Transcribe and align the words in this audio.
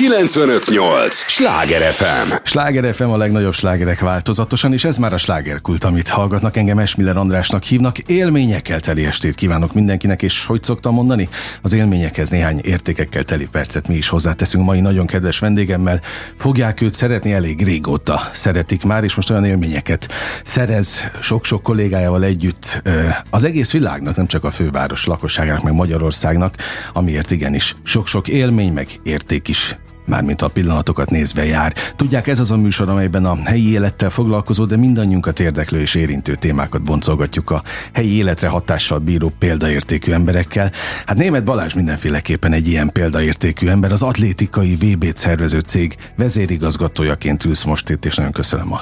958! 0.00 1.14
Sláger 1.14 1.92
FM! 1.92 2.32
Sláger 2.44 2.94
FM 2.94 3.08
a 3.08 3.16
legnagyobb 3.16 3.52
slágerek 3.52 4.00
változatosan, 4.00 4.72
és 4.72 4.84
ez 4.84 4.96
már 4.96 5.12
a 5.12 5.16
slágerkult, 5.18 5.84
amit 5.84 6.08
hallgatnak. 6.08 6.56
Engem 6.56 6.78
Esmiller 6.78 7.16
Andrásnak 7.16 7.62
hívnak. 7.62 7.98
Élményekkel 7.98 8.80
teli 8.80 9.04
estét 9.06 9.34
kívánok 9.34 9.72
mindenkinek, 9.72 10.22
és 10.22 10.46
hogy 10.46 10.62
szoktam 10.62 10.94
mondani? 10.94 11.28
Az 11.62 11.72
élményekhez 11.72 12.28
néhány 12.28 12.60
értékekkel 12.62 13.22
teli 13.22 13.46
percet 13.52 13.88
mi 13.88 13.94
is 13.94 14.08
hozzáteszünk 14.08 14.64
mai 14.64 14.80
nagyon 14.80 15.06
kedves 15.06 15.38
vendégemmel. 15.38 16.00
Fogják 16.36 16.80
őt 16.80 16.94
szeretni 16.94 17.32
elég 17.32 17.64
régóta. 17.64 18.20
Szeretik 18.32 18.84
már, 18.84 19.04
és 19.04 19.14
most 19.14 19.30
olyan 19.30 19.44
élményeket 19.44 20.08
szerez 20.44 21.10
sok-sok 21.20 21.62
kollégájával 21.62 22.24
együtt 22.24 22.82
az 23.30 23.44
egész 23.44 23.72
világnak, 23.72 24.16
nem 24.16 24.26
csak 24.26 24.44
a 24.44 24.50
főváros 24.50 25.06
lakosságának, 25.06 25.62
meg 25.62 25.72
Magyarországnak, 25.72 26.54
amiért 26.92 27.30
igenis 27.30 27.76
sok-sok 27.82 28.28
élmény, 28.28 28.72
meg 28.72 28.88
érték 29.02 29.48
is 29.48 29.76
mármint 30.06 30.42
a 30.42 30.48
pillanatokat 30.48 31.10
nézve 31.10 31.46
jár. 31.46 31.74
Tudják, 31.96 32.26
ez 32.26 32.40
az 32.40 32.50
a 32.50 32.56
műsor, 32.56 32.88
amelyben 32.88 33.24
a 33.24 33.36
helyi 33.44 33.72
élettel 33.72 34.10
foglalkozó, 34.10 34.64
de 34.64 34.76
mindannyiunkat 34.76 35.40
érdeklő 35.40 35.80
és 35.80 35.94
érintő 35.94 36.34
témákat 36.34 36.82
boncolgatjuk 36.82 37.50
a 37.50 37.62
helyi 37.92 38.16
életre 38.16 38.48
hatással 38.48 38.98
bíró 38.98 39.32
példaértékű 39.38 40.12
emberekkel. 40.12 40.72
Hát 41.06 41.16
német 41.16 41.44
Balázs 41.44 41.74
mindenféleképpen 41.74 42.52
egy 42.52 42.68
ilyen 42.68 42.90
példaértékű 42.92 43.68
ember, 43.68 43.92
az 43.92 44.02
atlétikai 44.02 44.74
VB-t 44.74 45.16
szervező 45.16 45.60
cég 45.60 45.96
vezérigazgatójaként 46.16 47.44
ülsz 47.44 47.64
most 47.64 47.90
itt, 47.90 48.04
és 48.04 48.14
nagyon 48.14 48.32
köszönöm 48.32 48.72
a, 48.72 48.80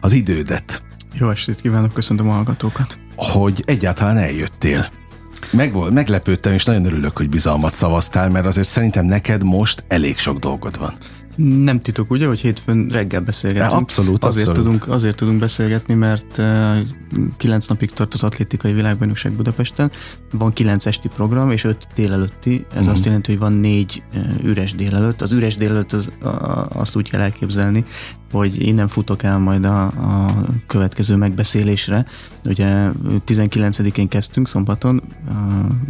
az 0.00 0.12
idődet. 0.12 0.82
Jó 1.12 1.30
estét 1.30 1.60
kívánok, 1.60 1.92
köszöntöm 1.92 2.28
a 2.28 2.32
hallgatókat. 2.32 2.98
Hogy 3.16 3.62
egyáltalán 3.66 4.16
eljöttél. 4.16 4.88
Megvolt, 5.50 5.92
meglepődtem, 5.92 6.52
és 6.52 6.64
nagyon 6.64 6.84
örülök, 6.84 7.16
hogy 7.16 7.28
bizalmat 7.28 7.72
szavaztál, 7.72 8.30
mert 8.30 8.46
azért 8.46 8.68
szerintem 8.68 9.04
neked 9.04 9.44
most 9.44 9.84
elég 9.88 10.18
sok 10.18 10.38
dolgod 10.38 10.78
van. 10.78 10.94
Nem 11.36 11.80
titok, 11.80 12.10
ugye, 12.10 12.26
hogy 12.26 12.40
hétfőn 12.40 12.88
reggel 12.88 13.20
beszélgetünk. 13.20 13.72
Abszolút, 13.72 14.24
azért 14.24 14.48
abszolút. 14.48 14.70
Tudunk, 14.70 14.94
azért 14.94 15.16
tudunk 15.16 15.38
beszélgetni, 15.38 15.94
mert 15.94 16.38
uh, 16.38 16.78
kilenc 17.36 17.66
napig 17.66 17.90
tart 17.90 18.14
az 18.14 18.22
atlétikai 18.22 18.72
világbajnokság 18.72 19.32
Budapesten, 19.32 19.90
van 20.32 20.52
kilenc 20.52 20.86
esti 20.86 21.08
program, 21.08 21.50
és 21.50 21.64
öt 21.64 21.88
délelőtti, 21.94 22.66
ez 22.74 22.86
mm. 22.86 22.88
azt 22.88 23.04
jelenti, 23.04 23.30
hogy 23.30 23.40
van 23.40 23.52
négy 23.52 24.02
uh, 24.14 24.44
üres 24.44 24.74
délelőtt. 24.74 25.22
Az 25.22 25.32
üres 25.32 25.56
délelőtt 25.56 25.92
az, 25.92 26.12
uh, 26.22 26.78
azt 26.78 26.96
úgy 26.96 27.10
kell 27.10 27.20
elképzelni, 27.20 27.84
hogy 28.32 28.66
innen 28.66 28.88
futok 28.88 29.22
el 29.22 29.38
majd 29.38 29.64
a, 29.64 29.84
a 29.84 30.34
következő 30.66 31.16
megbeszélésre. 31.16 32.06
Ugye 32.44 32.90
19-én 33.26 34.08
kezdtünk 34.08 34.48
szombaton, 34.48 35.02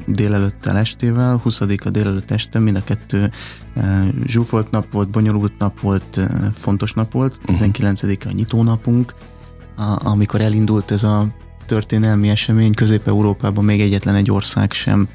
délelőttel 0.07 0.77
estével, 0.77 1.43
20-a 1.45 1.91
délelőtt 1.91 2.31
este, 2.31 2.59
mind 2.59 2.77
a 2.77 2.85
kettő 2.85 3.31
zsúfolt 4.27 4.71
nap 4.71 4.93
volt, 4.93 5.09
bonyolult 5.09 5.53
nap 5.59 5.81
volt, 5.81 6.21
fontos 6.53 6.93
nap 6.93 7.13
volt. 7.13 7.39
19-a 7.47 8.33
nyitónapunk, 8.33 9.15
amikor 9.99 10.41
elindult 10.41 10.91
ez 10.91 11.03
a 11.03 11.27
történelmi 11.67 12.29
esemény, 12.29 12.75
Közép-Európában 12.75 13.65
még 13.65 13.81
egyetlen 13.81 14.15
egy 14.15 14.31
ország 14.31 14.73
sem 14.73 15.09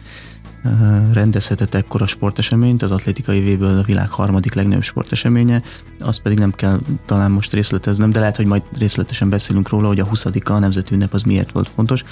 rendezhetett 1.14 1.76
ekkora 1.76 2.08
sporteseményt, 2.08 2.82
az 2.82 2.92
atlétikai 2.92 3.56
v 3.56 3.62
a 3.62 3.82
világ 3.82 4.10
harmadik 4.10 4.54
legnagyobb 4.54 4.84
sporteseménye, 4.84 5.62
azt 6.00 6.22
pedig 6.22 6.38
nem 6.38 6.52
kell 6.52 6.80
talán 7.06 7.32
most 7.32 7.54
részleteznem, 7.54 8.12
de 8.12 8.20
lehet, 8.20 8.36
hogy 8.36 8.46
majd 8.46 8.62
részletesen 8.78 9.30
beszélünk 9.30 9.70
róla, 9.70 9.88
hogy 9.88 10.00
a 10.00 10.06
20 10.06 10.26
a 10.44 10.60
nemzeti 10.60 10.94
ünnep 10.94 11.14
az 11.14 11.22
miért 11.24 11.52
volt 11.52 11.70
fontos. 11.70 12.04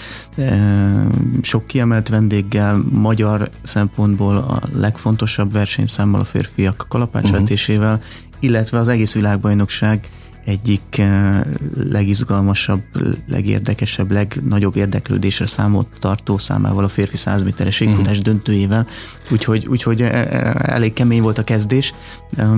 Sok 1.41 1.67
kiemelt 1.67 2.09
vendéggel, 2.09 2.83
magyar 2.91 3.49
szempontból 3.63 4.37
a 4.37 4.61
legfontosabb 4.73 5.51
versenyszámmal 5.51 6.19
a 6.19 6.23
férfiak 6.23 6.85
kalapácsvetésével, 6.89 7.93
uh-huh. 7.93 8.07
illetve 8.39 8.79
az 8.79 8.87
egész 8.87 9.13
világbajnokság 9.13 10.09
egyik 10.45 10.97
eh, 10.97 11.41
legizgalmasabb, 11.75 12.81
legérdekesebb, 13.27 14.11
legnagyobb 14.11 14.75
érdeklődésre 14.75 15.45
számot 15.45 15.87
tartó 15.99 16.37
számával 16.37 16.83
a 16.83 16.87
férfi 16.89 17.17
100 17.17 17.43
méteres 17.43 17.79
égfutás 17.79 18.07
uh-huh. 18.07 18.23
döntőjével. 18.23 18.87
Úgyhogy, 19.31 19.67
úgyhogy 19.67 20.01
eh, 20.01 20.21
eh, 20.21 20.53
elég 20.55 20.93
kemény 20.93 21.21
volt 21.21 21.37
a 21.37 21.43
kezdés. 21.43 21.93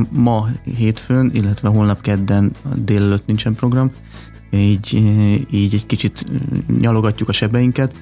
Ma 0.10 0.48
hétfőn, 0.78 1.32
illetve 1.34 1.68
holnap 1.70 2.02
kedden 2.02 2.52
délelőtt 2.76 3.26
nincsen 3.26 3.56
program, 3.56 3.92
így, 4.52 4.94
így 5.52 5.74
egy 5.74 5.86
kicsit 5.86 6.26
nyalogatjuk 6.80 7.30
a 7.30 7.32
sebeinket, 7.32 7.96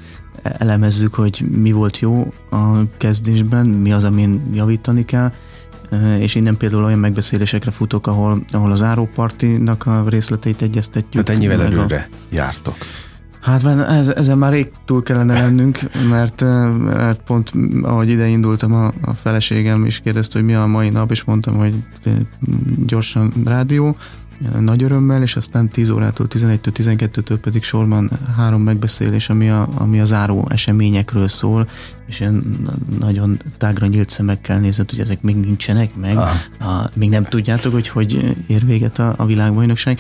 elemezzük, 0.43 1.13
hogy 1.13 1.43
mi 1.51 1.71
volt 1.71 1.99
jó 1.99 2.33
a 2.49 2.97
kezdésben, 2.97 3.65
mi 3.65 3.91
az, 3.91 4.03
amin 4.03 4.41
javítani 4.53 5.05
kell, 5.05 5.31
és 6.19 6.35
innen 6.35 6.57
például 6.57 6.83
olyan 6.83 6.99
megbeszélésekre 6.99 7.71
futok, 7.71 8.07
ahol, 8.07 8.43
ahol 8.51 8.71
az 8.71 8.81
árópartinak 8.81 9.85
a 9.85 10.03
részleteit 10.07 10.61
egyeztetjük. 10.61 11.23
Tehát 11.23 11.29
ennyivel 11.29 11.61
előre 11.61 12.07
a... 12.11 12.15
jártok. 12.29 12.75
Hát 13.41 13.63
ez, 13.65 14.07
ezen 14.07 14.37
már 14.37 14.51
rég 14.51 14.71
túl 14.85 15.03
kellene 15.03 15.33
lennünk, 15.33 15.79
mert, 16.09 16.41
mert 16.83 17.21
pont 17.21 17.51
ahogy 17.81 18.09
ide 18.09 18.27
indultam, 18.27 18.73
a, 18.73 18.93
a 19.01 19.13
feleségem 19.13 19.85
is 19.85 19.99
kérdezte, 19.99 20.37
hogy 20.37 20.47
mi 20.47 20.53
a 20.53 20.65
mai 20.65 20.89
nap, 20.89 21.11
és 21.11 21.23
mondtam, 21.23 21.55
hogy 21.55 21.73
gyorsan 22.85 23.33
rádió, 23.45 23.97
nagy 24.59 24.83
örömmel, 24.83 25.21
és 25.21 25.35
aztán 25.35 25.69
10 25.69 25.89
órától 25.89 26.27
11-től 26.29 26.71
12-től 26.73 27.37
pedig 27.41 27.63
sorban 27.63 28.09
három 28.35 28.61
megbeszélés, 28.61 29.29
ami 29.29 29.49
a, 29.49 29.69
ami 29.75 29.99
a 29.99 30.05
záró 30.05 30.47
eseményekről 30.49 31.27
szól, 31.27 31.67
és 32.07 32.19
ilyen 32.19 32.57
nagyon 32.99 33.39
tágra 33.57 33.87
nyílt 33.87 34.09
szemekkel 34.09 34.59
nézett, 34.59 34.89
hogy 34.89 34.99
ezek 34.99 35.21
még 35.21 35.35
nincsenek 35.35 35.95
meg, 35.95 36.17
ah. 36.17 36.29
a, 36.59 36.89
még 36.93 37.09
nem 37.09 37.23
tudjátok, 37.23 37.73
hogy 37.73 37.87
hogy 37.87 38.35
ér 38.47 38.65
véget 38.65 38.99
a, 38.99 39.13
a 39.17 39.25
világbajnokság. 39.25 39.99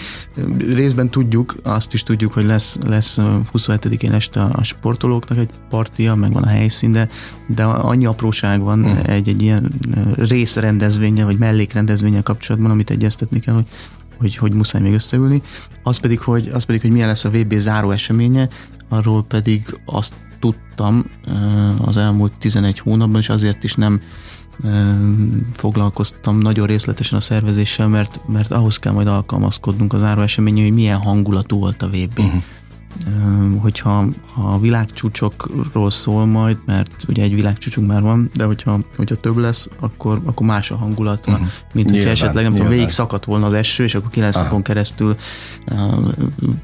Részben 0.57 1.09
tudjuk, 1.09 1.55
azt 1.63 1.93
is 1.93 2.03
tudjuk, 2.03 2.33
hogy 2.33 2.45
lesz, 2.45 2.77
lesz 2.87 3.17
27-én 3.53 4.11
este 4.11 4.41
a 4.41 4.63
sportolóknak 4.63 5.37
egy 5.37 5.49
partia, 5.69 6.15
meg 6.15 6.33
van 6.33 6.43
a 6.43 6.49
helyszín, 6.49 6.91
de, 6.91 7.09
de 7.47 7.63
annyi 7.63 8.05
apróság 8.05 8.61
van 8.61 8.83
hmm. 8.83 8.97
egy, 9.05 9.27
egy 9.27 9.41
ilyen 9.41 9.73
részrendezvénye, 10.17 11.25
vagy 11.25 11.37
mellékrendezvénye 11.37 12.21
kapcsolatban, 12.21 12.71
amit 12.71 12.89
egyeztetni 12.89 13.39
kell, 13.39 13.53
hogy 13.53 13.67
hogy, 14.19 14.35
hogy 14.35 14.53
muszáj 14.53 14.81
még 14.81 14.93
összeülni. 14.93 15.41
Az 15.83 15.97
pedig, 15.97 16.19
hogy, 16.19 16.49
az 16.53 16.63
pedig, 16.63 16.81
hogy 16.81 16.91
milyen 16.91 17.07
lesz 17.07 17.25
a 17.25 17.29
VB 17.29 17.53
záró 17.53 17.91
eseménye, 17.91 18.49
arról 18.89 19.23
pedig 19.23 19.79
azt 19.85 20.13
tudtam 20.39 21.05
az 21.81 21.97
elmúlt 21.97 22.31
11 22.39 22.79
hónapban, 22.79 23.21
és 23.21 23.29
azért 23.29 23.63
is 23.63 23.73
nem 23.73 24.01
foglalkoztam 25.53 26.37
nagyon 26.37 26.67
részletesen 26.67 27.17
a 27.17 27.21
szervezéssel, 27.21 27.87
mert, 27.87 28.19
mert 28.27 28.51
ahhoz 28.51 28.77
kell 28.77 28.93
majd 28.93 29.07
alkalmazkodnunk 29.07 29.93
az 29.93 29.99
záró 29.99 30.21
eseménye, 30.21 30.61
hogy 30.61 30.73
milyen 30.73 30.97
hangulatú 30.97 31.59
volt 31.59 31.81
a 31.81 31.87
VB. 31.87 32.19
Uh-huh 32.19 32.43
hogyha 33.57 34.05
ha 34.33 34.53
a 34.53 34.59
világcsúcsokról 34.59 35.91
szól 35.91 36.25
majd, 36.25 36.57
mert 36.65 37.05
ugye 37.07 37.23
egy 37.23 37.33
világcsúcsunk 37.35 37.87
már 37.87 38.01
van, 38.01 38.29
de 38.33 38.43
hogyha, 38.43 38.79
hogyha 38.95 39.15
több 39.15 39.37
lesz, 39.37 39.69
akkor, 39.79 40.21
akkor 40.25 40.47
más 40.47 40.71
a 40.71 40.75
hangulata, 40.75 41.31
uh-huh. 41.31 41.47
mint 41.73 41.89
hogyha 41.89 42.09
esetleg 42.09 42.43
nem 42.43 42.53
tudom, 42.53 42.67
végig 42.67 42.89
szakadt 42.89 43.25
volna 43.25 43.45
az 43.45 43.53
eső, 43.53 43.83
és 43.83 43.95
akkor 43.95 44.09
kilenc 44.09 44.35
napon 44.35 44.61
keresztül 44.61 45.15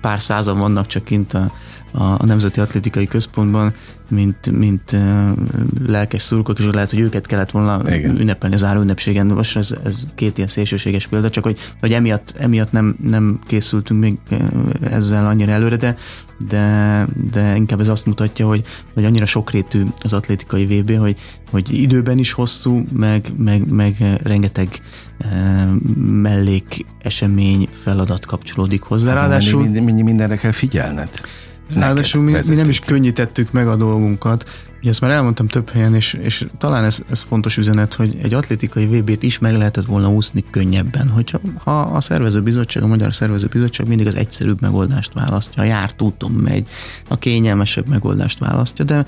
pár 0.02 0.22
százan 0.22 0.58
vannak 0.58 0.88
csak 0.88 1.04
kint 1.04 1.34
a, 1.34 1.52
a 1.98 2.26
Nemzeti 2.26 2.60
Atlétikai 2.60 3.08
Központban, 3.08 3.74
mint, 4.10 4.52
mint 4.52 4.98
lelkes 5.88 6.22
szurkok, 6.22 6.60
és 6.60 6.66
lehet, 6.72 6.90
hogy 6.90 7.00
őket 7.00 7.26
kellett 7.26 7.52
volna 7.52 7.96
Igen. 7.96 8.20
ünnepelni 8.20 8.56
az 8.56 8.62
záró 8.62 8.82
ünnepségen. 8.82 9.28
Most 9.28 9.58
ez, 9.58 9.76
ez 9.84 10.04
két 10.16 10.38
ilyen 10.38 10.50
szélsőséges 10.50 11.08
példa, 11.08 11.30
csak 11.30 11.44
hogy, 11.44 11.60
hogy 11.80 11.94
emiatt, 11.94 12.34
emiatt 12.38 12.72
nem, 12.72 12.96
nem 13.02 13.40
készültünk 13.48 14.00
még 14.00 14.18
ezzel 14.82 15.26
annyira 15.26 15.52
előre, 15.52 15.76
de, 15.76 15.96
de, 16.48 17.08
de 17.32 17.56
inkább 17.56 17.80
ez 17.80 17.88
azt 17.88 18.06
mutatja, 18.06 18.48
hogy, 18.48 18.64
hogy 18.94 19.06
annyira 19.06 19.26
sokrétű 19.26 19.84
az 20.02 20.14
atlétikai 20.14 20.66
VB, 20.66 20.98
hogy, 20.98 21.16
hogy 21.52 21.74
időben 21.74 22.18
is 22.18 22.32
hosszú, 22.32 22.86
meg, 22.94 23.32
meg, 23.38 23.68
meg 23.68 24.20
rengeteg 24.24 24.82
mellék 26.06 26.86
esemény 27.02 27.68
feladat 27.72 28.26
kapcsolódik 28.26 28.82
hozzá. 28.82 29.08
Hát, 29.08 29.18
Ráadásul 29.18 29.62
minden, 29.62 29.84
minden, 29.84 30.06
mindenre 30.06 30.36
kell 30.36 30.52
figyelned. 30.52 31.10
Ráadásul 31.74 32.24
mi, 32.24 32.36
mi 32.48 32.56
nem 32.56 32.70
is 32.70 32.80
könnyítettük 32.80 33.52
meg 33.52 33.68
a 33.68 33.76
dolgunkat. 33.76 34.50
Ugye 34.80 34.90
ezt 34.90 35.02
már 35.02 35.12
elmondtam 35.12 35.48
több 35.48 35.70
helyen, 35.70 35.96
és, 35.96 36.14
és 36.14 36.46
talán 36.58 36.84
ez, 36.84 37.00
ez 37.10 37.22
fontos 37.22 37.58
üzenet, 37.58 37.94
hogy 37.94 38.18
egy 38.22 38.34
atlétikai 38.34 38.86
VB-t 38.86 39.24
is 39.24 39.40
meg 39.40 39.58
lehetett 39.58 39.86
volna 39.86 40.10
úszni 40.10 40.44
könnyebben. 40.52 41.10
Hogyha 41.10 41.40
ha 41.64 41.80
a 41.82 42.02
szervezőbizottság, 42.02 42.84
a 42.84 42.88
Magyar 42.88 43.14
Szervezőbizottság 43.14 43.88
mindig 43.88 44.08
az 44.08 44.16
egyszerűbb 44.16 44.62
megoldást 44.62 45.14
választja, 45.14 45.62
a 45.64 45.66
járt 45.66 46.02
úton 46.02 46.32
megy, 46.32 46.68
a 47.08 47.18
kényelmesebb 47.18 47.88
megoldást 47.88 48.40
választja, 48.40 48.86
de 48.86 49.06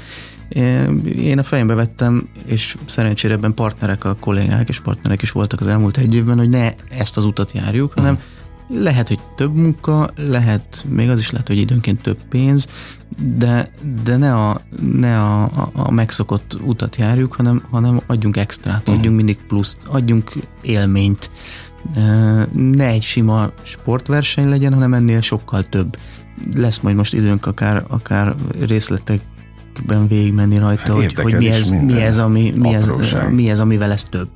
e, 0.49 0.85
én 1.15 1.39
a 1.39 1.43
fejembe 1.43 1.73
vettem, 1.73 2.29
és 2.45 2.75
szerencsére 2.85 3.33
ebben 3.33 3.53
partnerek 3.53 4.03
a 4.03 4.15
kollégák, 4.19 4.69
és 4.69 4.79
partnerek 4.79 5.21
is 5.21 5.31
voltak 5.31 5.61
az 5.61 5.67
elmúlt 5.67 5.97
egy 5.97 6.15
évben, 6.15 6.37
hogy 6.37 6.49
ne 6.49 6.73
ezt 6.89 7.17
az 7.17 7.25
utat 7.25 7.51
járjuk, 7.51 7.93
hanem 7.95 8.19
lehet, 8.67 9.07
hogy 9.07 9.19
több 9.35 9.55
munka, 9.55 10.09
lehet, 10.15 10.85
még 10.89 11.09
az 11.09 11.19
is 11.19 11.31
lehet, 11.31 11.47
hogy 11.47 11.57
időnként 11.57 12.01
több 12.01 12.19
pénz, 12.29 12.67
de, 13.37 13.67
de 14.03 14.17
ne, 14.17 14.35
a, 14.35 14.61
ne 14.93 15.19
a, 15.21 15.43
a, 15.43 15.69
a 15.73 15.91
megszokott 15.91 16.57
utat 16.61 16.95
járjuk, 16.95 17.33
hanem, 17.33 17.63
hanem 17.71 18.01
adjunk 18.07 18.37
extrát, 18.37 18.79
uh-huh. 18.79 18.95
adjunk 18.95 19.15
mindig 19.15 19.37
pluszt, 19.47 19.79
adjunk 19.87 20.33
élményt. 20.61 21.29
Ne 22.53 22.85
egy 22.85 23.01
sima 23.01 23.51
sportverseny 23.63 24.49
legyen, 24.49 24.73
hanem 24.73 24.93
ennél 24.93 25.21
sokkal 25.21 25.63
több. 25.63 25.97
Lesz 26.55 26.79
majd 26.79 26.95
most 26.95 27.13
időnk 27.13 27.45
akár, 27.45 27.83
akár 27.87 28.35
részletekben 28.65 30.07
végigmenni 30.07 30.57
rajta, 30.57 30.93
hogy, 30.93 31.13
hogy 31.13 31.37
mi, 31.37 31.49
ez, 31.49 31.69
mi, 31.69 32.01
ez, 32.01 32.17
ami, 32.17 32.53
mi, 32.55 32.73
ez, 32.73 32.91
mi 33.31 33.49
ez, 33.49 33.59
amivel 33.59 33.91
ez 33.91 34.03
több. 34.03 34.29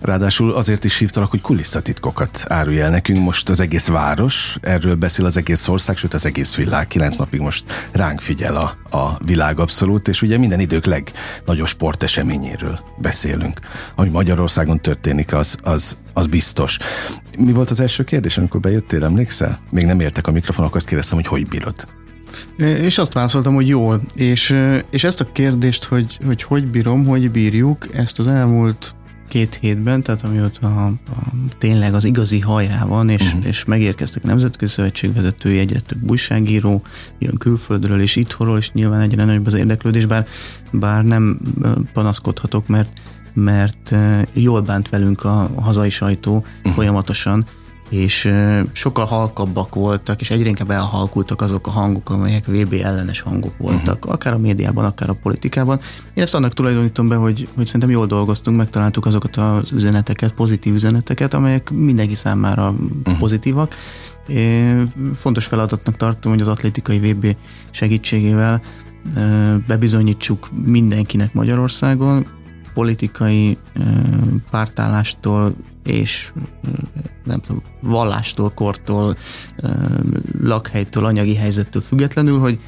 Ráadásul 0.00 0.52
azért 0.52 0.84
is 0.84 0.98
hívtalak, 0.98 1.30
hogy 1.30 1.40
kulisszatitkokat 1.40 2.44
árulj 2.48 2.80
el 2.80 2.90
nekünk. 2.90 3.24
Most 3.24 3.48
az 3.48 3.60
egész 3.60 3.86
város, 3.86 4.56
erről 4.60 4.94
beszél 4.94 5.24
az 5.24 5.36
egész 5.36 5.68
ország, 5.68 5.96
sőt 5.96 6.14
az 6.14 6.26
egész 6.26 6.54
világ. 6.54 6.86
Kilenc 6.86 7.16
napig 7.16 7.40
most 7.40 7.88
ránk 7.92 8.20
figyel 8.20 8.56
a, 8.56 8.96
a 8.96 9.18
világ 9.24 9.60
abszolút, 9.60 10.08
és 10.08 10.22
ugye 10.22 10.38
minden 10.38 10.60
idők 10.60 10.84
legnagyobb 10.84 11.66
sporteseményéről 11.66 12.80
beszélünk. 12.98 13.60
Ami 13.94 14.08
Magyarországon 14.08 14.80
történik, 14.80 15.34
az, 15.34 15.56
az, 15.62 15.98
az 16.12 16.26
biztos. 16.26 16.78
Mi 17.38 17.52
volt 17.52 17.70
az 17.70 17.80
első 17.80 18.04
kérdés, 18.04 18.38
amikor 18.38 18.60
bejöttél, 18.60 19.04
emlékszel? 19.04 19.58
Még 19.70 19.86
nem 19.86 20.00
értek 20.00 20.26
a 20.26 20.32
mikrofonok, 20.32 20.74
azt 20.74 20.86
kérdeztem, 20.86 21.16
hogy 21.16 21.26
hogy 21.26 21.48
bírod? 21.48 21.88
És 22.56 22.98
azt 22.98 23.12
válaszoltam, 23.12 23.54
hogy 23.54 23.68
jól. 23.68 24.00
És, 24.14 24.56
és 24.90 25.04
ezt 25.04 25.20
a 25.20 25.32
kérdést, 25.32 25.84
hogy, 25.84 26.18
hogy 26.24 26.42
hogy 26.42 26.66
bírom, 26.66 27.06
hogy 27.06 27.30
bírjuk, 27.30 27.88
ezt 27.92 28.18
az 28.18 28.26
elmúlt 28.26 28.94
két 29.28 29.58
hétben, 29.60 30.02
tehát 30.02 30.22
amióta 30.22 30.66
a, 30.66 30.86
a, 30.86 31.18
tényleg 31.58 31.94
az 31.94 32.04
igazi 32.04 32.40
hajrá 32.40 32.84
van, 32.84 33.08
és, 33.08 33.22
uh-huh. 33.22 33.46
és 33.46 33.64
megérkeztek 33.64 34.24
a 34.24 34.26
Nemzetközi 34.26 34.72
Szövetség 34.72 35.12
vezetői, 35.12 35.58
egyre 35.58 35.80
több 35.80 36.10
újságíró, 36.10 36.82
jön 37.18 37.36
külföldről 37.38 38.00
és 38.00 38.16
itthonról, 38.16 38.58
és 38.58 38.72
nyilván 38.72 39.00
egyre 39.00 39.24
nagyobb 39.24 39.46
az 39.46 39.54
érdeklődés, 39.54 40.06
bár, 40.06 40.26
bár 40.72 41.04
nem 41.04 41.38
panaszkodhatok, 41.92 42.66
mert 42.68 42.90
mert 43.32 43.94
jól 44.32 44.60
bánt 44.60 44.88
velünk 44.88 45.24
a 45.24 45.50
hazai 45.60 45.90
sajtó 45.90 46.36
uh-huh. 46.36 46.72
folyamatosan, 46.72 47.46
és 47.88 48.30
sokkal 48.72 49.04
halkabbak 49.04 49.74
voltak, 49.74 50.20
és 50.20 50.30
egyre 50.30 50.48
inkább 50.48 50.70
elhalkultak 50.70 51.40
azok 51.40 51.66
a 51.66 51.70
hangok, 51.70 52.10
amelyek 52.10 52.46
VB 52.46 52.72
ellenes 52.82 53.20
hangok 53.20 53.56
voltak, 53.58 53.96
uh-huh. 53.96 54.12
akár 54.12 54.32
a 54.32 54.38
médiában, 54.38 54.84
akár 54.84 55.10
a 55.10 55.16
politikában. 55.22 55.80
Én 56.14 56.22
ezt 56.22 56.34
annak 56.34 56.54
tulajdonítom 56.54 57.08
be, 57.08 57.16
hogy, 57.16 57.48
hogy 57.54 57.66
szerintem 57.66 57.90
jól 57.90 58.06
dolgoztunk, 58.06 58.56
megtaláltuk 58.56 59.06
azokat 59.06 59.36
az 59.36 59.72
üzeneteket, 59.72 60.32
pozitív 60.32 60.74
üzeneteket, 60.74 61.34
amelyek 61.34 61.70
mindenki 61.70 62.14
számára 62.14 62.70
uh-huh. 62.70 63.18
pozitívak. 63.18 63.74
Én 64.26 64.92
fontos 65.12 65.46
feladatnak 65.46 65.96
tartom, 65.96 66.32
hogy 66.32 66.40
az 66.40 66.48
atlétikai 66.48 66.98
VB 66.98 67.36
segítségével 67.70 68.62
bebizonyítsuk 69.66 70.48
mindenkinek 70.64 71.34
Magyarországon, 71.34 72.26
politikai 72.74 73.58
pártállástól 74.50 75.54
és 75.86 76.32
nem 77.24 77.40
tudom, 77.40 77.62
vallástól, 77.80 78.50
kortól, 78.50 79.16
lakhelytől, 80.42 81.04
anyagi 81.04 81.34
helyzettől 81.34 81.82
függetlenül, 81.82 82.38
hogy 82.38 82.58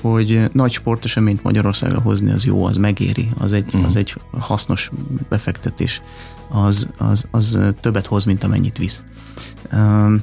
hogy 0.00 0.50
nagy 0.52 0.72
sporteseményt 0.72 1.42
Magyarországra 1.42 2.00
hozni 2.00 2.30
az 2.30 2.44
jó, 2.44 2.64
az 2.64 2.76
megéri, 2.76 3.28
az 3.38 3.52
egy, 3.52 3.64
uh-huh. 3.66 3.86
az 3.86 3.96
egy 3.96 4.14
hasznos 4.38 4.90
befektetés, 5.28 6.00
az, 6.48 6.88
az, 6.98 7.28
az 7.30 7.58
többet 7.80 8.06
hoz, 8.06 8.24
mint 8.24 8.44
amennyit 8.44 8.78
visz. 8.78 9.02
Um, 9.72 10.22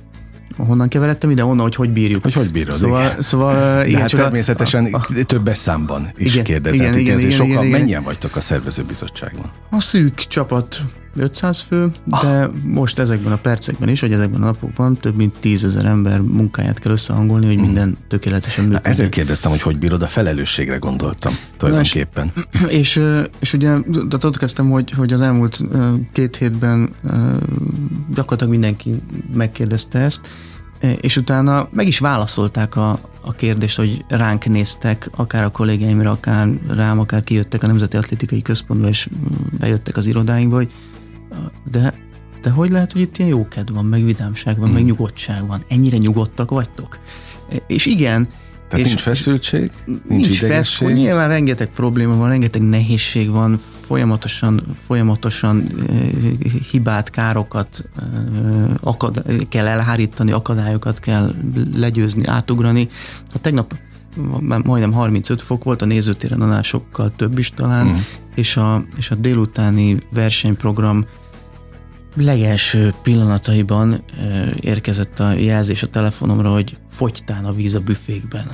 honnan 0.57 0.87
keveredtem 0.87 1.29
ide, 1.29 1.45
onnan, 1.45 1.61
hogy 1.61 1.75
hogy 1.75 1.89
bírjuk. 1.89 2.23
Hogy 2.23 2.33
hogy 2.33 2.51
bírod, 2.51 2.75
szóval, 2.75 3.05
igen. 3.05 3.21
Szóval, 3.21 3.81
igen, 3.85 3.99
hát 3.99 4.09
csak 4.09 4.19
természetesen 4.19 4.85
a, 4.85 4.97
a, 4.97 5.23
többes 5.25 5.57
számban 5.57 6.11
is 6.15 6.31
igen, 6.31 6.43
kérdezett. 6.43 6.79
Igen, 6.79 6.97
igen, 6.97 7.19
igen, 7.19 7.31
sokan, 7.31 7.49
igen, 7.49 7.65
igen. 7.65 7.79
mennyien 7.79 8.03
vagytok 8.03 8.35
a 8.35 8.41
szervezőbizottságban? 8.41 9.51
A 9.69 9.81
szűk 9.81 10.15
csapat 10.15 10.81
500 11.15 11.59
fő, 11.59 11.91
de 12.05 12.17
ah. 12.17 12.49
most 12.63 12.99
ezekben 12.99 13.31
a 13.31 13.37
percekben 13.37 13.89
is, 13.89 14.01
vagy 14.01 14.13
ezekben 14.13 14.41
a 14.41 14.45
napokban 14.45 14.97
több 14.97 15.15
mint 15.15 15.33
tízezer 15.39 15.85
ember 15.85 16.21
munkáját 16.21 16.79
kell 16.79 16.91
összehangolni, 16.91 17.45
hogy 17.45 17.57
mm. 17.57 17.61
minden 17.61 17.97
tökéletesen 18.07 18.63
működik. 18.63 18.83
Na, 18.83 18.89
ezért 18.89 19.09
kérdeztem, 19.09 19.51
hogy 19.51 19.61
hogy 19.61 19.77
bírod 19.77 20.01
a 20.01 20.07
felelősségre 20.07 20.77
gondoltam 20.77 21.33
tulajdonképpen. 21.57 22.31
És, 22.67 22.69
és, 22.69 23.01
és 23.39 23.53
ugye 23.53 23.77
ott 24.23 24.37
kezdtem, 24.37 24.69
hogy, 24.69 24.91
hogy 24.91 25.13
az 25.13 25.21
elmúlt 25.21 25.63
két 26.11 26.35
hétben 26.35 26.95
gyakorlatilag 28.13 28.51
mindenki 28.51 29.01
megkérdezte 29.33 29.99
ezt, 29.99 30.21
és 31.01 31.17
utána 31.17 31.67
meg 31.71 31.87
is 31.87 31.99
válaszolták 31.99 32.75
a, 32.75 32.99
a 33.21 33.31
kérdést, 33.31 33.77
hogy 33.77 34.05
ránk 34.07 34.45
néztek, 34.45 35.09
akár 35.15 35.43
a 35.43 35.51
kollégáimra, 35.51 36.11
akár 36.11 36.47
rám, 36.67 36.99
akár 36.99 37.23
kijöttek 37.23 37.63
a 37.63 37.67
Nemzeti 37.67 37.97
Atlétikai 37.97 38.41
Központba, 38.41 38.87
és 38.87 39.09
bejöttek 39.59 39.97
az 39.97 40.05
irodáinkba, 40.05 40.55
hogy 40.55 40.71
de, 41.71 41.93
de 42.41 42.49
hogy 42.49 42.69
lehet, 42.69 42.91
hogy 42.91 43.01
itt 43.01 43.17
ilyen 43.17 43.29
jókedv 43.29 43.73
van, 43.73 43.85
meg 43.85 44.03
vidámság 44.03 44.57
van, 44.57 44.65
hmm. 44.65 44.73
meg 44.73 44.85
nyugodtság 44.85 45.47
van? 45.47 45.63
Ennyire 45.67 45.97
nyugodtak 45.97 46.49
vagytok? 46.49 46.99
És 47.67 47.85
igen, 47.85 48.27
tehát 48.69 48.85
és 48.85 48.91
nincs 48.91 49.01
feszültség, 49.01 49.71
nincs, 49.85 50.03
nincs 50.07 50.27
idegesség. 50.27 50.87
Fesz, 50.87 50.97
nyilván 50.97 51.27
rengeteg 51.27 51.67
probléma 51.67 52.15
van, 52.15 52.29
rengeteg 52.29 52.61
nehézség 52.61 53.29
van, 53.29 53.57
folyamatosan, 53.57 54.61
folyamatosan 54.73 55.67
eh, 55.89 56.09
hibát, 56.71 57.09
károkat 57.09 57.89
eh, 57.97 58.05
akad, 58.81 59.23
kell 59.49 59.67
elhárítani, 59.67 60.31
akadályokat 60.31 60.99
kell 60.99 61.31
legyőzni, 61.73 62.25
átugrani. 62.25 62.89
Hát 63.31 63.41
tegnap 63.41 63.75
majdnem 64.63 64.91
35 64.91 65.41
fok 65.41 65.63
volt, 65.63 65.81
a 65.81 65.85
nézőtéren 65.85 66.41
annál 66.41 66.61
sokkal 66.61 67.15
több 67.15 67.37
is 67.37 67.49
talán, 67.49 67.87
mm. 67.87 67.95
és, 68.35 68.57
a, 68.57 68.83
és 68.97 69.11
a 69.11 69.15
délutáni 69.15 69.97
versenyprogram 70.13 71.05
legelső 72.15 72.93
pillanataiban 73.03 74.03
érkezett 74.59 75.19
a 75.19 75.31
jelzés 75.31 75.83
a 75.83 75.87
telefonomra, 75.87 76.51
hogy 76.51 76.77
fogytán 76.89 77.45
a 77.45 77.53
víz 77.53 77.73
a 77.73 77.79
büfékben. 77.79 78.45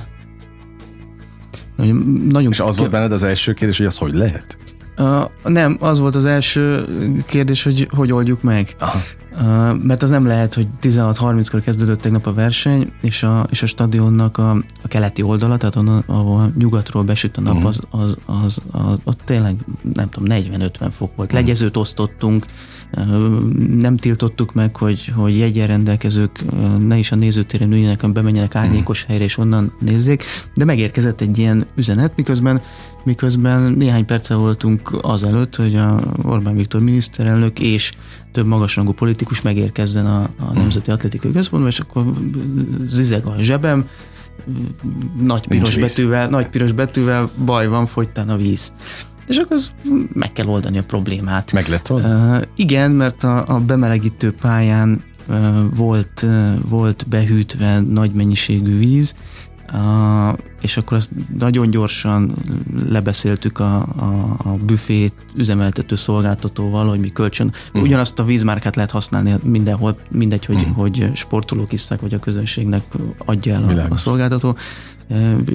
Nagyon 2.28 2.50
És 2.50 2.60
az 2.60 2.76
volt 2.76 2.90
benned 2.90 3.12
az 3.12 3.22
első 3.22 3.52
kérdés, 3.52 3.76
hogy 3.76 3.86
az 3.86 3.96
hogy 3.96 4.14
lehet? 4.14 4.58
Uh, 4.98 5.52
nem, 5.52 5.76
az 5.80 5.98
volt 5.98 6.14
az 6.14 6.24
első 6.24 6.84
kérdés, 7.26 7.62
hogy 7.62 7.88
hogy 7.96 8.12
oldjuk 8.12 8.42
meg. 8.42 8.74
Aha. 8.78 9.00
Mert 9.82 10.02
az 10.02 10.10
nem 10.10 10.26
lehet, 10.26 10.54
hogy 10.54 10.66
16.30-kor 10.82 11.60
kezdődött 11.60 12.00
tegnap 12.00 12.26
a 12.26 12.32
verseny, 12.32 12.92
és 13.02 13.22
a, 13.22 13.46
és 13.50 13.62
a 13.62 13.66
stadionnak 13.66 14.38
a, 14.38 14.50
a 14.82 14.88
keleti 14.88 15.22
oldala, 15.22 15.56
tehát 15.56 15.76
onnan, 15.76 16.02
ahol 16.06 16.52
nyugatról 16.56 17.02
besüt 17.02 17.36
a 17.36 17.40
nap, 17.40 17.54
uh-huh. 17.54 17.68
az, 17.68 17.80
az, 17.90 18.18
az, 18.26 18.42
az, 18.44 18.62
az, 18.70 18.98
ott 19.04 19.20
tényleg, 19.24 19.56
nem 19.94 20.08
tudom, 20.08 20.38
40-50 20.42 20.88
fok 20.90 21.16
volt. 21.16 21.32
Legyezőt 21.32 21.76
osztottunk, 21.76 22.46
nem 23.76 23.96
tiltottuk 23.96 24.54
meg, 24.54 24.76
hogy, 24.76 25.12
hogy 25.16 25.38
jegyen 25.38 25.66
rendelkezők 25.66 26.44
ne 26.78 26.96
is 26.96 27.12
a 27.12 27.16
nézőtéren 27.16 27.72
üljenek, 27.72 28.00
hanem 28.00 28.14
bemenjenek 28.14 28.54
árnyékos 28.54 29.00
mhm. 29.00 29.08
helyre, 29.08 29.24
és 29.24 29.38
onnan 29.38 29.72
nézzék, 29.80 30.24
de 30.54 30.64
megérkezett 30.64 31.20
egy 31.20 31.38
ilyen 31.38 31.66
üzenet, 31.76 32.12
miközben 32.16 32.62
miközben 33.04 33.62
néhány 33.62 34.04
perce 34.04 34.34
voltunk 34.34 34.98
azelőtt, 35.00 35.56
hogy 35.56 35.76
a 35.76 36.00
Orbán 36.22 36.56
Viktor 36.56 36.80
miniszterelnök 36.80 37.60
és 37.60 37.92
több 38.32 38.46
magasrangú 38.46 38.92
politikus 38.92 39.40
megérkezzen 39.40 40.06
a, 40.06 40.22
a 40.22 40.28
mhm. 40.38 40.58
Nemzeti 40.58 40.90
Atletikai 40.90 41.32
Központba, 41.32 41.68
és 41.68 41.80
akkor 41.80 42.04
zizeg 42.84 43.26
a 43.26 43.34
zsebem, 43.38 43.88
nagy 45.22 45.46
piros 45.46 45.76
betűvel, 45.76 46.28
nagy 46.28 46.48
piros 46.48 46.72
betűvel 46.72 47.30
baj 47.44 47.66
van, 47.66 47.86
fogytán 47.86 48.28
a 48.28 48.36
víz 48.36 48.72
és 49.26 49.36
akkor 49.36 49.58
meg 50.12 50.32
kell 50.32 50.46
oldani 50.46 50.78
a 50.78 50.82
problémát. 50.82 51.52
Meg 51.52 51.68
lett 51.68 51.90
uh, 51.90 52.42
Igen, 52.56 52.90
mert 52.90 53.22
a, 53.22 53.44
a 53.46 53.60
bemelegítő 53.60 54.32
pályán 54.32 55.02
uh, 55.28 55.36
volt, 55.76 56.22
uh, 56.22 56.52
volt 56.68 57.06
behűtve 57.08 57.80
nagy 57.80 58.12
mennyiségű 58.12 58.78
víz, 58.78 59.14
Uh, 59.74 60.38
és 60.60 60.76
akkor 60.76 60.96
azt 60.96 61.10
nagyon 61.38 61.70
gyorsan 61.70 62.32
lebeszéltük 62.88 63.58
a, 63.58 63.76
a, 63.76 64.36
a 64.44 64.56
büfét 64.64 65.14
üzemeltető 65.34 65.96
szolgáltatóval, 65.96 66.88
hogy 66.88 67.00
mi 67.00 67.12
kölcsön. 67.12 67.46
Uh-huh. 67.46 67.82
Ugyanazt 67.82 68.18
a 68.18 68.24
vízmárkát 68.24 68.76
lehet 68.76 68.90
használni 68.90 69.34
mindenhol, 69.42 69.98
mindegy, 70.10 70.44
hogy, 70.44 70.56
uh-huh. 70.56 70.76
hogy 70.76 71.10
sportolók 71.14 71.72
isszák, 71.72 72.00
vagy 72.00 72.14
a 72.14 72.18
közönségnek 72.18 72.82
adja 73.18 73.54
el 73.54 73.62
a, 73.62 73.94
a 73.94 73.96
szolgáltató 73.96 74.56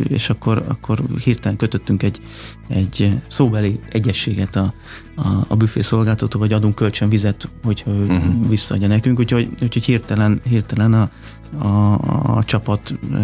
és 0.08 0.30
akkor, 0.30 0.64
akkor 0.68 1.04
hirtelen 1.24 1.58
kötöttünk 1.58 2.04
egy, 2.04 2.20
egy 2.68 3.12
szóbeli 3.28 3.80
egyességet 3.90 4.56
a, 4.56 4.74
a, 5.16 5.28
a 5.48 5.56
büfé 5.56 5.82
szolgáltató, 5.82 6.40
vagy 6.40 6.54
adunk 6.54 6.76
kölcsön 6.76 7.10
vizet, 7.10 7.50
hogyha 7.64 7.92
ő 7.92 8.04
uh-huh. 8.04 8.50
visszaadja 8.50 8.88
nekünk, 8.88 9.20
úgyhogy, 9.20 9.50
úgyhogy 9.62 9.84
hirtelen, 9.84 10.42
hirtelen 10.44 10.94
a, 10.94 11.10
a, 11.58 11.94
a 12.38 12.44
csapat 12.46 12.94
e, 13.14 13.18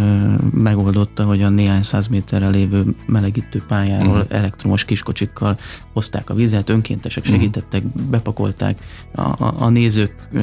megoldotta, 0.54 1.26
hogy 1.26 1.42
a 1.42 1.50
néhány 1.50 1.84
száz 1.84 2.08
méterre 2.08 2.48
lévő 2.50 2.86
melegítő 3.06 3.64
pályáról 3.68 4.18
uh-huh. 4.18 4.38
elektromos 4.38 4.86
kiskocsikkal 4.86 5.58
hozták 5.94 6.30
a 6.30 6.34
vizet, 6.34 6.70
önkéntesek 6.70 7.24
mhm. 7.24 7.34
segítettek, 7.34 7.84
uh-huh. 7.84 8.02
bepakolták, 8.02 8.82
a, 9.16 9.22
a, 9.22 9.54
a 9.58 9.70
nézők 9.70 10.14
e, 10.36 10.40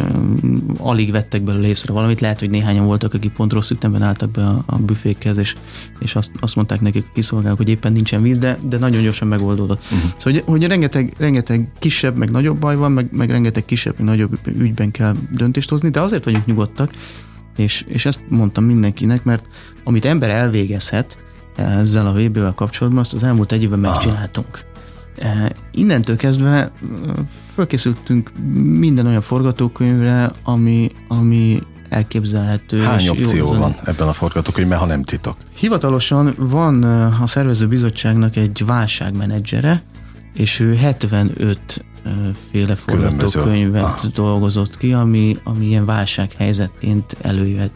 alig 0.78 1.10
vettek 1.10 1.42
belőle 1.42 1.66
észre 1.66 1.92
valamit, 1.92 2.20
lehet, 2.20 2.38
hogy 2.38 2.50
néhányan 2.50 2.86
voltak, 2.86 3.14
akik 3.14 3.32
pont 3.32 3.52
rossz 3.52 3.70
ütemben 3.70 4.02
álltak 4.02 4.30
be 4.30 4.42
a, 4.42 4.62
a 4.66 4.78
büfékhez, 4.78 5.36
és, 5.36 5.54
és 5.98 6.14
azt, 6.14 6.32
azt 6.40 6.56
mondták 6.56 6.80
nekik 6.80 7.04
a 7.08 7.12
kiszolgálók, 7.12 7.56
hogy 7.56 7.68
éppen 7.68 7.92
nincsen 7.92 8.22
víz, 8.22 8.38
de, 8.38 8.56
de 8.64 8.78
nagyon 8.78 9.02
gyorsan 9.02 9.28
megoldódott. 9.28 9.82
Uh-huh. 9.82 10.10
Szóval, 10.16 10.32
hogy, 10.32 10.42
hogy 10.44 10.66
rengeteg, 10.66 11.14
rengeteg 11.18 11.68
kisebb, 11.78 12.16
meg 12.16 12.30
nagyobb 12.30 12.58
baj 12.58 12.76
van, 12.76 12.92
meg, 12.92 13.08
meg 13.12 13.30
rengeteg 13.30 13.64
kisebb, 13.64 13.94
meg 13.98 14.06
nagyobb 14.06 14.38
ügyben 14.58 14.90
kell 14.90 15.16
döntést 15.30 15.70
hozni, 15.70 15.88
de 15.88 16.00
azért 16.00 16.24
vagyunk 16.24 16.46
nyugodtak, 16.46 16.92
és, 17.60 17.84
és 17.88 18.06
ezt 18.06 18.24
mondtam 18.28 18.64
mindenkinek, 18.64 19.24
mert 19.24 19.44
amit 19.84 20.04
ember 20.04 20.30
elvégezhet 20.30 21.18
ezzel 21.56 22.06
a 22.06 22.12
VB-vel 22.12 22.54
kapcsolatban, 22.54 23.02
azt 23.02 23.14
az 23.14 23.22
elmúlt 23.22 23.52
egy 23.52 23.62
évben 23.62 23.78
megcsináltunk. 23.78 24.64
E, 25.16 25.52
innentől 25.72 26.16
kezdve 26.16 26.48
e, 26.50 26.72
fölkészültünk 27.54 28.32
minden 28.54 29.06
olyan 29.06 29.20
forgatókönyvre, 29.20 30.32
ami, 30.42 30.90
ami 31.08 31.62
elképzelhető. 31.88 32.82
Hány 32.82 33.08
opció 33.08 33.36
jó, 33.36 33.52
van 33.52 33.74
ebben 33.84 34.08
a 34.08 34.12
forgatókönyvben, 34.12 34.78
ha 34.78 34.86
nem 34.86 35.02
titok? 35.02 35.36
Hivatalosan 35.56 36.34
van 36.36 36.82
a 37.22 37.26
szervező 37.26 37.66
bizottságnak 37.66 38.36
egy 38.36 38.62
válságmenedzsere, 38.66 39.82
és 40.34 40.60
ő 40.60 40.74
75 40.74 41.84
féle 42.50 42.76
forgatókönyvet 42.76 43.82
ah. 43.82 44.04
dolgozott 44.14 44.76
ki, 44.76 44.92
ami, 44.92 45.36
ami 45.44 45.66
ilyen 45.66 45.84
válsághelyzetként 45.84 47.16
előjöhet. 47.20 47.70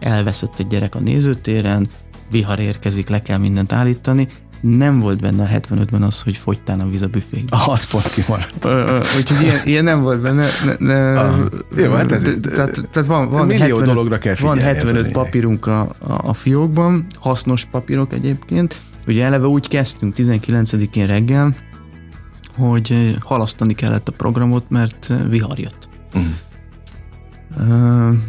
Elveszett 0.00 0.58
egy 0.58 0.66
gyerek 0.66 0.94
a 0.94 0.98
nézőtéren, 0.98 1.88
vihar 2.30 2.58
érkezik, 2.58 3.08
le 3.08 3.22
kell 3.22 3.38
mindent 3.38 3.72
állítani, 3.72 4.28
nem 4.60 5.00
volt 5.00 5.20
benne 5.20 5.42
a 5.42 5.46
75-ben 5.46 6.02
az, 6.02 6.22
hogy 6.22 6.36
fogytán 6.36 6.80
a 6.80 6.88
víz 6.88 7.02
a 7.02 7.06
büfékben. 7.06 7.58
Ah, 7.60 7.68
az 7.68 7.84
pont 7.84 8.10
kimaradt. 8.10 8.68
Úgyhogy 9.16 9.42
ilyen, 9.42 9.60
ilyen 9.64 9.84
nem 9.84 10.02
volt 10.02 10.20
benne. 10.20 10.46
Ne, 10.64 10.74
ne, 10.78 11.20
ah, 11.20 11.46
jó, 11.76 11.92
hát 11.92 12.12
ez, 12.12 12.22
tehát, 12.22 12.88
tehát 12.90 13.08
van, 13.08 13.30
van 13.30 13.46
millió 13.46 13.60
75, 13.60 13.84
dologra 13.84 14.18
kell 14.18 14.34
Van 14.40 14.58
75 14.58 15.12
papírunk 15.12 15.66
a, 15.66 15.80
a, 15.80 15.94
a 16.22 16.34
fiókban, 16.34 17.06
hasznos 17.18 17.64
papírok 17.64 18.12
egyébként. 18.12 18.80
Ugye 19.06 19.24
eleve 19.24 19.46
úgy 19.46 19.68
kezdtünk 19.68 20.14
19-én 20.16 21.06
reggel, 21.06 21.54
hogy 22.58 23.16
halasztani 23.20 23.74
kellett 23.74 24.08
a 24.08 24.12
programot, 24.12 24.70
mert 24.70 25.12
vihar 25.28 25.58
jött. 25.58 25.88
Uh-huh. 26.14 26.32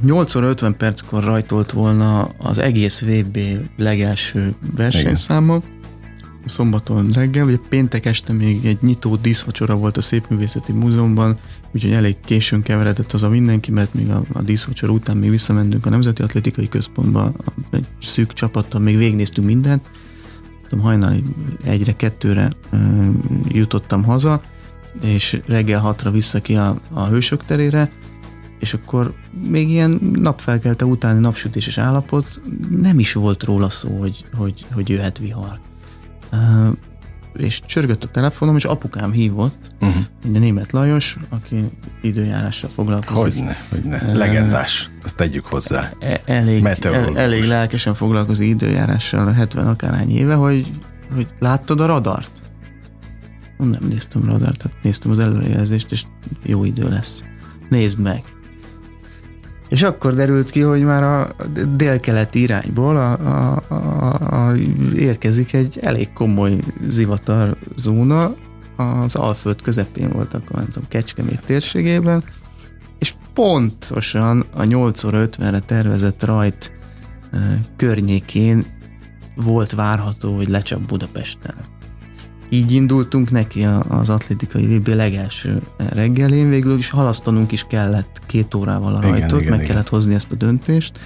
8 0.02 0.36
óra 0.36 0.48
50 0.48 0.78
perckor 0.78 1.24
rajtolt 1.24 1.72
volna 1.72 2.22
az 2.24 2.58
egész 2.58 3.02
VB 3.02 3.38
legelső 3.78 4.56
versenyszáma. 4.76 5.56
Igen. 5.56 5.78
Szombaton 6.46 7.12
reggel, 7.12 7.46
ugye 7.46 7.58
péntek 7.70 8.06
este 8.06 8.34
még 8.34 8.66
egy 8.66 8.78
nyitó 8.82 9.16
díszvacsora 9.16 9.76
volt 9.76 9.98
a 9.98 10.02
Szépművészeti 10.02 10.72
Múzeumban, 10.72 11.40
úgyhogy 11.72 11.92
elég 11.92 12.16
későn 12.26 12.62
keveredett 12.62 13.14
az 13.14 13.24
a 13.24 13.30
mindenki, 13.30 13.72
mert 13.72 13.94
még 13.94 14.10
a, 14.10 14.24
a 14.34 14.42
díszvacsora 14.42 14.92
után 14.92 15.18
még 15.18 15.30
visszamentünk 15.30 15.86
a 15.86 15.90
Nemzeti 15.90 16.22
Atlétikai 16.22 16.70
Központba, 16.70 17.32
egy 17.72 17.86
szűk 18.02 18.34
csapattal 18.34 18.82
még 18.82 18.98
végignéztünk 18.98 19.48
mindent, 19.48 19.86
tudom, 20.70 20.86
hajnali 20.86 21.24
egyre, 21.64 21.96
kettőre 21.96 22.50
jutottam 23.48 24.04
haza, 24.04 24.42
és 25.02 25.42
reggel 25.46 25.80
hatra 25.80 26.12
vissza 26.12 26.42
ki 26.42 26.56
a, 26.56 26.80
a 26.94 27.08
hősök 27.08 27.46
terére, 27.46 27.92
és 28.60 28.74
akkor 28.74 29.14
még 29.48 29.70
ilyen 29.70 30.00
napfelkelte 30.14 30.86
utáni 30.86 31.20
napsütéses 31.20 31.78
állapot, 31.78 32.42
nem 32.70 33.00
is 33.00 33.14
volt 33.14 33.44
róla 33.44 33.70
szó, 33.70 34.00
hogy, 34.00 34.26
hogy, 34.34 34.66
hogy 34.74 34.90
jöhet 34.90 35.18
vihar 35.18 35.60
és 37.40 37.62
csörgött 37.66 38.04
a 38.04 38.08
telefonom, 38.08 38.56
és 38.56 38.66
apukám 38.66 39.12
hívott, 39.12 39.72
uh-huh. 39.82 40.04
a 40.36 40.38
német 40.38 40.72
Lajos, 40.72 41.18
aki 41.30 41.70
időjárással 42.02 42.70
foglalkozik. 42.70 43.34
Hogyne, 43.34 43.58
hogyne. 43.70 44.14
Legendás, 44.14 44.90
ezt 45.04 45.16
tegyük 45.16 45.46
hozzá. 45.46 45.92
E- 46.00 46.22
elég, 46.26 46.66
el, 46.82 47.18
elég 47.18 47.44
lelkesen 47.44 47.94
foglalkozik 47.94 48.50
időjárással 48.50 49.28
a 49.28 49.32
70 49.32 49.68
akárhány 49.68 50.12
éve, 50.12 50.34
hogy, 50.34 50.66
hogy 51.16 51.28
láttad 51.40 51.80
a 51.80 51.86
radart? 51.86 52.32
Nem 53.58 53.88
néztem 53.90 54.26
radart, 54.26 54.62
hát 54.62 54.72
néztem 54.82 55.12
az 55.12 55.20
előrejelzést, 55.20 55.92
és 55.92 56.04
jó 56.44 56.64
idő 56.64 56.90
lesz. 56.90 57.24
Nézd 57.70 58.00
meg. 58.00 58.24
És 59.70 59.84
akkor 59.84 60.14
derült 60.14 60.50
ki, 60.50 60.60
hogy 60.62 60.84
már 60.84 61.04
a 61.04 61.32
délkeleti 61.76 62.42
irányból 62.42 62.98
a, 62.98 63.12
a, 63.12 63.64
a, 63.68 64.48
a, 64.48 64.56
érkezik 64.96 65.54
egy 65.54 65.78
elég 65.82 66.14
komoly 66.14 66.56
zivatar 66.88 67.56
zóna, 67.76 68.36
az 68.76 69.16
Alföld 69.16 69.62
közepén 69.62 70.10
voltak, 70.10 70.52
nem 70.52 70.66
tudom, 70.66 70.88
Kecskemét 70.88 71.46
térségében, 71.46 72.24
és 73.00 73.14
pontosan 73.34 74.46
a 74.54 74.64
8 74.64 75.04
óra 75.04 75.28
50-re 75.30 75.60
tervezett 75.60 76.24
rajt 76.24 76.72
környékén 77.76 78.66
volt 79.36 79.72
várható, 79.72 80.36
hogy 80.36 80.48
lecsap 80.48 80.80
Budapesten 80.80 81.56
így 82.50 82.72
indultunk 82.72 83.32
neki 83.32 83.66
az 83.88 84.10
atlétikai 84.10 84.78
VB 84.78 84.88
legelső 84.88 85.62
reggelén, 85.78 86.50
végül 86.50 86.78
is 86.78 86.90
halasztanunk 86.90 87.52
is 87.52 87.66
kellett 87.70 88.22
két 88.26 88.54
órával 88.54 88.96
a 88.96 89.02
rajtot, 89.02 89.24
igen, 89.24 89.40
igen, 89.40 89.50
meg 89.50 89.60
igen. 89.60 89.72
kellett 89.72 89.90
hozni 89.90 90.14
ezt 90.14 90.32
a 90.32 90.36
döntést, 90.36 91.00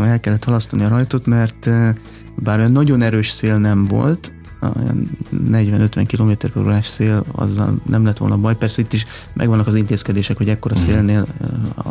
el 0.00 0.20
kellett 0.20 0.44
halasztani 0.44 0.82
a 0.82 0.88
rajtot, 0.88 1.26
mert 1.26 1.66
eh, 1.66 1.94
bár 2.36 2.58
olyan 2.58 2.72
nagyon 2.72 3.02
erős 3.02 3.28
szél 3.30 3.58
nem 3.58 3.84
volt, 3.84 4.32
olyan 4.76 5.10
40-50 5.50 6.04
km 6.06 6.48
per 6.52 6.62
órás 6.62 6.86
szél, 6.86 7.24
azzal 7.32 7.74
nem 7.86 8.04
lett 8.04 8.16
volna 8.16 8.36
baj. 8.36 8.56
Persze 8.56 8.80
itt 8.80 8.92
is 8.92 9.04
megvannak 9.32 9.66
az 9.66 9.74
intézkedések, 9.74 10.36
hogy 10.36 10.48
ekkora 10.48 10.74
mhm. 10.74 10.84
szélnél 10.84 11.26
eh, 11.40 11.46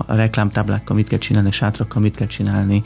a 0.08 0.16
reklámtáblákkal 0.16 0.96
mit 0.96 1.08
kell 1.08 1.20
csinálni, 1.20 1.50
a 1.50 1.52
sátrakkal 1.52 2.02
mit 2.02 2.16
kell 2.16 2.28
csinálni, 2.28 2.84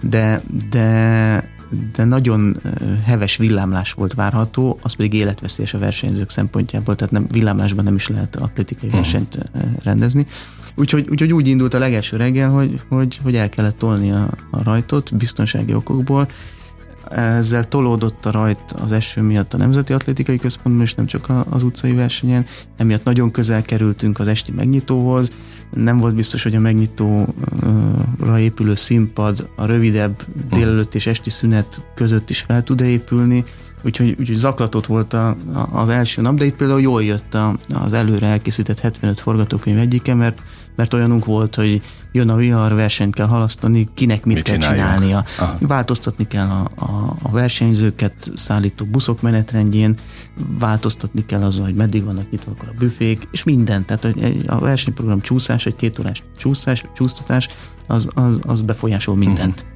de, 0.00 0.42
de 0.70 1.55
de 1.92 2.04
nagyon 2.04 2.60
heves 3.04 3.36
villámlás 3.36 3.92
volt 3.92 4.14
várható, 4.14 4.78
az 4.82 4.92
pedig 4.92 5.14
életveszélyes 5.14 5.74
a 5.74 5.78
versenyzők 5.78 6.30
szempontjából, 6.30 6.96
tehát 6.96 7.12
nem, 7.12 7.26
villámlásban 7.28 7.84
nem 7.84 7.94
is 7.94 8.08
lehet 8.08 8.36
atlétikai 8.36 8.88
hmm. 8.88 8.98
versenyt 8.98 9.38
rendezni. 9.82 10.26
Úgyhogy, 10.74 11.08
úgyhogy 11.10 11.32
úgy 11.32 11.48
indult 11.48 11.74
a 11.74 11.78
legelső 11.78 12.16
reggel, 12.16 12.50
hogy, 12.50 12.80
hogy, 12.88 13.20
hogy 13.22 13.36
el 13.36 13.48
kellett 13.48 13.78
tolni 13.78 14.10
a, 14.10 14.30
a 14.50 14.62
rajtot 14.62 15.16
biztonsági 15.16 15.74
okokból. 15.74 16.28
Ezzel 17.10 17.64
tolódott 17.64 18.26
a 18.26 18.30
rajt 18.30 18.72
az 18.72 18.92
eső 18.92 19.20
miatt 19.22 19.54
a 19.54 19.56
Nemzeti 19.56 19.92
Atlétikai 19.92 20.38
Központban, 20.38 20.84
és 20.84 20.94
nem 20.94 21.06
csak 21.06 21.32
az 21.50 21.62
utcai 21.62 21.92
versenyen. 21.92 22.46
Emiatt 22.76 23.04
nagyon 23.04 23.30
közel 23.30 23.62
kerültünk 23.62 24.18
az 24.18 24.28
esti 24.28 24.52
megnyitóhoz, 24.52 25.30
nem 25.74 25.98
volt 25.98 26.14
biztos, 26.14 26.42
hogy 26.42 26.54
a 26.54 26.60
megnyitóra 26.60 28.38
épülő 28.38 28.74
színpad 28.74 29.48
a 29.56 29.66
rövidebb 29.66 30.24
délelőtt 30.50 30.94
és 30.94 31.06
esti 31.06 31.30
szünet 31.30 31.82
között 31.94 32.30
is 32.30 32.40
fel 32.40 32.62
tud 32.62 32.80
épülni, 32.80 33.44
úgyhogy, 33.82 34.16
úgyhogy 34.18 34.36
zaklatott 34.36 34.86
volt 34.86 35.12
a, 35.12 35.28
a, 35.28 35.68
az 35.72 35.88
első 35.88 36.22
nap, 36.22 36.34
de 36.34 36.44
itt 36.44 36.56
például 36.56 36.80
jól 36.80 37.04
jött 37.04 37.34
a, 37.34 37.58
az 37.68 37.92
előre 37.92 38.26
elkészített 38.26 38.78
75 38.78 39.20
forgatókönyv 39.20 39.78
egyike, 39.78 40.14
mert, 40.14 40.42
mert 40.76 40.94
olyanunk 40.94 41.24
volt, 41.24 41.54
hogy 41.54 41.82
jön 42.12 42.28
a 42.28 42.36
vihar, 42.36 42.74
versenyt 42.74 43.14
kell 43.14 43.26
halasztani, 43.26 43.88
kinek 43.94 44.24
mit, 44.24 44.34
mit 44.34 44.44
kell 44.44 44.54
csináljunk? 44.54 44.84
csinálnia. 44.84 45.24
Aha. 45.38 45.56
Változtatni 45.60 46.26
kell 46.26 46.48
a, 46.48 46.70
a, 46.84 47.16
a 47.22 47.30
versenyzőket 47.30 48.30
szállító 48.34 48.84
buszok 48.84 49.22
menetrendjén, 49.22 49.98
változtatni 50.58 51.26
kell 51.26 51.42
azon, 51.42 51.64
hogy 51.64 51.74
meddig 51.74 52.04
vannak 52.04 52.30
nyitva 52.30 52.50
akkor 52.50 52.68
a 52.68 52.74
büfék, 52.78 53.28
és 53.32 53.44
minden. 53.44 53.84
Tehát 53.84 54.04
egy, 54.04 54.44
a 54.46 54.58
versenyprogram 54.58 55.20
csúszás, 55.20 55.66
egy 55.66 55.76
két 55.76 55.98
órás 55.98 56.22
csúszás, 56.36 56.84
csúsztatás, 56.94 57.48
az, 57.86 58.08
az, 58.14 58.38
az 58.42 58.60
befolyásol 58.60 59.16
mindent. 59.16 59.60
Uh-huh. 59.60 59.74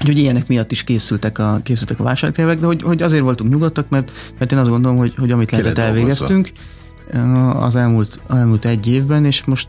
Úgyhogy 0.00 0.18
ilyenek 0.18 0.46
miatt 0.46 0.72
is 0.72 0.84
készültek 0.84 1.38
a, 1.38 1.60
készültek 1.62 2.00
a 2.00 2.02
válságtervek, 2.02 2.60
de 2.60 2.66
hogy, 2.66 2.82
hogy 2.82 3.02
azért 3.02 3.22
voltunk 3.22 3.50
nyugodtak, 3.50 3.88
mert, 3.88 4.12
mert 4.38 4.52
én 4.52 4.58
azt 4.58 4.68
gondolom, 4.68 4.96
hogy, 4.96 5.14
hogy 5.16 5.30
amit 5.30 5.50
lehetett 5.50 5.78
elvégeztünk, 5.78 6.52
az 7.54 7.76
elmúlt, 7.76 8.20
elmúlt 8.28 8.64
egy 8.64 8.86
évben, 8.92 9.24
és 9.24 9.44
most 9.44 9.68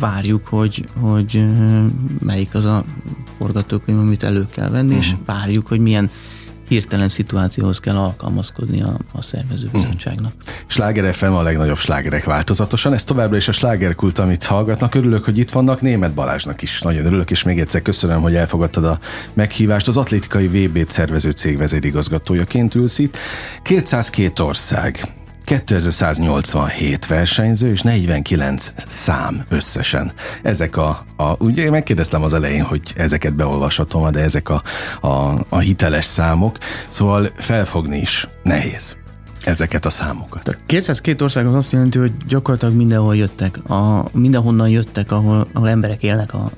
várjuk, 0.00 0.46
hogy, 0.46 0.88
hogy 1.00 1.46
melyik 2.20 2.54
az 2.54 2.64
a 2.64 2.84
forgatókönyv, 3.38 3.98
amit 3.98 4.22
elő 4.22 4.46
kell 4.50 4.70
venni, 4.70 4.86
uh-huh. 4.86 5.04
és 5.04 5.12
mhm. 5.12 5.20
várjuk, 5.24 5.66
hogy 5.66 5.80
milyen 5.80 6.10
hirtelen 6.68 7.08
szituációhoz 7.08 7.80
kell 7.80 7.96
alkalmazkodni 7.96 8.82
a, 8.82 8.96
a 9.12 9.22
szervezőbizottságnak. 9.22 10.32
Hmm. 10.32 10.52
Sláger 10.66 11.14
FM 11.14 11.32
a 11.32 11.42
legnagyobb 11.42 11.78
slágerek 11.78 12.24
változatosan. 12.24 12.92
Ez 12.92 13.04
továbbra 13.04 13.36
is 13.36 13.48
a 13.48 13.52
slágerkult, 13.52 14.18
amit 14.18 14.44
hallgatnak. 14.44 14.94
Örülök, 14.94 15.24
hogy 15.24 15.38
itt 15.38 15.50
vannak. 15.50 15.80
Német 15.80 16.14
Balázsnak 16.14 16.62
is 16.62 16.80
nagyon 16.80 17.06
örülök, 17.06 17.30
és 17.30 17.42
még 17.42 17.60
egyszer 17.60 17.82
köszönöm, 17.82 18.20
hogy 18.20 18.34
elfogadtad 18.34 18.84
a 18.84 18.98
meghívást. 19.32 19.88
Az 19.88 19.96
atlétikai 19.96 20.46
VB-t 20.46 20.90
szervező 20.90 21.30
cég 21.30 21.56
vezérigazgatójaként 21.56 22.74
ülsz 22.74 22.98
itt. 22.98 23.16
202 23.62 24.40
ország, 24.40 25.15
2187 25.46 27.06
versenyző 27.06 27.70
és 27.70 27.82
49 27.82 28.72
szám 28.88 29.44
összesen. 29.48 30.12
Ezek 30.42 30.76
a, 30.76 31.06
a 31.16 31.36
ugye 31.38 31.70
megkérdeztem 31.70 32.22
az 32.22 32.32
elején, 32.32 32.62
hogy 32.62 32.80
ezeket 32.96 33.34
beolvashatom, 33.34 34.10
de 34.10 34.20
ezek 34.20 34.48
a, 34.48 34.62
a, 35.00 35.44
a 35.48 35.58
hiteles 35.58 36.04
számok, 36.04 36.56
szóval 36.88 37.30
felfogni 37.36 37.98
is 37.98 38.28
nehéz 38.42 38.96
ezeket 39.46 39.84
a 39.84 39.90
számokat. 39.90 40.42
Tehát 40.42 40.62
202 40.66 41.22
ország 41.22 41.46
az 41.46 41.54
azt 41.54 41.72
jelenti, 41.72 41.98
hogy 41.98 42.12
gyakorlatilag 42.28 42.74
mindenhol 42.74 43.16
jöttek, 43.16 43.70
a, 43.70 44.08
mindenhonnan 44.12 44.68
jöttek, 44.68 45.12
ahol, 45.12 45.48
ahol 45.52 45.68
emberek 45.68 46.02
élnek 46.02 46.34
a, 46.34 46.50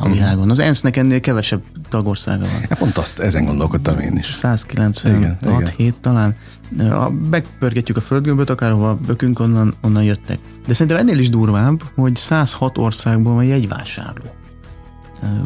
a 0.00 0.08
világon. 0.08 0.50
Az 0.50 0.58
ENSZ-nek 0.58 0.96
ennél 0.96 1.20
kevesebb 1.20 1.62
tagországa 1.88 2.42
van. 2.42 2.66
Ja, 2.68 2.76
pont 2.76 2.98
azt, 2.98 3.18
ezen 3.18 3.44
gondolkodtam 3.44 3.98
én 3.98 4.16
is. 4.16 4.32
196 4.32 5.68
hét 5.76 5.94
talán. 5.94 6.36
Ha 6.78 7.10
megpörgetjük 7.30 7.96
a 7.96 8.00
földgömböt, 8.00 8.50
akárhova 8.50 8.98
bökünk, 9.06 9.40
onnan, 9.40 9.74
onnan 9.82 10.04
jöttek. 10.04 10.38
De 10.66 10.72
szerintem 10.74 10.96
ennél 11.06 11.18
is 11.18 11.30
durvább, 11.30 11.82
hogy 11.94 12.16
106 12.16 12.78
országból 12.78 13.34
van 13.34 13.44
jegyvásárló. 13.44 14.24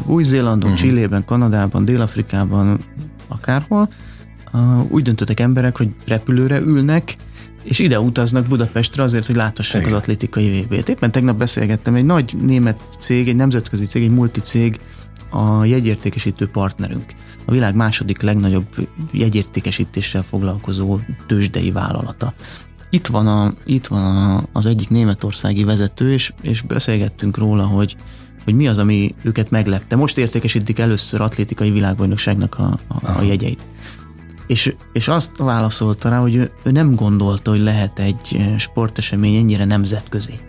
Új-Zélandon, 0.05 0.69
uh-huh. 0.69 0.85
Csillében, 0.85 1.25
Kanadában, 1.25 1.85
Dél-Afrikában, 1.85 2.79
akárhol, 3.27 3.89
úgy 4.87 5.03
döntöttek 5.03 5.39
emberek, 5.39 5.77
hogy 5.77 5.89
repülőre 6.05 6.59
ülnek, 6.59 7.15
és 7.63 7.79
ide 7.79 7.99
utaznak 7.99 8.47
Budapestre 8.47 9.03
azért, 9.03 9.25
hogy 9.25 9.35
láthassák 9.35 9.81
Igen. 9.81 9.93
az 9.93 9.99
atlétikai 9.99 10.61
VB-t. 10.61 10.89
Éppen 10.89 11.11
tegnap 11.11 11.37
beszélgettem, 11.37 11.95
egy 11.95 12.05
nagy 12.05 12.37
német 12.41 12.79
cég, 12.99 13.27
egy 13.27 13.35
nemzetközi 13.35 13.85
cég, 13.85 14.03
egy 14.03 14.11
multicég, 14.11 14.79
a 15.29 15.65
jegyértékesítő 15.65 16.47
partnerünk. 16.47 17.13
A 17.45 17.51
világ 17.51 17.75
második 17.75 18.21
legnagyobb 18.21 18.67
jegyértékesítéssel 19.11 20.23
foglalkozó 20.23 20.99
tőzsdei 21.27 21.71
vállalata. 21.71 22.33
Itt 22.89 23.07
van, 23.07 23.27
a, 23.27 23.53
itt 23.65 23.87
van 23.87 24.15
a, 24.15 24.43
az 24.51 24.65
egyik 24.65 24.89
németországi 24.89 25.63
vezető, 25.63 26.13
és, 26.13 26.33
és 26.41 26.61
beszélgettünk 26.61 27.37
róla, 27.37 27.65
hogy, 27.65 27.97
hogy 28.43 28.53
mi 28.53 28.67
az, 28.67 28.77
ami 28.77 29.15
őket 29.23 29.49
meglepte. 29.49 29.95
Most 29.95 30.17
értékesítik 30.17 30.79
először 30.79 31.21
atlétikai 31.21 31.71
világbajnokságnak 31.71 32.55
a, 32.57 32.79
a, 32.87 33.17
a 33.17 33.21
jegyeit. 33.21 33.61
És, 34.47 34.75
és 34.93 35.07
azt 35.07 35.37
válaszolta 35.37 36.09
rá, 36.09 36.19
hogy 36.19 36.35
ő, 36.35 36.51
ő 36.63 36.71
nem 36.71 36.95
gondolta, 36.95 37.51
hogy 37.51 37.61
lehet 37.61 37.99
egy 37.99 38.55
sportesemény 38.57 39.35
ennyire 39.35 39.65
nemzetközi. 39.65 40.39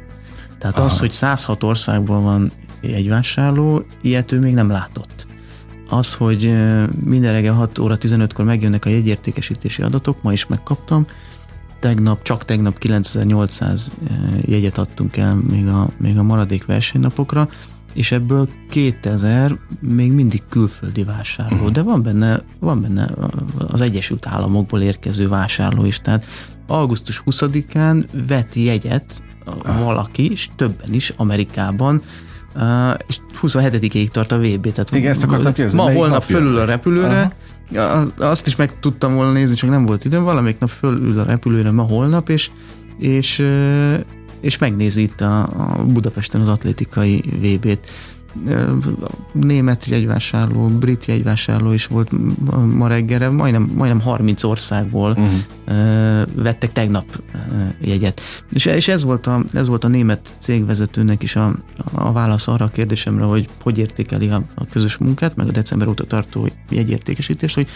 Tehát 0.58 0.78
Aha. 0.78 0.86
az, 0.86 0.98
hogy 0.98 1.12
106 1.12 1.62
országból 1.62 2.20
van 2.20 2.52
egy 2.80 3.08
vásárló, 3.08 3.84
ilyet 4.02 4.32
ő 4.32 4.40
még 4.40 4.54
nem 4.54 4.70
látott. 4.70 5.26
Az, 5.88 6.14
hogy 6.14 6.54
minden 7.04 7.32
reggel 7.32 7.54
6 7.54 7.78
óra 7.78 7.96
15-kor 7.98 8.44
megjönnek 8.44 8.84
a 8.84 8.88
jegyértékesítési 8.88 9.82
adatok, 9.82 10.22
ma 10.22 10.32
is 10.32 10.46
megkaptam, 10.46 11.06
tegnap, 11.80 12.22
csak 12.22 12.44
tegnap 12.44 12.78
9800 12.78 13.92
jegyet 14.40 14.78
adtunk 14.78 15.16
el 15.16 15.34
még 15.34 15.66
a, 15.66 15.88
még 15.98 16.18
a 16.18 16.22
maradék 16.22 16.64
versenynapokra, 16.64 17.48
és 17.94 18.12
ebből 18.12 18.48
2000 18.70 19.58
még 19.80 20.12
mindig 20.12 20.42
külföldi 20.48 21.04
vásárló, 21.04 21.56
uh-huh. 21.56 21.70
de 21.70 21.82
van 21.82 22.02
benne, 22.02 22.42
van 22.58 22.80
benne 22.80 23.08
az 23.68 23.80
Egyesült 23.80 24.26
Államokból 24.26 24.80
érkező 24.80 25.28
vásárló 25.28 25.84
is, 25.84 26.00
tehát 26.00 26.26
augusztus 26.66 27.22
20-án 27.26 28.04
vett 28.28 28.54
jegyet 28.54 29.22
valaki, 29.64 30.30
és 30.30 30.48
többen 30.56 30.92
is 30.92 31.12
Amerikában, 31.16 32.02
Uh, 32.54 32.94
és 33.06 33.16
27-ig 33.42 34.08
tart 34.08 34.32
a 34.32 34.38
VB. 34.38 34.72
Tehát 34.72 34.90
Igen, 34.94 35.10
ezt 35.10 35.22
akartam 35.22 35.52
kérdezni. 35.52 35.78
Ma, 35.78 35.92
holnap 35.92 36.22
fölül 36.22 36.58
a 36.58 36.64
repülőre, 36.64 37.36
uh-huh. 37.72 38.08
azt 38.18 38.46
is 38.46 38.56
meg 38.56 38.80
tudtam 38.80 39.14
volna 39.14 39.32
nézni, 39.32 39.54
csak 39.54 39.70
nem 39.70 39.86
volt 39.86 40.04
időm, 40.04 40.22
valamelyik 40.22 40.58
nap 40.58 40.70
fölül 40.70 41.18
a 41.18 41.24
repülőre 41.24 41.70
ma 41.70 41.82
holnap, 41.82 42.28
és, 42.28 42.50
és 42.98 43.46
és 44.40 44.58
megnézi 44.58 45.02
itt 45.02 45.20
a, 45.20 45.42
a 45.42 45.84
Budapesten 45.84 46.40
az 46.40 46.48
atlétikai 46.48 47.22
VB-t. 47.40 47.90
Német 49.32 49.86
jegyvásárló, 49.86 50.68
brit 50.68 51.04
jegyvásárló 51.04 51.72
is 51.72 51.86
volt 51.86 52.10
ma 52.74 52.86
reggelre, 52.86 53.28
majdnem, 53.30 53.72
majdnem 53.76 54.00
30 54.00 54.42
országból 54.42 55.10
uh-huh. 55.10 56.22
vettek 56.34 56.72
tegnap 56.72 57.22
jegyet. 57.80 58.20
És, 58.52 58.64
és 58.64 58.88
ez, 58.88 59.02
volt 59.02 59.26
a, 59.26 59.44
ez 59.52 59.66
volt 59.66 59.84
a 59.84 59.88
német 59.88 60.34
cégvezetőnek 60.38 61.22
is 61.22 61.36
a, 61.36 61.54
a 61.92 62.12
válasz 62.12 62.48
arra 62.48 62.64
a 62.64 62.70
kérdésemre, 62.70 63.24
hogy 63.24 63.48
hogy 63.62 63.78
értékeli 63.78 64.28
a, 64.28 64.42
a 64.54 64.66
közös 64.66 64.96
munkát, 64.96 65.36
meg 65.36 65.48
a 65.48 65.52
december 65.52 65.88
óta 65.88 66.04
tartó 66.04 66.48
jegyértékesítést, 66.70 67.54
hogy, 67.54 67.68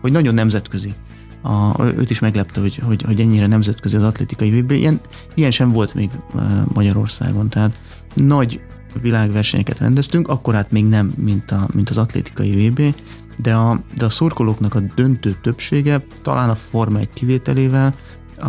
hogy 0.00 0.12
nagyon 0.12 0.34
nemzetközi 0.34 0.94
a, 1.42 1.84
őt 1.84 2.10
is 2.10 2.18
meglepte, 2.18 2.60
hogy, 2.60 2.76
hogy, 2.76 3.02
hogy 3.02 3.20
ennyire 3.20 3.46
nemzetközi 3.46 3.96
az 3.96 4.02
atlétikai 4.02 4.60
VB. 4.60 4.70
Ilyen, 4.70 5.00
ilyen 5.34 5.50
sem 5.50 5.72
volt 5.72 5.94
még 5.94 6.10
Magyarországon, 6.74 7.48
tehát 7.48 7.80
nagy 8.14 8.60
világversenyeket 9.00 9.78
rendeztünk, 9.78 10.28
akkor 10.28 10.54
hát 10.54 10.70
még 10.70 10.86
nem, 10.86 11.12
mint, 11.16 11.50
a, 11.50 11.68
mint 11.74 11.90
az 11.90 11.98
atlétikai 11.98 12.68
VB, 12.68 12.94
de 13.36 13.54
a, 13.54 13.80
de 13.96 14.04
a 14.04 14.10
szurkolóknak 14.10 14.74
a 14.74 14.80
döntő 14.94 15.36
többsége, 15.42 16.04
talán 16.22 16.48
a 16.48 16.54
Forma 16.54 16.98
egy 16.98 17.12
kivételével, 17.12 17.94
a 18.42 18.48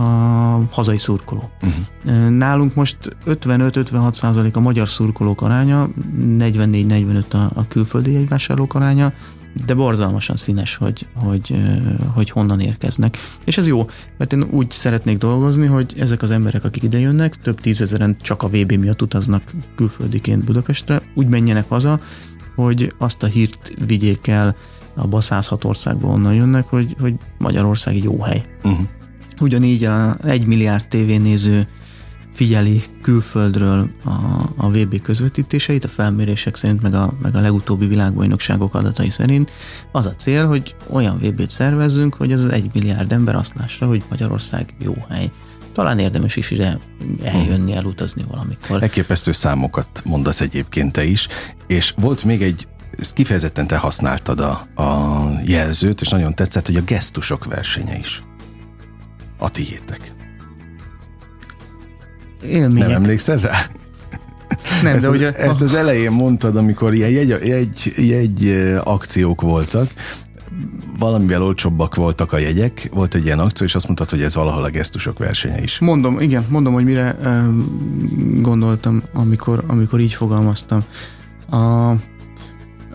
hazai 0.72 0.98
szurkoló. 0.98 1.50
Uh-huh. 1.62 2.30
Nálunk 2.30 2.76
most 2.76 2.98
55-56 3.26 4.14
százalék 4.14 4.56
a 4.56 4.60
magyar 4.60 4.90
szurkolók 4.90 5.42
aránya, 5.42 5.88
44-45 6.20 7.30
a, 7.30 7.38
a 7.38 7.68
külföldi 7.68 8.12
jegyvásárlók 8.12 8.74
aránya, 8.74 9.14
de 9.66 9.74
borzalmasan 9.74 10.36
színes, 10.36 10.76
hogy, 10.76 11.08
hogy, 11.14 11.56
hogy 12.14 12.30
honnan 12.30 12.60
érkeznek. 12.60 13.18
És 13.46 13.58
ez 13.58 13.68
jó, 13.68 13.86
mert 14.18 14.34
én 14.34 14.44
úgy 14.52 14.72
szeretnék 14.72 15.18
dolgozni, 15.18 15.66
hogy 15.66 15.94
ezek 15.98 16.22
az 16.22 16.32
emberek, 16.32 16.64
akik 16.64 16.84
ide 16.84 17.00
jönnek, 17.00 17.42
több 17.42 17.62
tízezeren 17.62 18.16
csak 18.22 18.44
a 18.44 18.48
VB 18.48 18.72
miatt 18.72 19.02
utaznak 19.02 19.52
külföldiként 19.76 20.44
Budapestre, 20.44 21.02
úgy 21.16 21.28
menjenek 21.28 21.70
haza, 21.70 22.00
hogy 22.56 22.94
azt 22.98 23.24
a 23.24 23.28
hírt 23.28 23.74
vigyék 23.88 24.28
el 24.28 24.56
a 24.96 25.22
106 25.22 25.64
országból 25.64 26.12
onnan 26.12 26.34
jönnek, 26.34 26.66
hogy, 26.66 26.96
hogy 27.00 27.14
Magyarország 27.38 27.96
egy 27.96 28.04
jó 28.04 28.22
hely. 28.22 28.44
Uh-huh. 28.64 28.88
Ugyanígy 29.40 29.84
a 29.84 30.18
egy 30.24 30.46
milliárd 30.46 30.88
tévénéző 30.88 31.68
figyeli 32.34 32.84
külföldről 33.02 33.90
a, 34.04 34.10
a 34.56 34.70
VB 34.70 35.02
közvetítéseit, 35.02 35.84
a 35.84 35.88
felmérések 35.88 36.56
szerint, 36.56 36.82
meg 36.82 36.94
a, 36.94 37.14
meg 37.22 37.36
a 37.36 37.40
legutóbbi 37.40 37.88
világbajnokságok 37.88 38.76
adatai 38.76 39.10
szerint. 39.10 39.52
Az 39.92 40.06
a 40.06 40.16
cél, 40.16 40.48
hogy 40.48 40.76
olyan 40.90 41.18
VB-t 41.18 41.50
szervezzünk, 41.50 42.14
hogy 42.14 42.32
az 42.32 42.46
egy 42.46 42.70
milliárd 42.74 43.12
ember 43.12 43.36
azt 43.36 43.54
lássa, 43.56 43.86
hogy 43.86 44.04
Magyarország 44.10 44.74
jó 44.80 44.96
hely. 45.10 45.32
Talán 45.74 46.00
érdemes 46.00 46.36
is 46.36 46.52
ide 46.52 46.80
eljönni, 47.24 47.76
elutazni 47.76 48.24
valamikor. 48.30 48.84
Elképesztő 48.84 49.32
számokat 49.32 50.02
mondasz 50.06 50.42
egyébként 50.42 50.92
te 50.92 51.04
is, 51.04 51.28
és 51.68 51.94
volt 51.98 52.24
még 52.24 52.42
egy 52.42 52.68
ezt 52.98 53.14
kifejezetten 53.14 53.68
te 53.68 53.78
használtad 53.78 54.40
a, 54.40 54.82
a 54.82 55.30
jelzőt, 55.46 56.02
és 56.02 56.10
nagyon 56.10 56.36
tetszett, 56.36 56.66
hogy 56.66 56.76
a 56.76 56.82
gesztusok 56.82 57.46
versenye 57.46 57.98
is. 57.98 58.24
A 59.38 59.50
tiétek 59.50 60.23
élmények. 62.46 62.88
Nem 62.88 62.96
emlékszel 62.96 63.38
rá? 63.38 63.66
Nem, 64.84 64.96
ezt, 64.96 65.06
de 65.06 65.12
ugye... 65.12 65.32
Ezt 65.32 65.62
az 65.62 65.74
elején 65.74 66.12
mondtad, 66.12 66.56
amikor 66.56 66.94
ilyen 66.94 67.10
jegy, 67.10 67.30
jegy, 67.46 67.94
jegy 67.98 68.72
akciók 68.84 69.42
voltak, 69.42 69.90
valamivel 71.00 71.44
olcsóbbak 71.44 71.96
voltak 71.96 72.34
a 72.34 72.38
jegyek, 72.38 72.90
volt 72.94 73.16
egy 73.16 73.26
ilyen 73.26 73.40
akció, 73.40 73.66
és 73.66 73.76
azt 73.76 73.86
mondtad, 73.86 74.10
hogy 74.10 74.22
ez 74.22 74.36
valahol 74.36 74.64
a 74.64 74.70
gesztusok 74.70 75.18
versenye 75.18 75.62
is. 75.62 75.80
Mondom, 75.80 76.20
igen, 76.20 76.46
mondom, 76.50 76.74
hogy 76.74 76.84
mire 76.84 77.18
gondoltam, 78.36 79.04
amikor, 79.14 79.64
amikor 79.68 80.00
így 80.00 80.14
fogalmaztam. 80.14 80.84
A 81.50 81.92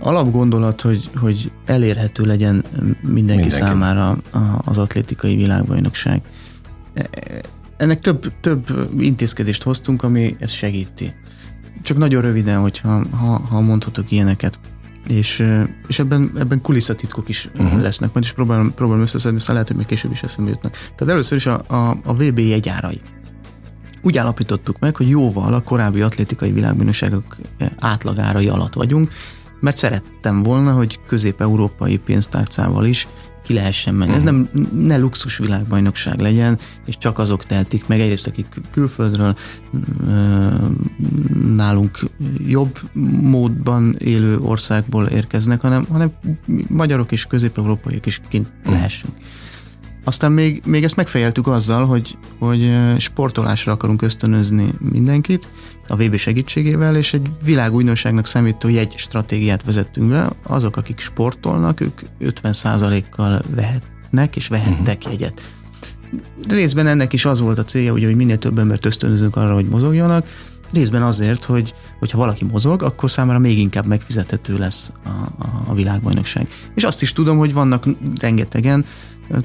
alapgondolat, 0.01 0.81
hogy, 0.81 1.11
hogy 1.21 1.51
elérhető 1.67 2.25
legyen 2.25 2.65
mindenki, 2.75 3.13
mindenki. 3.13 3.51
számára 3.51 4.19
az 4.65 4.79
atlétikai 4.79 5.37
világbajnokság 5.37 6.21
ennek 7.79 8.01
több, 8.01 8.33
több 8.41 8.91
intézkedést 8.99 9.63
hoztunk, 9.63 10.03
ami 10.03 10.37
ezt 10.39 10.55
segíti. 10.55 11.13
Csak 11.83 11.97
nagyon 11.97 12.23
röviden, 12.23 12.61
hogyha 12.61 13.05
ha, 13.11 13.27
ha 13.27 13.61
mondhatok 13.61 14.11
ilyeneket. 14.11 14.61
És, 15.07 15.45
és 15.87 15.99
ebben, 15.99 16.33
ebben 16.39 16.61
kulisszatitkok 16.61 17.29
is 17.29 17.49
uh-huh. 17.59 17.81
lesznek, 17.81 18.13
majd 18.13 18.25
is 18.25 18.33
próbálom, 18.33 18.75
próbálom 18.75 19.03
összeszedni, 19.03 19.39
szóval 19.39 19.55
lehet, 19.55 19.69
hogy 19.69 19.77
még 19.77 19.87
később 19.87 20.11
is 20.11 20.23
eszembe 20.23 20.51
jutnak. 20.51 20.73
Tehát 20.73 21.13
először 21.13 21.37
is 21.37 21.47
a, 21.47 21.65
a, 21.67 21.97
a 22.05 22.15
VB 22.15 22.39
jegyárai. 22.39 23.01
Úgy 24.03 24.19
állapítottuk 24.19 24.79
meg, 24.79 24.97
hogy 24.97 25.09
jóval 25.09 25.55
a 25.55 25.63
korábbi 25.63 26.01
atlétikai 26.01 26.53
világbajnokságok 26.53 27.37
átlagárai 27.79 28.49
alatt 28.49 28.75
vagyunk, 28.75 29.11
mert 29.61 29.77
szerettem 29.77 30.43
volna, 30.43 30.73
hogy 30.73 31.01
közép-európai 31.07 31.99
pénztárcával 31.99 32.85
is 32.87 33.07
ki 33.49 33.55
lehessen 33.55 33.95
menni. 33.95 34.11
Uh-huh. 34.11 34.29
Ez 34.29 34.33
mhm. 34.33 34.47
nem 34.53 34.69
ne 34.87 34.97
luxus 34.97 35.39
világbajnokság 35.39 36.21
legyen, 36.21 36.59
és 36.87 36.99
csak 36.99 37.19
azok 37.19 37.47
tehetik 37.47 37.87
meg, 37.87 38.01
egyrészt 38.01 38.27
akik 38.27 38.47
külföldről 38.71 39.37
nálunk 41.57 42.01
jobb 42.47 42.79
módban 43.21 43.97
élő 43.99 44.39
országból 44.39 45.07
érkeznek, 45.07 45.61
hanem, 45.61 45.85
hanem 45.91 46.13
magyarok 46.69 47.13
és 47.13 47.25
közép-európaiak 47.25 48.07
is 48.07 48.21
kint 48.29 48.49
uh-huh. 48.67 48.91
Aztán 50.09 50.33
még, 50.33 50.63
még 50.65 50.85
ezt 50.85 50.97
megfejeltük 50.97 51.47
azzal, 51.47 51.87
hogy, 51.87 52.19
hogy 52.39 52.73
sportolásra 52.99 53.73
akarunk 53.73 54.03
ösztönözni 54.03 54.69
mindenkit, 54.93 55.49
a 55.89 55.97
VB 55.97 56.17
segítségével, 56.17 56.97
és 56.97 57.13
egy 57.13 57.29
világújdonságnak 57.45 58.27
számító 58.27 58.69
jegy 58.69 58.95
stratégiát 58.97 59.65
vezettünk 59.65 60.09
be. 60.09 60.31
Azok, 60.43 60.77
akik 60.77 61.01
sportolnak, 61.01 61.81
ők 61.81 62.01
50%-kal 62.21 63.43
vehetnek 63.55 64.37
és 64.37 64.49
vehettek 64.49 64.97
uh-huh. 64.99 65.13
jegyet. 65.13 65.51
Részben 66.49 66.87
ennek 66.87 67.13
is 67.13 67.25
az 67.25 67.41
volt 67.41 67.59
a 67.59 67.65
célja, 67.65 67.93
ugye, 67.93 68.07
hogy 68.07 68.17
minél 68.17 68.39
több 68.39 68.59
embert 68.59 68.87
ösztönözünk 68.87 69.37
arra, 69.37 69.55
hogy 69.55 69.69
mozogjanak, 69.69 70.27
részben 70.73 71.03
azért, 71.03 71.45
hogy 71.45 71.75
hogyha 71.99 72.19
valaki 72.19 72.45
mozog, 72.45 72.83
akkor 72.83 73.11
számára 73.11 73.39
még 73.39 73.59
inkább 73.59 73.87
megfizethető 73.87 74.59
lesz 74.59 74.91
a, 75.05 75.09
a, 75.09 75.65
a 75.67 75.75
világbajnokság. 75.75 76.49
És 76.75 76.85
azt 76.85 77.03
is 77.03 77.13
tudom, 77.13 77.39
hogy 77.39 77.53
vannak 77.53 77.85
rengetegen, 78.21 78.85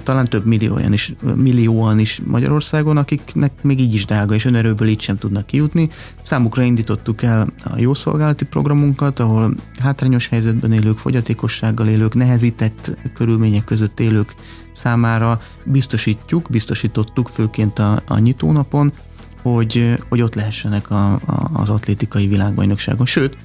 talán 0.03 0.25
több 0.25 0.45
millióan 0.45 0.93
is, 0.93 1.13
millióan 1.35 1.99
is 1.99 2.21
Magyarországon, 2.25 2.97
akiknek 2.97 3.51
még 3.61 3.79
így 3.79 3.93
is 3.93 4.05
drága, 4.05 4.33
és 4.33 4.45
önerőből 4.45 4.87
így 4.87 5.01
sem 5.01 5.17
tudnak 5.17 5.45
kijutni. 5.45 5.89
Számukra 6.21 6.61
indítottuk 6.61 7.21
el 7.21 7.47
a 7.63 7.79
jószolgálati 7.79 8.45
programunkat, 8.45 9.19
ahol 9.19 9.53
hátrányos 9.79 10.27
helyzetben 10.27 10.71
élők, 10.71 10.97
fogyatékossággal 10.97 11.87
élők, 11.87 12.13
nehezített 12.13 12.97
körülmények 13.13 13.63
között 13.63 13.99
élők 13.99 14.35
számára 14.71 15.41
biztosítjuk, 15.63 16.47
biztosítottuk 16.49 17.27
főként 17.27 17.79
a, 17.79 18.01
a 18.07 18.17
nyitónapon, 18.17 18.93
hogy, 19.41 19.97
hogy 20.09 20.21
ott 20.21 20.35
lehessenek 20.35 20.89
a, 20.89 21.13
a, 21.13 21.49
az 21.53 21.69
atlétikai 21.69 22.27
világbajnokságon. 22.27 23.05
Sőt, 23.05 23.37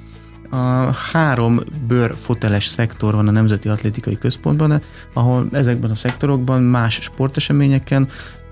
a 0.51 0.91
három 1.13 1.61
bőrfoteles 1.87 2.67
szektor 2.67 3.15
van 3.15 3.29
a 3.29 3.31
Nemzeti 3.31 3.69
Atlétikai 3.69 4.19
Központban, 4.19 4.83
ahol 5.15 5.49
ezekben 5.53 5.91
a 5.91 5.95
szektorokban 5.95 6.63
más 6.63 6.95
sporteseményeken 6.95 8.09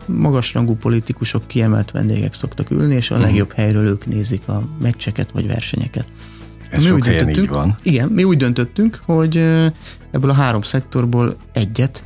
magasrangú 0.07 0.75
politikusok, 0.75 1.47
kiemelt 1.47 1.91
vendégek 1.91 2.35
szoktak 2.35 2.71
ülni, 2.71 2.95
és 2.95 3.11
a 3.11 3.15
uh-huh. 3.15 3.29
legjobb 3.29 3.53
helyről 3.53 3.87
ők 3.87 4.07
nézik 4.07 4.49
a 4.49 4.63
meccseket 4.81 5.31
vagy 5.31 5.47
versenyeket. 5.47 6.07
Ez 6.71 6.83
mi 6.83 6.89
sok 6.89 7.05
helyen 7.05 7.29
így 7.29 7.49
van. 7.49 7.77
Igen, 7.83 8.09
mi 8.09 8.25
úgy 8.25 8.37
döntöttünk, 8.37 9.01
hogy 9.05 9.37
ebből 10.11 10.31
a 10.31 10.35
három 10.35 10.63
szektorból 10.63 11.37
egyet 11.53 12.05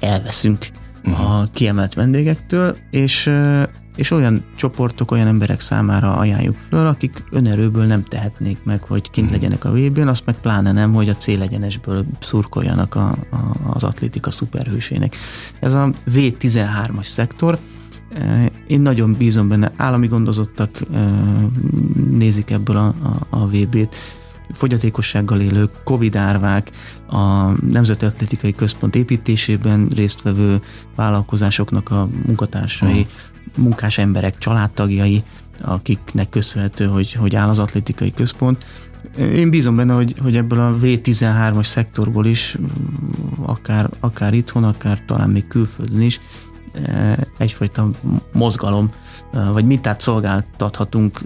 elveszünk 0.00 0.66
uh-huh. 1.04 1.40
a 1.40 1.48
kiemelt 1.52 1.94
vendégektől, 1.94 2.76
és 2.90 3.30
és 4.00 4.10
olyan 4.10 4.44
csoportok, 4.56 5.10
olyan 5.10 5.26
emberek 5.26 5.60
számára 5.60 6.16
ajánljuk 6.16 6.56
föl, 6.68 6.86
akik 6.86 7.24
önerőből 7.30 7.84
nem 7.84 8.04
tehetnék 8.04 8.58
meg, 8.64 8.82
hogy 8.82 9.10
kint 9.10 9.26
mhm. 9.26 9.34
legyenek 9.34 9.64
a 9.64 9.70
vb 9.70 9.98
n 9.98 10.08
azt 10.08 10.26
meg 10.26 10.34
pláne 10.34 10.72
nem, 10.72 10.92
hogy 10.92 11.08
a 11.08 11.16
célegyenesből 11.16 12.04
szurkoljanak 12.20 12.94
a, 12.94 13.08
a, 13.08 13.70
az 13.72 13.82
atlétika 13.82 14.30
szuperhősének. 14.30 15.16
Ez 15.60 15.74
a 15.74 15.90
V13-as 16.10 17.06
szektor, 17.06 17.58
eh, 18.14 18.46
én 18.66 18.80
nagyon 18.80 19.14
bízom 19.18 19.48
benne, 19.48 19.72
állami 19.76 20.06
gondozottak 20.06 20.80
eh, 20.92 21.10
nézik 22.10 22.50
ebből 22.50 22.76
a, 22.76 22.86
a, 22.86 23.26
a 23.30 23.46
VB-t, 23.46 23.94
fogyatékossággal 24.52 25.40
élők, 25.40 25.70
Covid 25.84 26.16
árvák, 26.16 26.70
a 27.06 27.50
Nemzeti 27.66 28.04
Atlétikai 28.04 28.54
Központ 28.54 28.94
építésében 28.94 29.88
résztvevő 29.94 30.62
vállalkozásoknak 30.96 31.90
a 31.90 32.08
munkatársai, 32.26 33.02
hmm 33.02 33.29
munkás 33.56 33.98
emberek, 33.98 34.38
családtagjai, 34.38 35.22
akiknek 35.62 36.28
köszönhető, 36.28 36.86
hogy, 36.86 37.12
hogy 37.12 37.34
áll 37.34 37.48
az 37.48 37.58
atlétikai 37.58 38.12
központ. 38.14 38.64
Én 39.18 39.50
bízom 39.50 39.76
benne, 39.76 39.94
hogy, 39.94 40.14
hogy 40.22 40.36
ebből 40.36 40.60
a 40.60 40.76
V13-as 40.82 41.64
szektorból 41.64 42.26
is, 42.26 42.56
akár, 43.42 43.90
akár 44.00 44.34
itthon, 44.34 44.64
akár 44.64 45.04
talán 45.06 45.30
még 45.30 45.46
külföldön 45.46 46.00
is, 46.00 46.20
egyfajta 47.38 47.90
mozgalom, 48.32 48.90
vagy 49.52 49.64
mintát 49.64 50.00
szolgáltathatunk, 50.00 51.20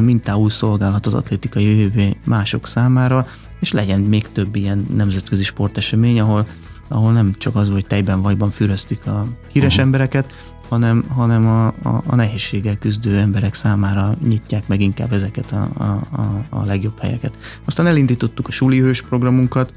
mintául 0.00 0.50
szolgálhat 0.50 1.06
az 1.06 1.14
atlétikai 1.14 1.78
jövő 1.78 2.16
mások 2.24 2.66
számára, 2.66 3.26
és 3.60 3.72
legyen 3.72 4.00
még 4.00 4.32
több 4.32 4.56
ilyen 4.56 4.86
nemzetközi 4.94 5.42
sportesemény, 5.42 6.20
ahol, 6.20 6.46
ahol 6.90 7.12
nem 7.12 7.34
csak 7.38 7.56
az, 7.56 7.70
hogy 7.70 7.86
tejben 7.86 8.22
vajban 8.22 8.50
füröztik 8.50 9.06
a 9.06 9.26
híres 9.52 9.68
uh-huh. 9.68 9.84
embereket, 9.84 10.34
hanem, 10.68 11.04
hanem 11.08 11.46
a, 11.46 11.66
a, 11.66 12.02
a 12.06 12.14
nehézséggel 12.14 12.78
küzdő 12.78 13.18
emberek 13.18 13.54
számára 13.54 14.14
nyitják 14.28 14.68
meg 14.68 14.80
inkább 14.80 15.12
ezeket 15.12 15.52
a, 15.52 15.68
a, 15.76 15.84
a, 16.20 16.44
a 16.50 16.64
legjobb 16.64 16.98
helyeket. 17.00 17.38
Aztán 17.64 17.86
elindítottuk 17.86 18.48
a 18.48 18.50
Suli 18.50 18.78
Hős 18.80 19.02
programunkat, 19.02 19.74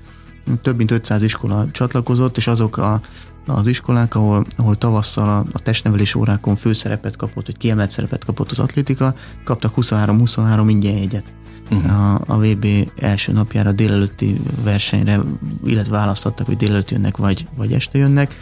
több 0.61 0.77
mint 0.77 0.91
500 0.91 1.23
iskola 1.23 1.67
csatlakozott, 1.71 2.37
és 2.37 2.47
azok 2.47 2.77
a, 2.77 3.01
az 3.47 3.67
iskolák, 3.67 4.15
ahol, 4.15 4.45
ahol 4.57 4.75
tavasszal 4.75 5.29
a, 5.29 5.45
a 5.53 5.59
testnevelés 5.59 6.15
órákon 6.15 6.55
főszerepet 6.55 7.15
kapott, 7.15 7.45
vagy 7.45 7.57
kiemelt 7.57 7.91
szerepet 7.91 8.25
kapott 8.25 8.51
az 8.51 8.59
atlétika, 8.59 9.15
kaptak 9.43 9.73
23-23 9.75 10.65
ingyen 10.67 10.97
jegyet. 10.97 11.33
Uh-huh. 11.71 12.13
A, 12.13 12.21
a 12.25 12.37
VB 12.37 12.65
első 12.99 13.31
napjára 13.31 13.71
délelőtti 13.71 14.35
versenyre, 14.63 15.19
illetve 15.65 15.97
választottak, 15.97 16.45
hogy 16.45 16.57
délelőtt 16.57 16.91
jönnek, 16.91 17.17
vagy, 17.17 17.47
vagy 17.55 17.71
este 17.71 17.97
jönnek 17.97 18.33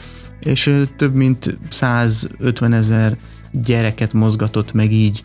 és 0.44 0.86
több 0.96 1.14
mint 1.14 1.58
150 1.70 2.74
ezer 2.74 3.18
gyereket 3.52 4.14
mozgatott 4.14 4.74
meg 4.74 4.92
így 4.92 5.24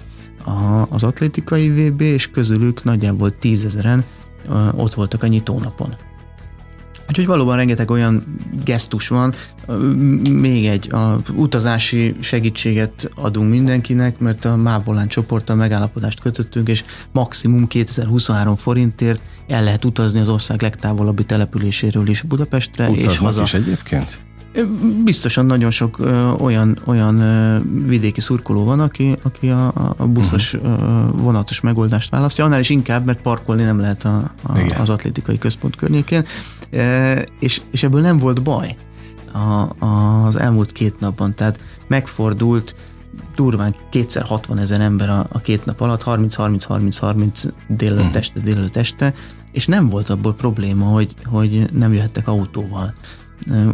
az 0.89 1.03
atlétikai 1.03 1.69
VB, 1.69 2.01
és 2.01 2.31
közülük 2.31 2.85
nagyjából 2.85 3.39
tízezeren 3.39 4.05
ott 4.75 4.95
voltak 4.95 5.23
a 5.23 5.27
nyitónapon. 5.27 5.97
Úgyhogy 7.09 7.27
valóban 7.27 7.57
rengeteg 7.57 7.90
olyan 7.90 8.25
gesztus 8.64 9.09
van. 9.09 9.35
Még 10.31 10.66
egy, 10.66 10.95
a 10.95 11.21
utazási 11.35 12.14
segítséget 12.21 13.11
adunk 13.14 13.51
mindenkinek, 13.51 14.19
mert 14.19 14.45
a 14.45 14.57
Mávolán 14.57 15.09
csoporttal 15.09 15.57
megállapodást 15.57 16.21
kötöttünk, 16.21 16.69
és 16.69 16.85
maximum 17.12 17.66
2023 17.66 18.55
forintért 18.55 19.21
el 19.49 19.64
lehet 19.64 19.85
utazni 19.85 20.21
az 20.21 20.29
ország 20.29 20.62
legtávolabbi 20.62 21.25
településéről 21.25 22.09
is 22.09 22.23
Budapestre. 22.23 22.88
Utaznak 22.88 23.12
és 23.12 23.19
haza. 23.19 23.42
is 23.42 23.55
egyébként? 23.55 24.21
Biztosan 25.05 25.47
nagyon 25.47 25.71
sok 25.71 25.99
ö, 25.99 26.31
olyan, 26.31 26.79
olyan 26.85 27.21
ö, 27.21 27.59
vidéki 27.87 28.21
szurkoló 28.21 28.64
van, 28.64 28.81
aki, 28.81 29.14
aki 29.23 29.49
a, 29.49 29.73
a 29.97 30.07
buszos, 30.07 30.55
uh-huh. 30.55 30.73
ö, 30.73 31.23
vonatos 31.23 31.61
megoldást 31.61 32.11
választja, 32.11 32.45
annál 32.45 32.61
is 32.61 32.71
inkább, 32.71 33.05
mert 33.07 33.21
parkolni 33.21 33.62
nem 33.62 33.81
lehet 33.81 34.05
a, 34.05 34.31
a, 34.42 34.75
az 34.79 34.90
atlétikai 34.90 35.38
központ 35.38 35.77
környékén, 35.77 36.25
és, 37.38 37.62
és 37.70 37.83
ebből 37.83 38.00
nem 38.00 38.18
volt 38.18 38.42
baj 38.42 38.76
a, 39.33 39.85
a, 39.85 40.24
az 40.24 40.37
elmúlt 40.37 40.72
két 40.72 41.00
napban, 41.00 41.35
tehát 41.35 41.61
megfordult 41.88 42.74
durván 43.35 43.74
kétszer 43.90 44.22
60 44.22 44.59
ezer 44.59 44.81
ember 44.81 45.09
a, 45.09 45.26
a 45.33 45.38
két 45.38 45.64
nap 45.64 45.81
alatt, 45.81 46.02
30-30-30-30 46.07 47.50
délelőtt 47.68 48.02
uh-huh. 48.02 48.16
este, 48.16 48.40
délelőtt 48.40 48.76
este, 48.76 49.14
és 49.52 49.66
nem 49.66 49.88
volt 49.88 50.09
abból 50.09 50.35
probléma, 50.35 50.85
hogy, 50.85 51.14
hogy 51.24 51.66
nem 51.72 51.92
jöhettek 51.92 52.29
autóval. 52.29 52.94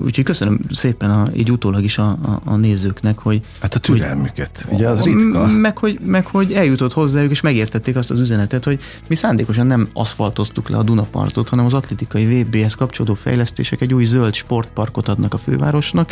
Úgyhogy 0.05 0.25
köszönöm 0.25 0.61
szépen 0.71 1.11
a, 1.11 1.29
így 1.35 1.51
utólag 1.53 1.85
is 1.85 1.99
a, 1.99 2.09
a, 2.09 2.41
a 2.45 2.57
nézőknek, 2.57 3.19
hogy... 3.19 3.41
Hát 3.61 3.75
a 3.75 3.79
türelmüket, 3.79 4.65
hogy, 4.69 4.75
ugye 4.75 4.89
az 4.89 5.03
ritka. 5.03 5.47
Meg 5.47 5.79
hogy, 5.79 5.99
meg 6.05 6.27
hogy 6.27 6.53
eljutott 6.53 6.93
hozzájuk, 6.93 7.31
és 7.31 7.41
megértették 7.41 7.97
azt 7.97 8.11
az 8.11 8.21
üzenetet, 8.21 8.65
hogy 8.65 8.81
mi 9.09 9.15
szándékosan 9.15 9.67
nem 9.67 9.89
aszfaltoztuk 9.93 10.69
le 10.69 10.77
a 10.77 10.83
Dunapartot, 10.83 11.49
hanem 11.49 11.65
az 11.65 11.75
atlétikai 11.75 12.43
VB-hez 12.43 12.75
kapcsolódó 12.75 13.15
fejlesztések 13.15 13.81
egy 13.81 13.95
új 13.95 14.05
zöld 14.05 14.35
sportparkot 14.35 15.09
adnak 15.09 15.35
a 15.35 15.39
fővárosnak, 15.39 16.11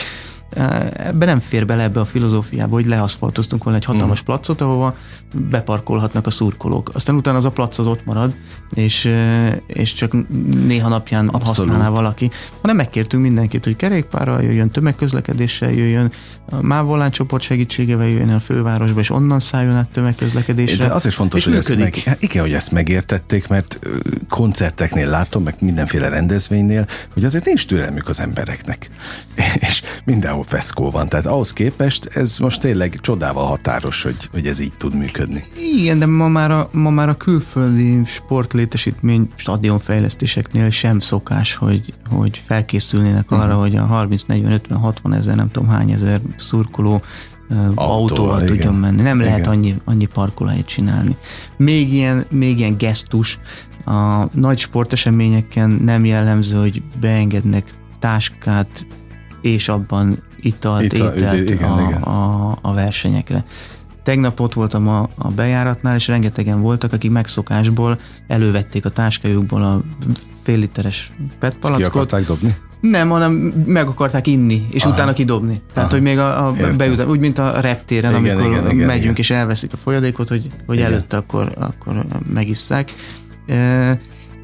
Ebbe 0.92 1.24
nem 1.24 1.40
fér 1.40 1.66
bele 1.66 1.82
ebbe 1.82 2.00
a 2.00 2.04
filozófiába, 2.04 2.74
hogy 2.74 2.86
leaszfaltoztunk 2.86 3.64
volna 3.64 3.78
egy 3.78 3.84
hatalmas 3.84 4.20
mm. 4.20 4.24
placot, 4.24 4.60
ahova 4.60 4.96
beparkolhatnak 5.32 6.26
a 6.26 6.30
szurkolók. 6.30 6.90
Aztán 6.94 7.14
utána 7.14 7.36
az 7.36 7.44
a 7.44 7.50
plac 7.50 7.78
az 7.78 7.86
ott 7.86 8.04
marad, 8.04 8.34
és, 8.74 9.12
és 9.66 9.94
csak 9.94 10.12
néha 10.66 10.88
napján 10.88 11.28
Abszolút. 11.28 11.46
használná 11.46 11.88
valaki. 11.88 12.30
Hanem 12.60 12.76
megkértünk 12.76 13.22
mindenkit, 13.22 13.64
hogy 13.64 13.76
kerékpárral 13.76 14.42
jöjjön, 14.42 14.70
tömegközlekedéssel 14.70 15.72
jöjjön, 15.72 16.12
Mávolán 16.60 17.10
csoport 17.10 17.42
segítségével 17.42 18.06
jöjjön 18.06 18.28
a 18.28 18.40
fővárosba, 18.40 19.00
és 19.00 19.10
onnan 19.10 19.40
szálljon 19.40 19.74
át 19.74 19.88
tömegközlekedésre. 19.88 20.86
De 20.86 20.94
azért 20.94 21.14
fontos, 21.14 21.44
hogy 21.44 21.54
ezt, 21.54 21.76
meg, 21.76 21.94
hát 21.94 22.22
igen, 22.22 22.42
hogy 22.42 22.52
ezt 22.52 22.70
megértették, 22.70 23.48
mert 23.48 23.78
koncerteknél 24.28 25.08
látom, 25.08 25.42
meg 25.42 25.54
mindenféle 25.60 26.08
rendezvénynél, 26.08 26.86
hogy 27.12 27.24
azért 27.24 27.44
nincs 27.44 27.66
türelmük 27.66 28.08
az 28.08 28.20
embereknek. 28.20 28.90
És 29.68 29.82
mindenhol 30.04 30.39
mindenhol 30.40 30.44
feszkó 30.44 30.90
van, 30.90 31.08
tehát 31.08 31.26
ahhoz 31.26 31.52
képest 31.52 32.04
ez 32.04 32.38
most 32.38 32.60
tényleg 32.60 32.98
csodával 33.00 33.46
határos, 33.46 34.02
hogy, 34.02 34.28
hogy 34.32 34.46
ez 34.46 34.60
így 34.60 34.72
tud 34.78 34.94
működni. 34.94 35.44
Igen, 35.76 35.98
de 35.98 36.06
ma 36.06 36.28
már 36.28 36.50
a, 36.50 36.68
ma 36.72 36.90
már 36.90 37.08
a 37.08 37.16
külföldi 37.16 38.04
sportlétesítmény 38.04 39.28
stadionfejlesztéseknél 39.34 40.70
sem 40.70 41.00
szokás, 41.00 41.54
hogy, 41.54 41.94
hogy 42.10 42.42
felkészülnének 42.46 43.30
arra, 43.30 43.44
uh-huh. 43.44 43.60
hogy 43.60 43.76
a 43.76 43.84
30, 43.84 44.22
40, 44.22 44.52
50, 44.52 44.78
60 44.78 45.12
ezer, 45.12 45.36
nem 45.36 45.50
tudom 45.50 45.68
hány 45.68 45.90
ezer 45.90 46.20
szurkoló 46.38 47.02
autóval, 47.50 47.90
autóval 47.90 48.44
tudjon 48.44 48.74
menni. 48.74 49.02
Nem 49.02 49.20
igen. 49.20 49.30
lehet 49.30 49.46
annyi, 49.46 49.76
annyi 49.84 50.06
parkolóhelyet 50.06 50.66
csinálni. 50.66 51.16
Még 51.56 51.92
ilyen, 51.92 52.24
még 52.30 52.58
ilyen 52.58 52.76
gesztus, 52.76 53.38
a 53.84 54.24
nagy 54.32 54.58
sporteseményeken 54.58 55.70
nem 55.70 56.04
jellemző, 56.04 56.56
hogy 56.56 56.82
beengednek 57.00 57.74
táskát, 57.98 58.86
és 59.42 59.68
abban 59.68 60.18
italt, 60.42 60.82
Ita, 60.82 61.14
ételt 61.14 61.50
igen, 61.50 61.70
a, 61.70 61.88
igen. 61.88 62.02
A, 62.02 62.58
a 62.62 62.74
versenyekre. 62.74 63.44
Tegnap 64.02 64.40
ott 64.40 64.52
voltam 64.52 64.88
a, 64.88 65.08
a 65.16 65.28
bejáratnál, 65.28 65.94
és 65.94 66.06
rengetegen 66.06 66.60
voltak, 66.60 66.92
akik 66.92 67.10
megszokásból 67.10 67.98
elővették 68.26 68.84
a 68.84 68.88
táskájukból 68.88 69.62
a 69.62 69.80
fél 70.42 70.58
literes 70.58 71.12
PET 71.38 71.56
palackot. 71.58 72.14
Ki 72.14 72.24
dobni? 72.24 72.56
Nem, 72.80 73.08
hanem 73.08 73.32
meg 73.66 73.86
akarták 73.88 74.26
inni, 74.26 74.66
és 74.70 74.82
Aha. 74.82 74.92
utána 74.92 75.12
kidobni. 75.12 75.60
Tehát, 75.72 75.92
Aha. 75.92 76.00
hogy 76.00 76.02
még 76.02 76.18
a, 76.18 76.46
a 76.46 76.52
beütem, 76.76 77.08
úgy, 77.08 77.18
mint 77.18 77.38
a 77.38 77.60
reptéren, 77.60 78.10
igen, 78.10 78.36
amikor 78.36 78.52
igen, 78.52 78.70
igen, 78.70 78.86
megyünk 78.86 79.02
igen. 79.02 79.16
és 79.16 79.30
elveszik 79.30 79.72
a 79.72 79.76
folyadékot, 79.76 80.28
hogy, 80.28 80.50
hogy 80.66 80.76
igen. 80.76 80.92
előtte 80.92 81.16
akkor, 81.16 81.52
akkor 81.58 82.04
megisszák. 82.32 82.92
E, 83.46 84.00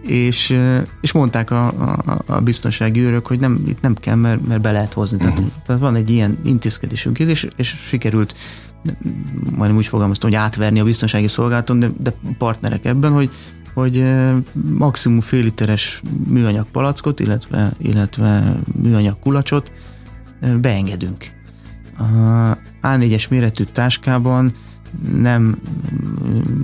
és, 0.09 0.59
és 1.01 1.13
mondták 1.13 1.51
a, 1.51 1.67
a, 1.67 2.23
a 2.27 2.41
biztonsági 2.41 3.01
őrök, 3.01 3.27
hogy 3.27 3.39
nem, 3.39 3.65
itt 3.67 3.81
nem 3.81 3.95
kell, 3.95 4.15
mert, 4.15 4.47
mert 4.47 4.61
be 4.61 4.73
lehet 4.73 4.93
hozni. 4.93 5.19
Tehát, 5.19 5.39
uh-huh. 5.39 5.53
tehát 5.67 5.83
van 5.83 5.95
egy 5.95 6.11
ilyen 6.11 6.39
intézkedésünk 6.45 7.19
itt, 7.19 7.29
és, 7.29 7.49
és 7.57 7.77
sikerült 7.89 8.35
majdnem 9.57 9.77
úgy 9.77 9.87
fogalmaztam, 9.87 10.31
hogy 10.31 10.39
átverni 10.39 10.81
a 10.81 10.85
biztonsági 10.85 11.29
szolgálaton, 11.29 11.79
de, 11.79 11.91
de 11.99 12.13
partnerek 12.39 12.85
ebben, 12.85 13.13
hogy, 13.13 13.31
hogy 13.75 14.05
maximum 14.79 15.21
fél 15.21 15.43
literes 15.43 16.03
műanyag 16.29 16.67
palackot, 16.67 17.21
illetve, 17.21 17.73
illetve 17.79 18.57
műanyag 18.83 19.19
kulacsot 19.19 19.71
beengedünk. 20.61 21.25
A 21.99 22.59
A4-es 22.83 23.29
méretű 23.29 23.65
táskában 23.65 24.55
nem 25.19 25.59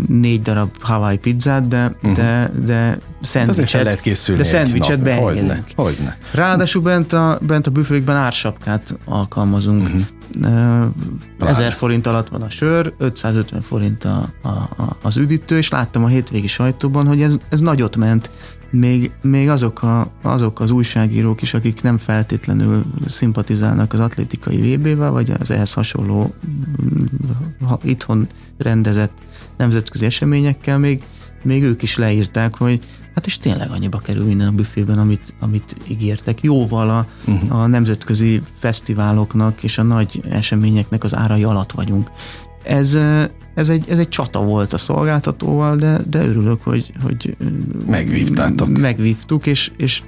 négy 0.07 0.43
darab 0.43 0.71
Hawaii 0.81 1.19
pizzát, 1.19 1.69
de, 1.69 1.87
uh-huh. 1.87 2.13
de, 2.13 2.51
de 2.65 2.99
szendvicset, 3.23 3.83
lehet 3.83 4.01
készülni 4.01 4.43
de 4.43 4.49
szendvicset 4.49 5.03
beengedünk. 5.03 5.65
Hogyne. 5.77 6.17
Ráadásul 6.33 6.83
bent 6.83 7.13
a, 7.13 7.39
bent 7.47 7.67
a 7.67 7.71
büfőkben 7.71 8.17
ársapkát 8.17 8.99
alkalmazunk. 9.05 9.83
Uh-huh. 9.83 10.03
1000 11.39 11.73
forint 11.73 12.07
alatt 12.07 12.29
van 12.29 12.43
a 12.43 12.49
sör, 12.49 12.93
550 12.99 13.61
forint 13.61 14.05
a, 14.05 14.29
a, 14.43 14.49
a, 14.49 14.97
az 15.03 15.17
üdítő, 15.17 15.57
és 15.57 15.69
láttam 15.69 16.05
a 16.05 16.07
hétvégi 16.07 16.47
sajtóban, 16.47 17.07
hogy 17.07 17.23
ez, 17.23 17.39
ez 17.49 17.61
nagyot 17.61 17.97
ment. 17.97 18.31
Még, 18.71 19.11
még 19.23 19.49
azok, 19.49 19.83
a, 19.83 20.11
azok 20.23 20.61
az 20.61 20.71
újságírók 20.71 21.43
is, 21.43 21.55
akik 21.55 21.83
nem 21.83 21.99
feltétlenül 21.99 22.85
szimpatizálnak 23.07 23.93
az 23.93 24.01
atlétikai 24.01 24.77
VB-vel, 24.77 25.11
vagy 25.11 25.33
az 25.41 25.51
ehhez 25.51 25.73
hasonló 25.73 26.35
ha, 27.67 27.79
itthon 27.83 28.27
rendezett 28.59 29.13
nemzetközi 29.57 30.05
eseményekkel, 30.05 30.79
még, 30.79 31.03
még 31.43 31.63
ők 31.63 31.83
is 31.83 31.97
leírták, 31.97 32.57
hogy 32.57 32.81
Hát 33.15 33.27
és 33.27 33.39
tényleg 33.39 33.71
annyiba 33.71 33.99
kerül 33.99 34.25
minden 34.25 34.49
a 34.49 34.53
büfében, 34.53 34.99
amit, 34.99 35.35
amit 35.41 35.77
ígértek. 35.89 36.43
Jóval 36.43 36.91
a, 36.91 37.07
uh-huh. 37.27 37.61
a 37.61 37.67
nemzetközi 37.67 38.41
fesztiváloknak 38.59 39.63
és 39.63 39.79
a 39.79 39.83
nagy 39.83 40.21
eseményeknek 40.31 41.05
az 41.05 41.15
árai 41.15 41.45
alatt 41.45 41.73
vagyunk. 41.73 42.11
Ez, 42.65 42.99
ez 43.55 43.69
egy, 43.69 43.85
ez 43.89 43.99
egy 43.99 44.09
csata 44.09 44.43
volt 44.43 44.73
a 44.73 44.79
szolgáltatóval, 44.79 45.77
de, 45.77 46.01
de 46.11 46.25
örülök, 46.25 46.63
hogy, 46.63 46.93
hogy 47.03 47.37
megvívtátok. 47.87 48.79
Megvívtuk, 48.79 49.47
és, 49.47 49.71
és 49.77 50.03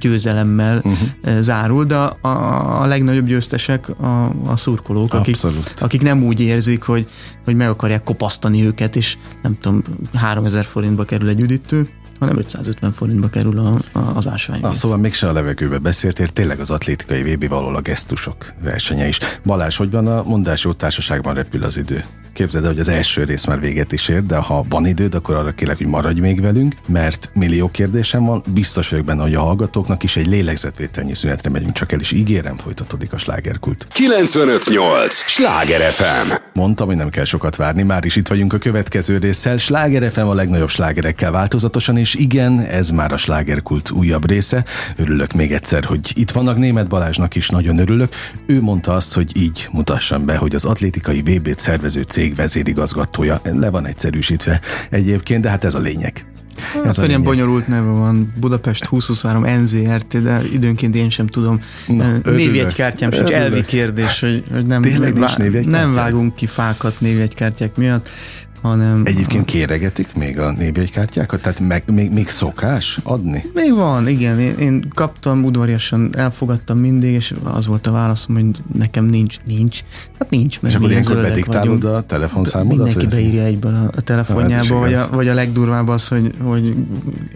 győzelemmel 0.00 0.76
uh-huh. 0.76 1.40
zárul, 1.40 1.84
de 1.84 1.96
a, 1.96 2.82
a 2.82 2.86
legnagyobb 2.86 3.26
győztesek 3.26 3.88
a, 3.88 4.32
a 4.46 4.56
szurkolók, 4.56 5.14
akik, 5.14 5.36
akik 5.78 6.02
nem 6.02 6.24
úgy 6.24 6.40
érzik, 6.40 6.82
hogy, 6.82 7.08
hogy 7.44 7.56
meg 7.56 7.68
akarják 7.68 8.02
kopasztani 8.02 8.64
őket, 8.64 8.96
és 8.96 9.16
nem 9.42 9.56
tudom, 9.60 9.82
3000 10.14 10.64
forintba 10.64 11.04
kerül 11.04 11.28
egy 11.28 11.40
üdítő, 11.40 11.88
hanem 12.18 12.38
550 12.38 12.92
forintba 12.92 13.28
kerül 13.28 13.58
a, 13.58 13.74
a, 13.92 13.98
az 14.14 14.28
ásvány. 14.28 14.60
Na, 14.60 14.74
szóval 14.74 14.98
mégse 14.98 15.28
a 15.28 15.32
levegőbe 15.32 15.78
beszéltél, 15.78 16.28
tényleg 16.28 16.60
az 16.60 16.70
atlétikai 16.70 17.34
VB 17.34 17.48
való 17.48 17.68
a 17.68 17.80
gesztusok 17.80 18.54
versenye 18.62 19.08
is. 19.08 19.18
Balázs, 19.44 19.76
hogy 19.76 19.90
van 19.90 20.06
a 20.06 20.22
mondásó 20.22 20.72
társaságban 20.72 21.34
repül 21.34 21.64
az 21.64 21.76
idő? 21.76 22.04
Képzeld 22.36 22.64
el, 22.64 22.70
hogy 22.70 22.80
az 22.80 22.88
első 22.88 23.24
rész 23.24 23.44
már 23.44 23.60
véget 23.60 23.92
is 23.92 24.08
ért, 24.08 24.26
de 24.26 24.36
ha 24.36 24.64
van 24.68 24.86
időd, 24.86 25.14
akkor 25.14 25.34
arra 25.34 25.52
kérlek, 25.52 25.76
hogy 25.76 25.86
maradj 25.86 26.20
még 26.20 26.40
velünk, 26.40 26.74
mert 26.86 27.30
millió 27.34 27.68
kérdésem 27.68 28.24
van. 28.24 28.42
Biztos 28.46 28.88
vagyok 28.88 29.04
benne, 29.04 29.22
hogy 29.22 29.34
a 29.34 29.40
hallgatóknak 29.40 30.02
is 30.02 30.16
egy 30.16 30.26
lélegzetvételnyi 30.26 31.14
szünetre 31.14 31.50
megyünk 31.50 31.72
csak 31.72 31.92
el, 31.92 32.00
és 32.00 32.12
ígérem, 32.12 32.56
folytatódik 32.56 33.12
a 33.12 33.16
slágerkult. 33.16 33.86
958! 33.92 35.14
Sláger 35.14 35.92
FM! 35.92 36.32
Mondtam, 36.52 36.86
hogy 36.86 36.96
nem 36.96 37.10
kell 37.10 37.24
sokat 37.24 37.56
várni, 37.56 37.82
már 37.82 38.04
is 38.04 38.16
itt 38.16 38.28
vagyunk 38.28 38.52
a 38.52 38.58
következő 38.58 39.18
résszel. 39.18 39.58
Sláger 39.58 40.12
FM 40.12 40.20
a 40.20 40.34
legnagyobb 40.34 40.68
slágerekkel 40.68 41.30
változatosan, 41.30 41.96
és 41.96 42.14
igen, 42.14 42.60
ez 42.60 42.90
már 42.90 43.12
a 43.12 43.16
slágerkult 43.16 43.90
újabb 43.90 44.28
része. 44.28 44.64
Örülök 44.96 45.32
még 45.32 45.52
egyszer, 45.52 45.84
hogy 45.84 46.12
itt 46.14 46.30
vannak 46.30 46.56
Német 46.56 46.88
Balázsnak 46.88 47.34
is, 47.34 47.48
nagyon 47.48 47.78
örülök. 47.78 48.14
Ő 48.46 48.60
mondta 48.60 48.94
azt, 48.94 49.14
hogy 49.14 49.36
így 49.36 49.68
mutassam 49.72 50.24
be, 50.26 50.36
hogy 50.36 50.54
az 50.54 50.64
atlétikai 50.64 51.22
VB-t 51.22 51.58
szervező 51.58 52.02
cég 52.02 52.25
cég 52.26 52.34
vezérigazgatója. 52.34 53.40
Le 53.42 53.70
van 53.70 53.86
egyszerűsítve 53.86 54.60
egyébként, 54.90 55.42
de 55.42 55.50
hát 55.50 55.64
ez 55.64 55.74
a 55.74 55.78
lényeg. 55.78 56.26
Hát, 56.72 56.98
ez 56.98 57.08
ilyen 57.08 57.22
bonyolult 57.22 57.66
neve 57.66 57.90
van, 57.90 58.32
Budapest 58.40 58.88
2023 58.88 59.62
NZRT, 59.62 60.22
de 60.22 60.40
időnként 60.52 60.96
én 60.96 61.10
sem 61.10 61.26
tudom. 61.26 61.60
Na, 61.86 62.12
névjegykártyám 62.24 63.10
sincs, 63.10 63.30
elvi 63.30 63.64
kérdés, 63.64 64.20
hogy, 64.20 64.44
hogy 64.52 64.66
nem, 64.66 64.82
nem 65.64 65.94
vágunk 65.94 66.34
ki 66.34 66.46
fákat 66.46 67.00
névjegykártyák 67.00 67.76
miatt 67.76 68.08
hanem... 68.66 69.02
Egyébként 69.04 69.44
kéregetik 69.44 70.14
még 70.14 70.38
a 70.38 70.50
névjegykártyákat? 70.50 71.40
Tehát 71.42 71.60
meg, 71.60 71.82
még, 71.92 72.10
még 72.10 72.28
szokás 72.28 73.00
adni? 73.02 73.44
Még 73.54 73.74
van, 73.74 74.08
igen. 74.08 74.40
Én, 74.40 74.54
én 74.58 74.88
kaptam, 74.94 75.44
udvariasan 75.44 76.10
elfogadtam 76.16 76.78
mindig, 76.78 77.12
és 77.12 77.34
az 77.42 77.66
volt 77.66 77.86
a 77.86 77.92
válaszom, 77.92 78.34
hogy 78.34 78.44
nekem 78.78 79.04
nincs, 79.04 79.36
nincs. 79.46 79.80
Hát 80.18 80.30
nincs, 80.30 80.60
mert 80.60 80.74
És 80.74 80.80
akkor 80.80 80.90
ilyenkor 80.90 81.16
bediktálod 81.16 81.84
a 81.84 82.00
telefonszámodat? 82.00 82.86
Mindenki 82.86 83.16
beírja 83.16 83.42
egyből 83.42 83.90
a, 83.96 84.00
telefonjába, 84.00 84.78
vagy 84.78 84.92
a, 84.92 85.08
vagy 85.10 85.28
a 85.28 85.34
legdurvább 85.34 85.88
az, 85.88 86.08
hogy, 86.08 86.34
hogy 86.42 86.74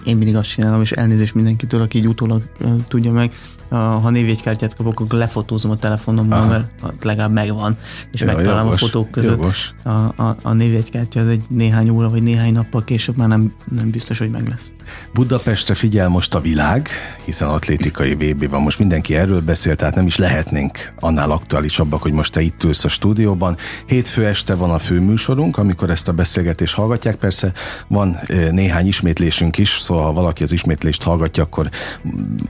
én 0.05 0.17
mindig 0.17 0.37
azt 0.37 0.49
csinálom, 0.49 0.81
és 0.81 0.93
elnézést 0.93 1.35
mindenkitől, 1.35 1.83
aki 1.83 1.99
így 1.99 2.07
utólag 2.07 2.43
tudja 2.89 3.13
meg, 3.13 3.31
ha 3.77 4.11
névjegykártyát 4.11 4.77
kapok, 4.77 5.01
akkor 5.01 5.19
lefotózom 5.19 5.71
a 5.71 5.77
telefonommal, 5.77 6.47
mert 6.47 7.05
legalább 7.05 7.33
megvan, 7.33 7.77
és 8.13 8.25
megtalálom 8.25 8.73
a 8.73 8.77
fotók 8.77 9.11
között. 9.11 9.75
A, 9.83 9.89
a, 9.91 10.37
a 10.43 10.53
névjegykártya 10.53 11.21
az 11.21 11.29
egy 11.29 11.43
néhány 11.49 11.89
óra 11.91 12.11
vagy 12.11 12.23
néhány 12.23 12.53
nappal 12.53 12.85
később 12.85 13.17
már 13.17 13.29
nem, 13.29 13.53
nem 13.71 13.91
biztos, 13.91 14.19
hogy 14.19 14.31
meg 14.31 14.49
lesz. 14.49 14.73
Budapestre 15.13 15.75
figyel 15.75 16.09
most 16.09 16.35
a 16.35 16.41
világ, 16.41 16.89
hiszen 17.25 17.49
atlétikai 17.49 18.15
VB 18.15 18.49
van, 18.51 18.63
most 18.63 18.79
mindenki 18.79 19.15
erről 19.15 19.41
beszél, 19.41 19.77
tehát 19.77 19.95
nem 19.95 20.07
is 20.07 20.17
lehetnénk 20.17 20.93
annál 20.99 21.31
aktuálisabbak, 21.31 22.03
hogy 22.03 22.13
most 22.13 22.33
te 22.33 22.41
itt 22.41 22.65
ülsz 22.65 22.85
a 22.85 22.89
stúdióban. 22.89 23.57
Hétfő 23.87 24.27
este 24.27 24.55
van 24.55 24.71
a 24.71 24.79
főműsorunk, 24.79 25.57
amikor 25.57 25.91
ezt 25.91 26.09
a 26.09 26.13
beszélgetést 26.13 26.75
hallgatják, 26.75 27.17
persze 27.17 27.53
van 27.87 28.19
néhány 28.51 28.87
ismétlésünk 28.87 29.59
is, 29.59 29.79
szóval 29.79 30.05
ha 30.05 30.13
valaki 30.13 30.43
az 30.43 30.53
ismétlést 30.53 31.03
hallgatja, 31.03 31.43
akkor 31.43 31.69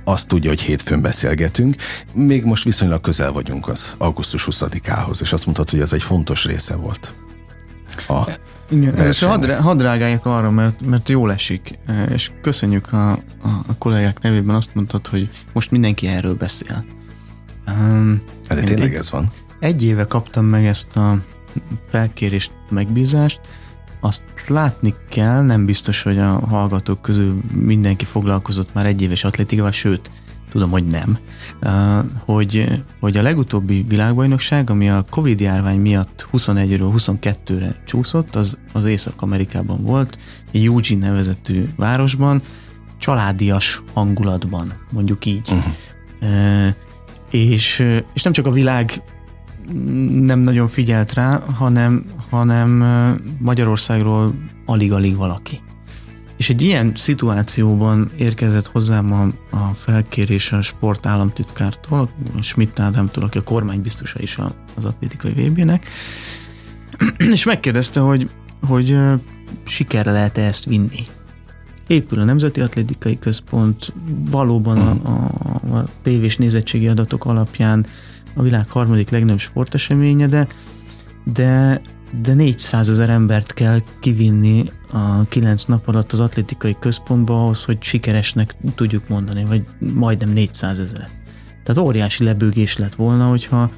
azt 0.04 0.28
tudja, 0.28 0.50
hogy 0.50 0.60
hétfőn 0.60 1.00
beszélgetünk. 1.10 1.74
Még 2.12 2.44
most 2.44 2.64
viszonylag 2.64 3.00
közel 3.00 3.32
vagyunk 3.32 3.68
az 3.68 3.94
augusztus 3.98 4.48
20-ához, 4.50 5.20
és 5.22 5.32
azt 5.32 5.44
mondhatod, 5.44 5.72
hogy 5.72 5.80
ez 5.80 5.92
egy 5.92 6.02
fontos 6.02 6.44
része 6.44 6.74
volt. 6.74 7.14
A 8.08 8.30
Igen, 8.68 8.96
először 8.96 9.28
hadd, 9.28 9.50
hadd 9.50 9.78
reagáljak 9.78 10.26
arra, 10.26 10.50
mert, 10.50 10.86
mert 10.86 11.08
jól 11.08 11.32
esik, 11.32 11.78
és 12.12 12.30
köszönjük 12.42 12.92
a, 12.92 13.10
a, 13.12 13.18
a 13.66 13.74
kollégák 13.78 14.20
nevében 14.20 14.54
azt 14.54 14.74
mondtad, 14.74 15.06
hogy 15.06 15.28
most 15.52 15.70
mindenki 15.70 16.06
erről 16.06 16.34
beszél. 16.34 16.84
Um, 17.66 18.22
hát 18.48 18.64
tényleg 18.64 18.90
egy, 18.90 18.94
ez 18.94 19.10
van. 19.10 19.28
Egy 19.60 19.84
éve 19.84 20.04
kaptam 20.04 20.44
meg 20.44 20.64
ezt 20.64 20.96
a 20.96 21.18
felkérést, 21.88 22.52
megbízást, 22.68 23.40
azt 24.00 24.24
látni 24.46 24.94
kell, 25.08 25.42
nem 25.42 25.64
biztos, 25.66 26.02
hogy 26.02 26.18
a 26.18 26.46
hallgatók 26.46 27.02
közül 27.02 27.40
mindenki 27.52 28.04
foglalkozott 28.04 28.74
már 28.74 28.86
egy 28.86 29.02
éves 29.02 29.24
atlétikával, 29.24 29.72
sőt, 29.72 30.10
tudom, 30.50 30.70
hogy 30.70 30.86
nem, 30.86 31.18
hogy, 32.24 32.82
hogy 33.00 33.16
a 33.16 33.22
legutóbbi 33.22 33.84
világbajnokság, 33.88 34.70
ami 34.70 34.88
a 34.90 35.04
Covid 35.10 35.40
járvány 35.40 35.80
miatt 35.80 36.28
21-ről 36.32 36.92
22-re 36.96 37.82
csúszott, 37.86 38.36
az, 38.36 38.58
az 38.72 38.84
Észak-Amerikában 38.84 39.82
volt, 39.82 40.18
egy 40.52 40.64
Eugene 40.64 41.06
nevezetű 41.06 41.68
városban, 41.76 42.42
családias 42.98 43.82
hangulatban, 43.92 44.72
mondjuk 44.90 45.26
így. 45.26 45.50
Uh-huh. 45.50 46.74
És, 47.30 47.84
és 48.14 48.22
nem 48.22 48.32
csak 48.32 48.46
a 48.46 48.50
világ 48.50 49.02
nem 50.12 50.38
nagyon 50.38 50.68
figyelt 50.68 51.12
rá, 51.12 51.42
hanem, 51.54 52.04
hanem 52.30 52.84
Magyarországról 53.38 54.34
alig-alig 54.66 55.16
valaki. 55.16 55.60
És 56.40 56.50
egy 56.50 56.62
ilyen 56.62 56.92
szituációban 56.94 58.10
érkezett 58.16 58.66
hozzám 58.66 59.12
a, 59.12 59.56
a 59.56 59.74
felkérés 59.74 60.52
a 60.52 60.62
sport 60.62 61.06
államtitkártól, 61.06 62.10
a 62.36 62.42
Schmidt 62.42 62.80
Ádámtól, 62.80 63.24
aki 63.24 63.38
a 63.38 63.42
kormánybiztosa 63.42 64.18
is 64.20 64.38
az 64.74 64.84
atlétikai 64.84 65.32
VB-nek, 65.32 65.88
és 67.34 67.44
megkérdezte, 67.44 68.00
hogy, 68.00 68.30
hogy 68.66 68.98
sikerre 69.64 70.12
lehet-e 70.12 70.42
ezt 70.42 70.64
vinni. 70.64 71.06
Épül 71.86 72.18
a 72.18 72.24
Nemzeti 72.24 72.60
Atlétikai 72.60 73.18
Központ, 73.18 73.92
valóban 74.30 74.78
a, 74.78 74.90
a, 75.08 75.76
a 75.76 75.88
tévés 76.02 76.36
nézettségi 76.36 76.88
adatok 76.88 77.24
alapján 77.24 77.86
a 78.34 78.42
világ 78.42 78.68
harmadik 78.68 79.10
legnagyobb 79.10 79.40
sporteseménye, 79.40 80.26
de, 80.26 80.46
de, 81.24 81.80
de 82.22 82.34
400 82.34 82.88
ezer 82.88 83.10
embert 83.10 83.54
kell 83.54 83.80
kivinni 84.00 84.64
a 84.92 85.24
kilenc 85.28 85.64
nap 85.64 85.88
alatt 85.88 86.12
az 86.12 86.20
atlétikai 86.20 86.76
központba 86.80 87.42
ahhoz, 87.42 87.64
hogy 87.64 87.82
sikeresnek 87.82 88.54
tudjuk 88.74 89.08
mondani, 89.08 89.44
vagy 89.44 89.64
majdnem 89.94 90.32
400 90.32 90.78
ezeret. 90.78 91.10
Tehát 91.64 91.82
óriási 91.82 92.24
lebőgés 92.24 92.76
lett 92.76 92.94
volna, 92.94 93.28
hogyha, 93.28 93.70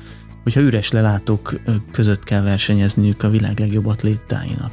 hogyha 0.42 0.60
üres 0.60 0.90
lelátók 0.90 1.60
között 1.90 2.24
kell 2.24 2.42
versenyezniük 2.42 3.22
a 3.22 3.30
világ 3.30 3.58
legjobb 3.58 3.86
atlétáinak. 3.86 4.72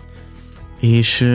És, 0.80 1.28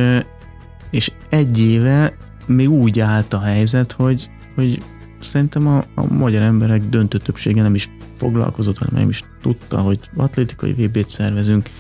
és 0.91 1.11
egy 1.29 1.61
éve 1.61 2.17
még 2.47 2.71
úgy 2.71 3.01
állt 3.01 3.35
a 3.35 3.41
helyzet, 3.41 3.93
hogy, 3.93 4.31
hogy 4.55 4.83
szerintem 5.21 5.67
a, 5.67 5.85
a 5.95 6.13
magyar 6.13 6.43
emberek 6.43 6.89
döntő 6.89 7.19
többsége 7.19 7.63
nem 7.63 7.75
is 7.75 7.89
foglalkozott, 8.17 8.79
hanem 8.79 8.95
nem 8.95 9.09
is 9.09 9.25
tudta, 9.43 9.81
hogy 9.81 9.99
atlétikai 10.17 10.73
VB-t 10.73 11.09
szervezünk, 11.09 11.71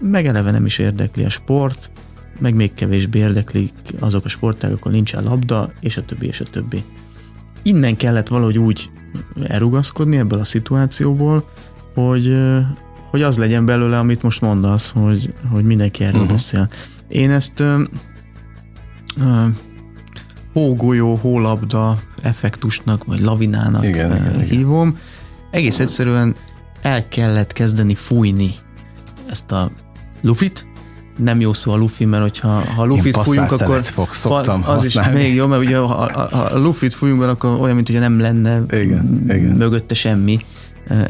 meg 0.00 0.26
eleve 0.26 0.50
nem 0.50 0.66
is 0.66 0.78
érdekli 0.78 1.24
a 1.24 1.30
sport, 1.30 1.90
meg 2.38 2.54
még 2.54 2.74
kevésbé 2.74 3.18
érdeklik 3.18 3.72
azok 3.98 4.24
a 4.24 4.28
sportágok, 4.28 4.78
ahol 4.80 4.92
nincsen 4.92 5.24
labda, 5.24 5.72
és 5.80 5.96
a 5.96 6.04
többi, 6.04 6.26
és 6.26 6.40
a 6.40 6.44
többi. 6.44 6.84
Innen 7.62 7.96
kellett 7.96 8.28
valahogy 8.28 8.58
úgy 8.58 8.90
elrugaszkodni 9.42 10.16
ebből 10.16 10.38
a 10.38 10.44
szituációból, 10.44 11.50
hogy, 11.94 12.36
hogy 13.10 13.22
az 13.22 13.38
legyen 13.38 13.66
belőle, 13.66 13.98
amit 13.98 14.22
most 14.22 14.40
mondasz, 14.40 14.90
hogy, 14.90 15.34
hogy 15.50 15.64
mindenki 15.64 16.04
erről 16.04 16.20
uh-huh. 16.20 16.32
beszél. 16.32 16.68
Én 17.08 17.30
ezt 17.30 17.60
ö, 17.60 17.82
ö, 19.16 19.46
hógolyó, 20.52 21.14
hólabda 21.14 22.02
effektusnak, 22.22 23.04
vagy 23.04 23.20
lavinának 23.20 23.84
igen, 23.84 24.16
igen, 24.16 24.40
hívom. 24.40 24.88
Igen. 24.88 25.00
Egész 25.50 25.78
egyszerűen 25.78 26.36
el 26.82 27.08
kellett 27.08 27.52
kezdeni 27.52 27.94
fújni 27.94 28.50
ezt 29.30 29.52
a 29.52 29.70
lufit, 30.20 30.66
nem 31.16 31.40
jó 31.40 31.52
szó 31.52 31.72
a 31.72 31.76
lufi, 31.76 32.04
mert 32.04 32.22
hogyha 32.22 32.48
ha 32.48 32.84
lufit 32.84 33.16
fújunk, 33.16 33.52
akkor 33.52 33.82
fog, 33.82 34.12
szoktam 34.12 34.60
az 34.66 34.82
használni. 34.82 35.18
is 35.18 35.24
még 35.24 35.34
jó, 35.34 35.46
mert 35.46 35.62
ugye 35.62 35.76
ha, 35.76 35.86
ha, 35.86 36.36
ha 36.36 36.58
lufit 36.58 36.94
fújunk 36.94 37.22
akkor 37.22 37.60
olyan, 37.60 37.74
mint 37.74 37.88
hogy 37.88 37.98
nem 37.98 38.20
lenne 38.20 38.62
igen, 38.70 39.24
igen. 39.24 39.56
mögötte 39.56 39.94
semmi. 39.94 40.40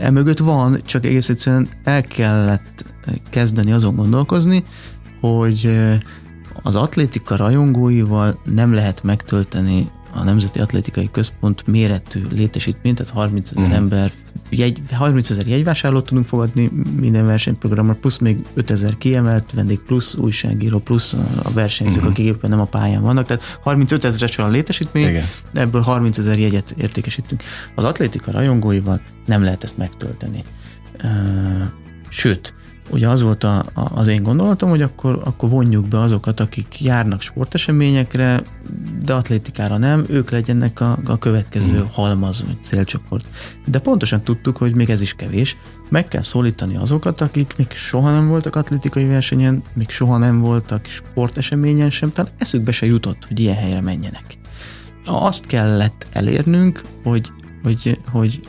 E 0.01 0.11
mögött 0.11 0.39
van, 0.39 0.81
csak 0.85 1.05
egész 1.05 1.29
egyszerűen 1.29 1.69
el 1.85 2.03
kellett 2.03 2.85
kezdeni 3.31 3.73
azon 3.73 3.97
gondolkozni, 3.97 4.65
hogy 5.21 5.71
az 6.63 6.77
atlétika 6.77 7.37
rajongóival 7.37 8.41
nem 8.45 8.73
lehet 8.73 9.03
megtölteni 9.03 9.91
a 10.13 10.23
Nemzeti 10.25 10.59
Atlétikai 10.59 11.09
Központ 11.13 11.67
méretű 11.67 12.27
létesítményt, 12.31 12.97
tehát 12.97 13.13
30 13.13 13.51
ezer 13.51 13.69
mm. 13.69 13.73
ember, 13.73 14.13
jegy, 14.49 14.81
30 14.93 15.31
ezer 15.31 15.47
jegyvásárlót 15.47 16.07
tudunk 16.07 16.27
fogadni 16.27 16.71
minden 17.01 17.27
versenyprogramra, 17.27 17.95
plusz 17.95 18.19
még 18.19 18.39
5 18.55 18.71
ezer 18.71 18.99
kiemelt 18.99 19.53
vendég, 19.55 19.79
plusz 19.79 20.15
újságíró, 20.15 20.79
plusz 20.79 21.13
a 21.43 21.51
versenyzők, 21.53 22.05
mm. 22.05 22.07
akik 22.07 22.25
éppen 22.25 22.51
nem 22.51 22.61
a 22.61 22.65
pályán 22.65 23.03
vannak, 23.03 23.27
tehát 23.27 23.59
35 23.63 24.05
ezeres 24.05 24.39
a 24.39 24.49
létesítmény, 24.49 25.09
Igen. 25.09 25.25
ebből 25.55 25.81
30 25.81 26.19
ezer 26.19 26.39
jegyet 26.39 26.75
értékesítünk. 26.79 27.43
Az 27.75 27.85
atlétika 27.85 28.31
rajongóival 28.31 29.01
nem 29.27 29.43
lehet 29.43 29.65
ezt 29.65 29.77
megtölteni. 29.77 30.45
Sőt, 32.09 32.55
ugye 32.91 33.09
az 33.09 33.23
volt 33.23 33.45
a, 33.45 33.59
a, 33.59 33.91
az 33.95 34.07
én 34.07 34.23
gondolatom, 34.23 34.71
hogy 34.71 34.83
akkor, 34.83 35.21
akkor 35.25 35.49
vonjuk 35.49 35.89
be 35.89 35.99
azokat, 35.99 36.41
akik 36.41 36.81
járnak 36.81 37.21
sporteseményekre, 37.21 38.43
de 39.03 39.15
atlétikára 39.15 39.77
nem, 39.77 40.05
ők 40.09 40.31
legyenek 40.31 40.81
a, 40.81 40.99
a 41.05 41.19
következő 41.19 41.79
mm. 41.79 41.87
halmaz 41.93 42.45
vagy 42.47 42.65
célcsoport. 42.65 43.29
De 43.67 43.79
pontosan 43.79 44.23
tudtuk, 44.23 44.57
hogy 44.57 44.75
még 44.75 44.91
ez 44.91 45.01
is 45.01 45.15
kevés. 45.15 45.57
Meg 45.89 46.09
kell 46.09 46.23
szólítani 46.23 46.77
azokat, 46.77 47.21
akik 47.21 47.55
még 47.57 47.71
soha 47.71 48.11
nem 48.11 48.29
voltak 48.29 48.57
atlétikai 48.57 49.07
versenyen, 49.07 49.63
még 49.73 49.91
soha 49.91 50.19
nem 50.19 50.41
voltak 50.41 50.87
sporteseményen 50.87 51.91
sem, 51.91 52.13
tehát 52.13 52.33
eszükbe 52.39 52.73
se 52.73 52.87
jutott, 52.87 53.25
hogy 53.29 53.41
ilyen 53.41 53.57
helyre 53.57 53.81
menjenek. 53.81 54.25
Azt 55.05 55.47
kellett 55.47 56.07
elérnünk, 56.13 56.83
hogy, 57.03 57.33
hogy, 57.63 57.99
hogy 58.11 58.41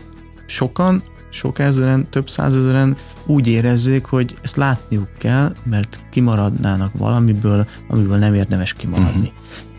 sokan 0.46 1.04
sok 1.32 1.60
ezeren, 1.60 2.10
több 2.10 2.30
százezeren 2.30 2.98
úgy 3.26 3.48
érezzék, 3.48 4.06
hogy 4.06 4.36
ezt 4.42 4.56
látniuk 4.56 5.10
kell, 5.18 5.56
mert 5.64 6.02
kimaradnának 6.12 6.92
valamiből, 6.98 7.68
amiből 7.88 8.18
nem 8.18 8.34
érdemes 8.34 8.74
kimaradni. 8.74 9.28
Uh-huh. 9.28 9.34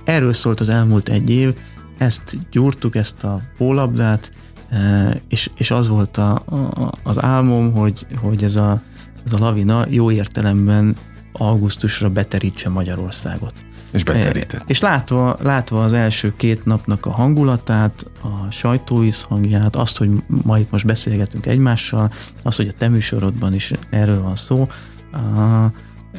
Erről 0.05 0.33
szólt 0.33 0.61
az 0.61 0.69
elmúlt 0.69 1.09
egy 1.09 1.31
év, 1.31 1.55
ezt 1.99 2.39
gyúrtuk, 2.51 2.97
ezt 2.97 3.25
a 3.25 3.41
pólabdát, 3.57 4.33
e, 4.69 5.11
és, 5.29 5.51
és 5.57 5.71
az 5.71 5.89
volt 5.89 6.17
a, 6.17 6.35
a, 6.35 6.93
az 7.03 7.23
álmom, 7.23 7.73
hogy, 7.73 8.07
hogy 8.21 8.45
ez, 8.45 8.57
a, 8.57 8.83
ez 9.27 9.33
a 9.33 9.39
lavina 9.39 9.87
jó 9.89 10.11
értelemben 10.11 10.97
augusztusra 11.33 12.11
beterítse 12.11 12.69
Magyarországot. 12.69 13.55
És 13.93 14.05
beterített. 14.05 14.63
És 14.67 14.81
látva, 14.81 15.37
látva 15.41 15.83
az 15.85 15.93
első 15.93 16.33
két 16.37 16.65
napnak 16.65 17.07
a 17.07 17.11
hangulatát, 17.11 18.07
a 18.21 18.51
sajtóisz 18.51 19.23
hangját, 19.23 19.77
azt, 19.77 19.99
hogy 19.99 20.11
ma 20.27 20.59
itt 20.59 20.71
most 20.71 20.87
beszélgetünk 20.87 21.47
egymással, 21.47 22.13
azt, 22.43 22.57
hogy 22.57 22.69
a 22.69 22.73
te 22.79 22.89
műsorodban 22.89 23.55
is 23.55 23.73
erről 23.91 24.23
van 24.23 24.37
szó, 24.37 24.69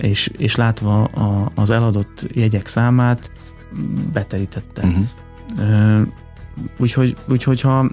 és, 0.02 0.32
és 0.38 0.56
látva 0.56 1.04
a, 1.04 1.52
az 1.56 1.70
eladott 1.70 2.28
jegyek 2.34 2.68
számát, 2.68 3.32
beterítette. 4.14 4.84
Uh-huh. 4.86 6.08
Úgyhogy, 6.78 7.16
úgyhogy 7.28 7.62
ha, 7.62 7.90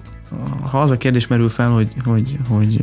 ha 0.69 0.79
az 0.79 0.91
a 0.91 0.97
kérdés 0.97 1.27
merül 1.27 1.49
fel, 1.49 1.69
hogy, 1.69 1.93
hogy, 2.05 2.37
hogy 2.47 2.81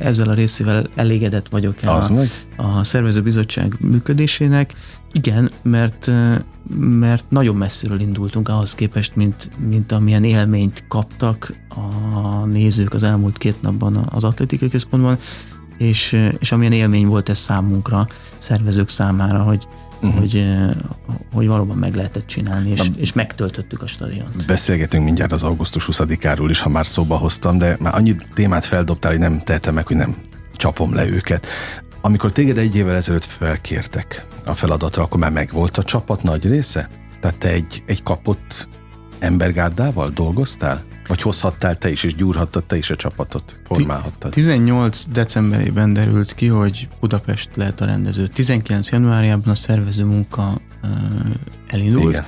ezzel 0.00 0.28
a 0.28 0.34
részével 0.34 0.86
elégedett 0.94 1.48
vagyok 1.48 1.82
el 1.82 1.90
a, 1.90 2.22
a 2.56 2.84
szervezőbizottság 2.84 3.76
működésének, 3.80 4.74
igen, 5.12 5.50
mert, 5.62 6.10
mert 6.78 7.30
nagyon 7.30 7.56
messziről 7.56 8.00
indultunk 8.00 8.48
ahhoz 8.48 8.74
képest, 8.74 9.16
mint, 9.16 9.50
mint 9.68 9.92
amilyen 9.92 10.24
élményt 10.24 10.84
kaptak 10.88 11.54
a 11.68 12.44
nézők 12.44 12.94
az 12.94 13.02
elmúlt 13.02 13.38
két 13.38 13.62
napban 13.62 13.96
az 14.10 14.24
atletikai 14.24 14.68
központban, 14.68 15.18
és, 15.78 16.16
és 16.38 16.52
amilyen 16.52 16.72
élmény 16.72 17.06
volt 17.06 17.28
ez 17.28 17.38
számunkra, 17.38 18.08
szervezők 18.38 18.88
számára, 18.88 19.42
hogy, 19.42 19.68
uh-huh. 20.00 20.18
hogy, 20.18 20.46
hogy 21.32 21.46
valóban 21.46 21.76
meg 21.76 21.94
lehetett 21.94 22.26
csinálni, 22.26 22.70
és, 22.70 22.90
és 22.96 23.12
megtöltöttük 23.12 23.82
a 23.82 23.86
stadiont. 23.86 24.46
Beszélgetünk 24.46 25.04
mindjárt 25.04 25.32
az 25.32 25.42
augusztus 25.42 25.88
20-áról 25.92 26.46
is, 26.48 26.60
ha 26.60 26.68
már 26.68 26.86
szóba 26.86 27.16
hoztam, 27.16 27.58
de 27.58 27.76
már 27.80 27.94
annyi 27.94 28.14
témát 28.34 28.64
feldobtál, 28.64 29.10
hogy 29.10 29.20
nem 29.20 29.38
tehetem 29.38 29.74
meg, 29.74 29.86
hogy 29.86 29.96
nem 29.96 30.16
csapom 30.56 30.94
le 30.94 31.06
őket. 31.06 31.46
Amikor 32.00 32.32
téged 32.32 32.58
egy 32.58 32.76
évvel 32.76 32.94
ezelőtt 32.94 33.24
felkértek 33.24 34.26
a 34.46 34.54
feladatra, 34.54 35.02
akkor 35.02 35.20
már 35.20 35.30
megvolt 35.30 35.78
a 35.78 35.82
csapat 35.82 36.22
nagy 36.22 36.46
része? 36.46 36.90
Tehát 37.20 37.38
te 37.38 37.48
egy, 37.48 37.82
egy 37.86 38.02
kapott 38.02 38.68
embergárdával 39.18 40.10
dolgoztál? 40.10 40.82
Vagy 41.08 41.22
hozhattál 41.22 41.76
te 41.76 41.90
is, 41.90 42.02
és 42.02 42.14
gyúrhattad 42.14 42.64
te 42.64 42.76
is 42.76 42.90
a 42.90 42.96
csapatot, 42.96 43.58
formálhattad? 43.64 44.30
18 44.30 45.06
decemberében 45.06 45.92
derült 45.92 46.34
ki, 46.34 46.46
hogy 46.46 46.88
Budapest 47.00 47.50
lehet 47.54 47.80
a 47.80 47.84
rendező. 47.84 48.26
19 48.26 48.90
januárjában 48.90 49.48
a 49.48 49.54
szervező 49.54 50.04
munka 50.04 50.60
elindult. 51.66 52.08
Igen. 52.08 52.24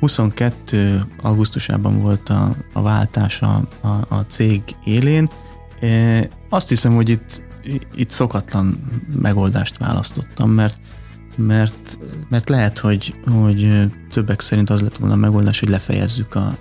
22 0.00 1.02
augusztusában 1.22 2.00
volt 2.00 2.28
a, 2.28 2.54
a 2.72 2.82
váltás 2.82 3.40
a, 3.40 3.68
a, 3.80 3.88
a 4.08 4.24
cég 4.28 4.62
élén. 4.84 5.30
E, 5.80 6.28
azt 6.48 6.68
hiszem, 6.68 6.94
hogy 6.94 7.08
itt 7.08 7.42
itt 7.94 8.10
szokatlan 8.10 8.78
megoldást 9.20 9.78
választottam, 9.78 10.50
mert 10.50 10.78
mert, 11.46 11.98
mert 12.28 12.48
lehet, 12.48 12.78
hogy, 12.78 13.14
hogy 13.26 13.90
többek 14.12 14.40
szerint 14.40 14.70
az 14.70 14.80
lett 14.80 14.96
volna 14.96 15.14
a 15.14 15.18
megoldás, 15.18 15.60
hogy 15.60 15.68
lefejezzük 15.68 16.34
a, 16.34 16.46
a 16.46 16.56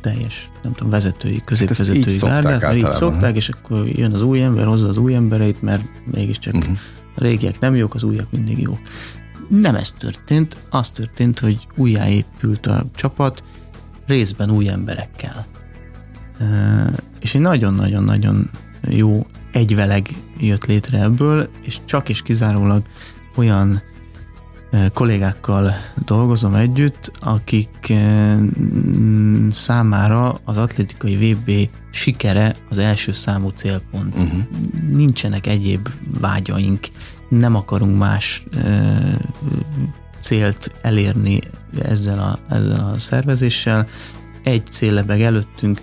teljes, 0.00 0.50
nem 0.62 0.72
tudom, 0.72 0.90
vezetői, 0.90 1.42
középvezetői 1.44 2.18
hát 2.20 2.42
gárdát, 2.42 2.60
mert 2.60 2.76
így 2.76 2.90
szokták, 2.90 3.36
és 3.36 3.48
akkor 3.48 3.86
jön 3.88 4.12
az 4.12 4.22
új 4.22 4.42
ember, 4.42 4.66
hozza 4.66 4.88
az 4.88 4.96
új 4.96 5.14
embereit, 5.14 5.62
mert 5.62 5.82
mégiscsak 6.12 6.54
uh-huh. 6.54 6.76
a 7.16 7.22
régiek 7.22 7.58
nem 7.58 7.74
jók, 7.74 7.94
az 7.94 8.02
újak 8.02 8.30
mindig 8.30 8.58
jók. 8.58 8.80
Nem 9.48 9.74
ez 9.74 9.92
történt, 9.92 10.56
az 10.70 10.90
történt, 10.90 11.38
hogy 11.38 11.66
újjáépült 11.76 12.66
a 12.66 12.84
csapat, 12.94 13.42
részben 14.06 14.50
új 14.50 14.68
emberekkel. 14.68 15.46
És 17.20 17.34
egy 17.34 17.40
nagyon-nagyon-nagyon 17.40 18.50
jó 18.88 19.26
egyveleg 19.52 20.16
jött 20.46 20.64
létre 20.64 21.02
ebből, 21.02 21.48
és 21.64 21.78
csak 21.84 22.08
és 22.08 22.22
kizárólag 22.22 22.82
olyan 23.36 23.82
kollégákkal 24.92 25.74
dolgozom 26.04 26.54
együtt, 26.54 27.12
akik 27.20 27.92
számára 29.50 30.40
az 30.44 30.56
atlétikai 30.56 31.16
VB 31.16 31.68
sikere 31.90 32.56
az 32.70 32.78
első 32.78 33.12
számú 33.12 33.48
célpont. 33.48 34.14
Uh-huh. 34.14 34.42
Nincsenek 34.90 35.46
egyéb 35.46 35.88
vágyaink, 36.20 36.86
nem 37.28 37.54
akarunk 37.54 37.98
más 37.98 38.44
célt 40.20 40.76
elérni 40.82 41.40
ezzel 41.82 42.18
a, 42.18 42.54
ezzel 42.54 42.92
a 42.92 42.98
szervezéssel. 42.98 43.88
Egy 44.42 44.66
cél 44.66 44.92
lebeg 44.92 45.20
előttünk, 45.20 45.80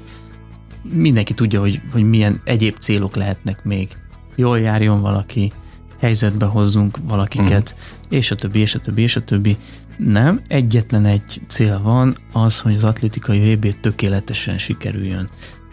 mindenki 0.81 1.33
tudja, 1.33 1.59
hogy, 1.59 1.81
hogy 1.91 2.03
milyen 2.09 2.41
egyéb 2.43 2.77
célok 2.77 3.15
lehetnek 3.15 3.63
még. 3.63 3.97
Jól 4.39 4.59
járjon 4.59 5.01
valaki, 5.01 5.51
helyzetbe 5.99 6.45
hozzunk 6.45 6.97
valakiket, 7.03 7.75
mm. 7.75 8.17
és 8.17 8.31
a 8.31 8.35
többi, 8.35 8.59
és 8.59 8.75
a 8.75 8.79
többi, 8.79 9.01
és 9.01 9.15
a 9.15 9.23
többi. 9.23 9.57
Nem, 9.97 10.41
egyetlen 10.47 11.05
egy 11.05 11.41
cél 11.47 11.81
van, 11.83 12.17
az, 12.33 12.59
hogy 12.59 12.75
az 12.75 12.83
atlétikai 12.83 13.55
VB 13.55 13.79
tökéletesen 13.81 14.57
sikerüljön. 14.57 15.29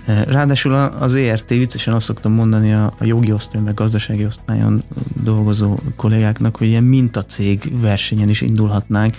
Ráadásul 0.07 0.75
az 0.75 1.15
ERT, 1.15 1.49
viccesen 1.49 1.95
azt 1.95 2.07
szoktam 2.07 2.33
mondani 2.33 2.73
a, 2.73 2.95
a 2.99 3.05
jogi 3.05 3.33
osztály, 3.33 3.63
meg 3.63 3.75
gazdasági 3.75 4.25
osztályon 4.25 4.83
dolgozó 5.23 5.79
kollégáknak, 5.97 6.57
hogy 6.57 6.67
ilyen 6.67 6.85
mintacég 6.85 7.81
versenyen 7.81 8.29
is 8.29 8.41
indulhatnánk, 8.41 9.15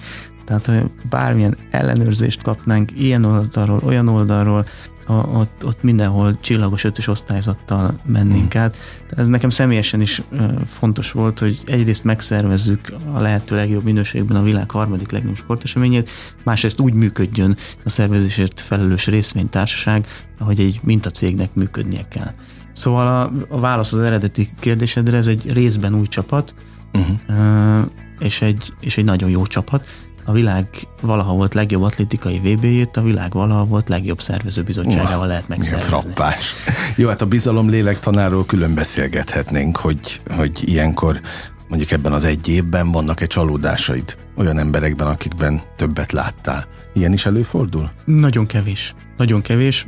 tehát 0.45 0.65
ha 0.65 0.73
bármilyen 1.09 1.57
ellenőrzést 1.71 2.43
kapnánk 2.43 2.91
ilyen 2.99 3.25
oldalról, 3.25 3.81
olyan 3.83 4.07
oldalról, 4.07 4.65
a, 5.07 5.13
ott, 5.13 5.65
ott 5.65 5.83
mindenhol 5.83 6.39
csillagos 6.39 6.83
ötös 6.83 7.07
osztályzattal 7.07 7.99
mennénk 8.05 8.53
hmm. 8.53 8.61
át. 8.61 8.77
Ez 9.09 9.27
nekem 9.27 9.49
személyesen 9.49 10.01
is 10.01 10.21
fontos 10.65 11.11
volt, 11.11 11.39
hogy 11.39 11.59
egyrészt 11.65 12.03
megszervezzük 12.03 12.93
a 13.13 13.19
lehető 13.19 13.55
legjobb 13.55 13.83
minőségben 13.83 14.37
a 14.37 14.43
világ 14.43 14.71
harmadik 14.71 15.11
legnagyobb 15.11 15.37
sporteseményét, 15.37 16.09
másrészt 16.43 16.79
úgy 16.79 16.93
működjön 16.93 17.57
a 17.83 17.89
szervezésért 17.89 18.61
felelős 18.61 19.05
részvénytársaság, 19.05 20.07
ahogy 20.39 20.59
egy 20.59 20.79
mintacégnek 20.83 21.53
működnie 21.53 22.07
kell. 22.07 22.33
Szóval 22.73 23.07
a, 23.07 23.55
a 23.55 23.59
válasz 23.59 23.93
az 23.93 24.01
eredeti 24.01 24.49
kérdésedre, 24.59 25.17
ez 25.17 25.27
egy 25.27 25.53
részben 25.53 25.95
új 25.95 26.05
csapat, 26.05 26.55
uh-huh. 26.93 27.85
és, 28.19 28.41
egy, 28.41 28.73
és 28.79 28.97
egy 28.97 29.05
nagyon 29.05 29.29
jó 29.29 29.45
csapat 29.45 30.06
a 30.27 30.31
világ 30.31 30.67
valaha 31.01 31.33
volt 31.33 31.53
legjobb 31.53 31.81
atlétikai 31.81 32.39
VB-jét, 32.39 32.97
a 32.97 33.01
világ 33.01 33.33
valaha 33.33 33.65
volt 33.65 33.89
legjobb 33.89 34.21
szervezőbizottságával 34.21 35.19
uh, 35.19 35.27
lehet 35.27 35.47
megszervezni. 35.47 35.89
Frappás. 35.89 36.53
Jó, 36.95 37.07
hát 37.07 37.21
a 37.21 37.25
bizalom 37.25 37.69
lélektanáról 37.69 38.45
külön 38.45 38.73
beszélgethetnénk, 38.73 39.77
hogy, 39.77 40.21
hogy 40.35 40.69
ilyenkor 40.69 41.21
mondjuk 41.67 41.91
ebben 41.91 42.11
az 42.11 42.23
egy 42.23 42.47
évben 42.47 42.91
vannak-e 42.91 43.25
csalódásaid 43.25 44.17
olyan 44.35 44.57
emberekben, 44.57 45.07
akikben 45.07 45.61
többet 45.75 46.11
láttál. 46.11 46.67
Ilyen 46.93 47.13
is 47.13 47.25
előfordul? 47.25 47.91
Nagyon 48.05 48.45
kevés. 48.45 48.95
Nagyon 49.17 49.41
kevés. 49.41 49.87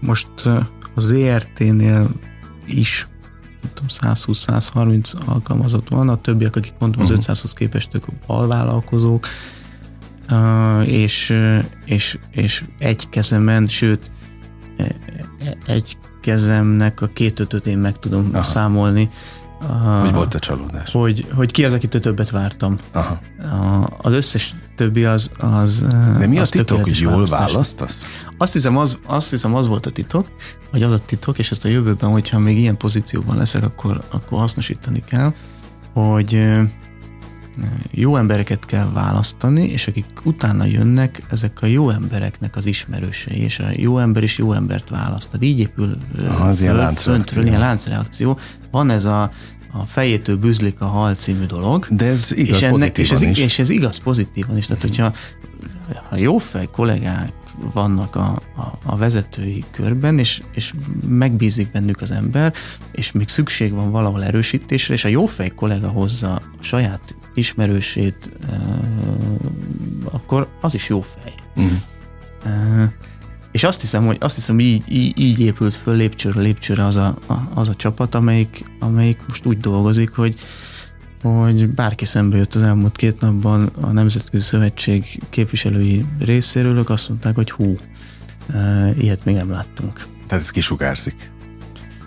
Most 0.00 0.28
az 0.94 1.10
ERT-nél 1.10 2.10
is 2.66 3.06
120-130 3.88 5.26
alkalmazott 5.26 5.88
van, 5.88 6.08
a 6.08 6.20
többiek, 6.20 6.56
akik 6.56 6.74
mondtam, 6.78 7.02
az 7.02 7.10
uh-huh. 7.10 7.24
Mhm. 7.24 7.32
500-hoz 7.32 7.52
képest 7.52 7.94
ők 7.94 8.04
alvállalkozók, 8.26 9.26
és, 10.84 11.34
és, 11.84 12.18
és 12.30 12.64
egy 12.78 13.08
kezemen, 13.08 13.66
sőt, 13.66 14.10
e, 14.76 14.82
e, 15.38 15.56
egy 15.66 15.96
kezemnek 16.22 17.00
a 17.00 17.06
két 17.06 17.40
ötöt 17.40 17.66
én 17.66 17.78
meg 17.78 17.98
tudom 17.98 18.30
Aha. 18.32 18.42
számolni. 18.42 19.10
Hogy 20.00 20.12
volt 20.12 20.34
a 20.34 20.38
csalódás? 20.38 20.90
Hogy, 20.90 21.26
hogy 21.34 21.50
ki 21.50 21.64
az, 21.64 21.72
akitől 21.72 22.00
többet 22.00 22.30
vártam. 22.30 22.78
Aha. 22.92 23.18
Az 24.02 24.12
összes 24.12 24.54
többi 24.76 25.04
az... 25.04 25.30
az 25.38 25.84
De 26.18 26.26
mi 26.26 26.38
az 26.38 26.48
a 26.48 26.50
titok, 26.50 26.82
hogy 26.82 26.98
jól 26.98 27.24
választasz? 27.24 28.06
Azt 28.42 28.52
hiszem 28.52 28.76
az, 28.76 28.98
azt 29.06 29.30
hiszem, 29.30 29.54
az 29.54 29.66
volt 29.66 29.86
a 29.86 29.90
titok, 29.90 30.26
vagy 30.70 30.82
az 30.82 30.92
a 30.92 30.98
titok, 30.98 31.38
és 31.38 31.50
ezt 31.50 31.64
a 31.64 31.68
jövőben, 31.68 32.10
hogyha 32.10 32.38
még 32.38 32.58
ilyen 32.58 32.76
pozícióban 32.76 33.36
leszek, 33.36 33.64
akkor, 33.64 34.04
akkor 34.10 34.38
hasznosítani 34.38 35.04
kell, 35.04 35.32
hogy 35.92 36.50
jó 37.90 38.16
embereket 38.16 38.66
kell 38.66 38.90
választani, 38.92 39.64
és 39.64 39.86
akik 39.86 40.04
utána 40.24 40.64
jönnek, 40.64 41.22
ezek 41.30 41.62
a 41.62 41.66
jó 41.66 41.90
embereknek 41.90 42.56
az 42.56 42.66
ismerősei, 42.66 43.38
és 43.38 43.58
a 43.58 43.66
jó 43.72 43.98
ember 43.98 44.22
is 44.22 44.38
jó 44.38 44.52
embert 44.52 44.90
választ. 44.90 45.26
Tehát 45.26 45.44
így 45.44 45.58
épül 45.58 45.96
az 46.38 46.56
föl, 46.56 46.64
ilyen 46.64 46.76
láncreakció. 46.76 47.42
ilyen 47.42 47.60
láncreakció. 47.60 48.38
Van 48.70 48.90
ez 48.90 49.04
a, 49.04 49.32
a 49.72 49.84
fejétől 49.86 50.36
bűzlik 50.36 50.80
a 50.80 50.86
hal 50.86 51.14
című 51.14 51.44
dolog. 51.44 51.86
De 51.90 52.06
ez 52.06 52.32
igaz 52.34 52.56
és 52.56 52.62
ennek, 52.62 52.98
és 52.98 53.10
ez, 53.10 53.22
is. 53.22 53.38
És 53.38 53.58
ez 53.58 53.70
igaz 53.70 53.96
pozitívan 53.96 54.56
is. 54.56 54.66
Tehát, 54.66 54.82
hogyha 54.82 55.12
ha 56.08 56.16
jó 56.16 56.38
fej 56.38 56.68
kollégák 56.72 57.40
vannak 57.72 58.16
a, 58.16 58.42
a, 58.56 58.78
a 58.84 58.96
vezetői 58.96 59.64
körben, 59.70 60.18
és, 60.18 60.42
és 60.52 60.74
megbízik 61.06 61.70
bennük 61.70 62.00
az 62.00 62.10
ember, 62.10 62.52
és 62.92 63.12
még 63.12 63.28
szükség 63.28 63.72
van 63.72 63.90
valahol 63.90 64.24
erősítésre, 64.24 64.94
és 64.94 65.04
a 65.04 65.08
jófej 65.08 65.48
kollega 65.48 65.88
hozza 65.88 66.34
a 66.34 66.42
saját 66.60 67.16
ismerősét, 67.34 68.30
akkor 70.10 70.48
az 70.60 70.74
is 70.74 70.88
jó 70.88 71.00
fej. 71.00 71.34
Uh-huh. 71.56 72.90
És 73.52 73.64
azt 73.64 73.80
hiszem, 73.80 74.06
hogy 74.06 74.16
azt 74.20 74.34
hiszem, 74.34 74.60
így, 74.60 74.82
így, 74.88 75.18
így 75.18 75.40
épült 75.40 75.74
föl 75.74 75.96
lépcsőről 75.96 76.42
lépcsőre 76.42 76.84
az 76.84 76.96
a, 76.96 77.16
a, 77.26 77.34
az 77.54 77.68
a 77.68 77.74
csapat, 77.74 78.14
amelyik, 78.14 78.64
amelyik 78.78 79.18
most 79.28 79.46
úgy 79.46 79.60
dolgozik, 79.60 80.10
hogy, 80.14 80.34
hogy 81.22 81.68
bárki 81.68 82.04
szembe 82.04 82.36
jött 82.36 82.54
az 82.54 82.62
elmúlt 82.62 82.96
két 82.96 83.20
napban 83.20 83.70
a 83.80 83.86
Nemzetközi 83.86 84.42
Szövetség 84.42 85.20
képviselői 85.30 86.04
részéről, 86.18 86.76
ők 86.76 86.90
azt 86.90 87.08
mondták, 87.08 87.34
hogy 87.34 87.50
hú, 87.50 87.76
ilyet 88.98 89.24
még 89.24 89.34
nem 89.34 89.50
láttunk. 89.50 90.06
Tehát 90.26 90.44
ez 90.44 90.50
kisugárzik. 90.50 91.30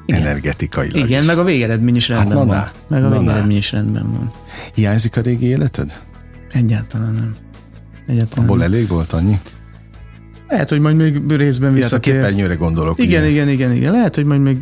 Igen. 0.06 0.22
energetikailag. 0.22 0.96
Igen, 0.96 1.24
meg 1.24 1.38
a 1.38 1.44
végeredmény 1.44 1.96
is 1.96 2.08
rendben 2.08 2.38
hát, 2.38 2.48
van. 2.48 2.72
Meg 2.88 3.04
a 3.04 3.20
végeredmény 3.20 3.58
is 3.58 3.72
rendben 3.72 4.12
van. 4.12 4.32
Hiányzik 4.74 5.18
a 5.18 5.22
régi 5.22 5.46
életed? 5.46 6.02
Egyáltalán 6.52 7.14
nem. 7.14 7.36
Egyáltalán 8.08 8.44
Abból 8.46 8.58
nem. 8.58 8.74
elég 8.74 8.88
volt 8.88 9.14
annyi? 9.14 9.40
Lehet, 10.48 10.70
hogy 10.70 10.80
majd 10.80 10.96
még 10.96 11.22
részben 11.28 11.74
visszatér. 11.74 12.14
Ja, 12.14 12.20
a 12.20 12.24
képernyőre 12.24 12.56
gondolok. 12.56 13.00
Igen, 13.00 13.22
ugye? 13.22 13.32
igen, 13.32 13.50
igen, 13.50 13.72
igen. 13.72 13.92
Lehet, 13.92 14.16
hogy 14.16 14.26
majd 14.26 14.42
még 14.42 14.58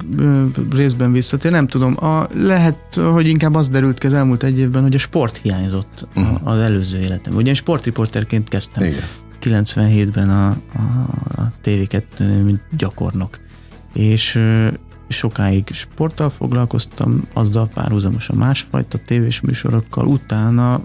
részben 0.72 1.12
visszatér. 1.12 1.52
Nem 1.52 1.68
tudom. 1.68 2.04
A, 2.04 2.28
lehet, 2.34 2.96
hogy 2.96 3.28
inkább 3.28 3.56
az 3.56 3.70
derült 3.70 3.98
ki 3.98 4.08
az 4.08 4.14
elmúlt 4.14 4.44
egy 4.44 4.60
évben, 4.60 4.82
hogy 4.82 4.96
a 4.96 4.98
sport 4.98 5.38
hiányzott 5.38 6.08
uh-huh. 6.16 6.48
az 6.48 6.60
előző 6.60 7.00
életem. 7.00 7.36
Ugye 7.36 7.48
én 7.48 7.54
sportriporterként 7.54 8.50
kezdtem. 8.50 8.84
Igen. 8.84 9.04
97-ben 9.42 10.30
a, 10.30 10.48
a, 10.48 10.80
a 11.36 11.52
tévéket, 11.62 12.06
mint 12.44 12.62
gyakornok. 12.78 13.40
És 13.94 14.40
sokáig 15.08 15.68
sporttal 15.72 16.30
foglalkoztam, 16.30 17.28
azzal 17.34 17.70
párhuzamosan 17.74 18.38
másfajta 18.38 18.98
tévés 19.06 19.42
műsorokkal, 19.42 20.08
utána 20.08 20.82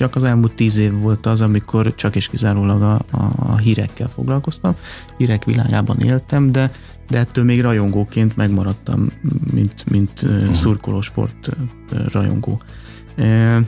csak 0.00 0.14
az 0.16 0.22
elmúlt 0.22 0.52
tíz 0.52 0.76
év 0.76 0.92
volt 0.92 1.26
az, 1.26 1.40
amikor 1.40 1.94
csak 1.94 2.16
és 2.16 2.28
kizárólag 2.28 2.82
a, 2.82 3.04
a 3.36 3.56
hírekkel 3.56 4.08
foglalkoztam. 4.08 4.74
Hírek 5.16 5.44
világában 5.44 5.98
éltem, 5.98 6.52
de, 6.52 6.70
de 7.08 7.18
ettől 7.18 7.44
még 7.44 7.60
rajongóként 7.60 8.36
megmaradtam, 8.36 9.12
mint, 9.52 9.90
mint 9.90 10.22
uh-huh. 10.22 10.52
szurkoló 10.52 11.00
sport 11.00 11.50
rajongó. 12.12 12.62
E, 13.16 13.60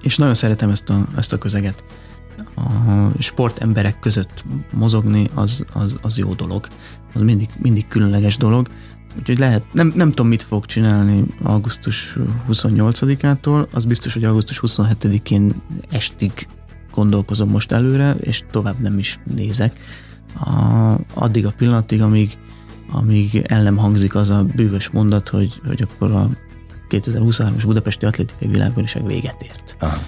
és 0.00 0.16
nagyon 0.16 0.34
szeretem 0.34 0.70
ezt 0.70 0.90
a, 0.90 1.06
ezt 1.16 1.32
a 1.32 1.38
közeget. 1.38 1.84
A 2.54 2.62
sportemberek 3.18 3.98
között 3.98 4.44
mozogni 4.72 5.28
az, 5.34 5.64
az, 5.72 5.96
az 6.02 6.18
jó 6.18 6.34
dolog. 6.34 6.66
Az 7.14 7.20
mindig, 7.20 7.48
mindig 7.58 7.88
különleges 7.88 8.36
dolog 8.36 8.68
Úgyhogy 9.18 9.38
lehet, 9.38 9.62
nem, 9.72 9.92
nem 9.96 10.08
tudom, 10.08 10.26
mit 10.28 10.42
fog 10.42 10.66
csinálni 10.66 11.24
augusztus 11.42 12.16
28-ától, 12.50 13.68
az 13.70 13.84
biztos, 13.84 14.12
hogy 14.12 14.24
augusztus 14.24 14.60
27-én 14.66 15.54
estig 15.90 16.48
gondolkozom 16.92 17.48
most 17.48 17.72
előre, 17.72 18.14
és 18.20 18.42
tovább 18.50 18.80
nem 18.80 18.98
is 18.98 19.18
nézek. 19.34 19.78
A, 20.34 20.94
addig 21.14 21.46
a 21.46 21.52
pillanatig, 21.56 22.02
amíg, 22.02 22.38
amíg 22.90 23.44
el 23.46 23.62
nem 23.62 23.76
hangzik 23.76 24.14
az 24.14 24.30
a 24.30 24.44
bűvös 24.54 24.90
mondat, 24.90 25.28
hogy, 25.28 25.60
hogy 25.66 25.82
akkor 25.82 26.10
a 26.10 26.30
2023-as 26.90 27.62
Budapesti 27.64 28.06
Atlétikai 28.06 28.48
Világbajnokság 28.48 29.06
véget 29.06 29.42
ért. 29.42 29.76
Aha. 29.80 29.98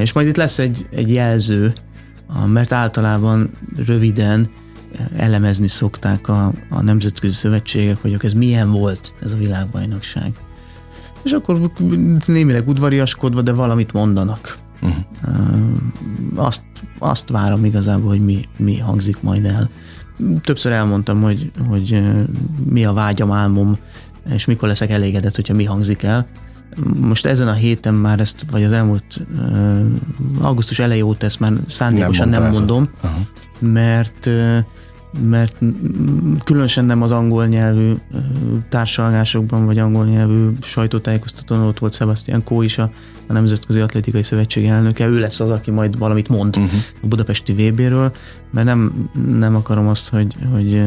És 0.00 0.12
majd 0.12 0.26
itt 0.26 0.36
lesz 0.36 0.58
egy, 0.58 0.86
egy 0.90 1.12
jelző, 1.12 1.72
mert 2.46 2.72
általában 2.72 3.50
röviden 3.86 4.50
elemezni 5.16 5.68
szokták 5.68 6.28
a, 6.28 6.52
a 6.70 6.82
nemzetközi 6.82 7.32
szövetségek, 7.32 8.02
hogy 8.02 8.16
ez 8.20 8.32
milyen 8.32 8.70
volt 8.70 9.14
ez 9.22 9.32
a 9.32 9.36
világbajnokság. 9.36 10.32
És 11.22 11.30
akkor 11.30 11.70
némileg 12.26 12.68
udvariaskodva, 12.68 13.42
de 13.42 13.52
valamit 13.52 13.92
mondanak. 13.92 14.58
Uh-huh. 14.82 15.04
Azt, 16.34 16.62
azt 16.98 17.28
várom 17.28 17.64
igazából, 17.64 18.08
hogy 18.08 18.24
mi, 18.24 18.48
mi 18.56 18.78
hangzik 18.78 19.22
majd 19.22 19.44
el. 19.44 19.68
Többször 20.40 20.72
elmondtam, 20.72 21.22
hogy, 21.22 21.52
hogy 21.68 22.02
mi 22.64 22.84
a 22.84 22.92
vágyam, 22.92 23.32
álmom, 23.32 23.78
és 24.34 24.44
mikor 24.44 24.68
leszek 24.68 24.90
elégedett, 24.90 25.34
hogyha 25.34 25.54
mi 25.54 25.64
hangzik 25.64 26.02
el. 26.02 26.26
Most 27.00 27.26
ezen 27.26 27.48
a 27.48 27.52
héten 27.52 27.94
már 27.94 28.20
ezt, 28.20 28.44
vagy 28.50 28.64
az 28.64 28.72
elmúlt 28.72 29.20
augusztus 30.40 30.78
elejé 30.78 31.00
óta 31.00 31.26
ezt 31.26 31.40
már 31.40 31.52
szándékosan 31.68 32.28
nem, 32.28 32.42
nem 32.42 32.50
mondom, 32.50 32.88
mert 33.58 34.28
mert 35.20 35.56
különösen 36.44 36.84
nem 36.84 37.02
az 37.02 37.12
angol 37.12 37.46
nyelvű 37.46 37.92
társalgásokban, 38.68 39.66
vagy 39.66 39.78
angol 39.78 40.04
nyelvű 40.04 40.48
sajtótájékoztatón 40.62 41.60
ott 41.60 41.78
volt 41.78 41.94
Sebastian 41.94 42.44
Kó 42.44 42.62
is 42.62 42.78
a, 42.78 42.90
a 43.26 43.32
Nemzetközi 43.32 43.80
Atlétikai 43.80 44.22
Szövetség 44.22 44.64
elnöke, 44.64 45.06
ő 45.06 45.18
lesz 45.18 45.40
az, 45.40 45.50
aki 45.50 45.70
majd 45.70 45.98
valamit 45.98 46.28
mond 46.28 46.56
uh-huh. 46.56 46.72
a 47.02 47.06
budapesti 47.06 47.52
VB-ről, 47.52 48.12
mert 48.50 48.66
nem, 48.66 49.10
nem 49.38 49.54
akarom 49.54 49.88
azt, 49.88 50.08
hogy, 50.08 50.36
hogy 50.52 50.82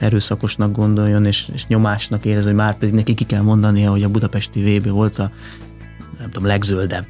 erőszakosnak 0.00 0.72
gondoljon, 0.72 1.24
és, 1.24 1.48
és 1.52 1.66
nyomásnak 1.66 2.24
érez, 2.24 2.44
hogy 2.44 2.54
már 2.54 2.78
pedig 2.78 2.94
neki 2.94 3.14
ki 3.14 3.24
kell 3.24 3.42
mondania, 3.42 3.90
hogy 3.90 4.02
a 4.02 4.08
budapesti 4.08 4.78
VB 4.78 4.88
volt 4.88 5.18
a 5.18 5.30
nem 6.18 6.30
tudom, 6.30 6.48
legzöldebb. 6.48 7.06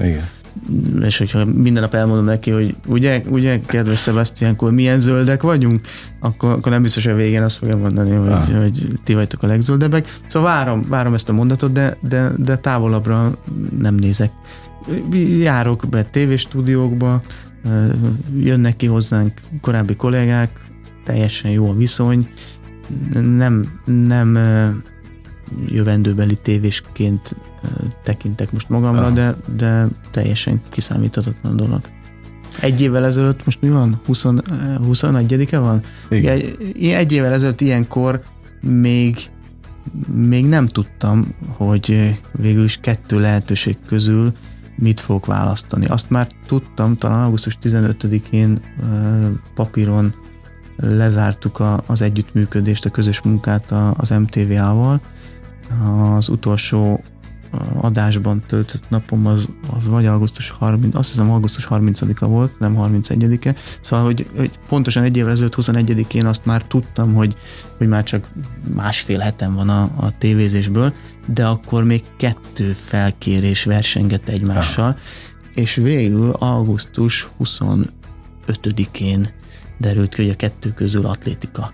Igen 0.00 0.36
és 1.02 1.18
hogyha 1.18 1.44
minden 1.44 1.82
nap 1.82 1.94
elmondom 1.94 2.24
neki, 2.24 2.50
hogy 2.50 2.74
ugye, 2.86 3.22
ugye 3.28 3.60
kedves 3.66 4.02
Sebastian, 4.02 4.52
akkor 4.52 4.72
milyen 4.72 5.00
zöldek 5.00 5.42
vagyunk, 5.42 5.80
akkor, 6.20 6.50
akkor 6.50 6.72
nem 6.72 6.82
biztos, 6.82 7.04
hogy 7.04 7.12
a 7.12 7.16
végén 7.16 7.42
azt 7.42 7.56
fogja 7.56 7.76
mondani, 7.76 8.14
hogy, 8.14 8.28
ah. 8.28 8.62
hogy 8.62 8.86
ti 9.04 9.14
vagytok 9.14 9.42
a 9.42 9.46
legzöldebbek. 9.46 10.18
Szóval 10.26 10.48
várom, 10.48 10.86
várom 10.88 11.14
ezt 11.14 11.28
a 11.28 11.32
mondatot, 11.32 11.72
de, 11.72 11.96
de, 12.00 12.30
de 12.36 12.56
távolabbra 12.56 13.38
nem 13.78 13.94
nézek. 13.94 14.30
Járok 15.38 15.86
be 15.90 16.02
tévéstúdiókba, 16.02 17.22
jönnek 18.38 18.76
ki 18.76 18.86
hozzánk 18.86 19.40
korábbi 19.60 19.96
kollégák, 19.96 20.50
teljesen 21.04 21.50
jó 21.50 21.70
a 21.70 21.76
viszony, 21.76 22.28
nem, 23.12 23.80
nem 23.84 24.38
jövendőbeli 25.68 26.36
tévésként 26.42 27.36
tekintek 28.04 28.52
most 28.52 28.68
magamra, 28.68 29.00
Aha. 29.00 29.10
de, 29.10 29.36
de 29.56 29.86
teljesen 30.10 30.60
kiszámíthatatlan 30.70 31.56
dolog. 31.56 31.80
Egy 32.60 32.80
évvel 32.80 33.04
ezelőtt, 33.04 33.44
most 33.44 33.60
mi 33.60 33.68
van? 33.68 34.00
20, 34.06 34.24
21-e 34.82 35.58
van? 35.58 35.82
Igen. 36.10 36.40
Egy 36.80 37.12
évvel 37.12 37.32
ezelőtt 37.32 37.60
ilyenkor 37.60 38.22
még, 38.60 39.30
még 40.06 40.46
nem 40.46 40.66
tudtam, 40.66 41.34
hogy 41.56 42.18
végül 42.32 42.64
is 42.64 42.78
kettő 42.82 43.20
lehetőség 43.20 43.76
közül 43.86 44.32
mit 44.76 45.00
fogok 45.00 45.26
választani. 45.26 45.86
Azt 45.86 46.10
már 46.10 46.26
tudtam, 46.46 46.96
talán 46.96 47.22
augusztus 47.22 47.58
15-én 47.62 48.60
papíron 49.54 50.14
lezártuk 50.76 51.58
a, 51.58 51.82
az 51.86 52.00
együttműködést, 52.00 52.84
a 52.84 52.90
közös 52.90 53.20
munkát 53.20 53.70
az 53.96 54.08
MTVA-val. 54.08 55.00
Az 56.16 56.28
utolsó 56.28 57.04
adásban 57.74 58.42
töltött 58.46 58.84
napom 58.88 59.26
az, 59.26 59.48
az 59.76 59.88
vagy 59.88 60.06
augusztus 60.06 60.50
30, 60.50 60.94
azt 60.94 61.10
hiszem 61.10 61.30
augusztus 61.30 61.66
30-a 61.70 62.26
volt, 62.26 62.58
nem 62.58 62.76
31-e. 62.78 63.54
Szóval, 63.80 64.04
hogy, 64.04 64.26
hogy 64.36 64.50
pontosan 64.68 65.02
egy 65.02 65.16
évvel 65.16 65.30
ezelőtt 65.30 65.54
21-én 65.56 66.26
azt 66.26 66.44
már 66.44 66.62
tudtam, 66.64 67.14
hogy, 67.14 67.36
hogy 67.78 67.88
már 67.88 68.04
csak 68.04 68.28
másfél 68.74 69.18
heten 69.18 69.54
van 69.54 69.68
a, 69.68 69.82
a 69.82 70.18
tévézésből, 70.18 70.92
de 71.26 71.46
akkor 71.46 71.84
még 71.84 72.04
kettő 72.16 72.72
felkérés 72.72 73.64
versengett 73.64 74.28
egymással, 74.28 74.90
ha. 74.90 74.98
és 75.54 75.74
végül 75.74 76.30
augusztus 76.30 77.28
25-én 77.44 79.28
derült 79.78 80.14
ki, 80.14 80.22
hogy 80.22 80.30
a 80.30 80.36
kettő 80.36 80.72
közül 80.72 81.06
atlétika. 81.06 81.72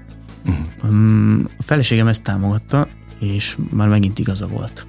Uh-huh. 0.80 1.44
A 1.58 1.62
feleségem 1.62 2.06
ezt 2.06 2.22
támogatta, 2.22 2.88
és 3.20 3.56
már 3.70 3.88
megint 3.88 4.18
igaza 4.18 4.46
volt. 4.46 4.86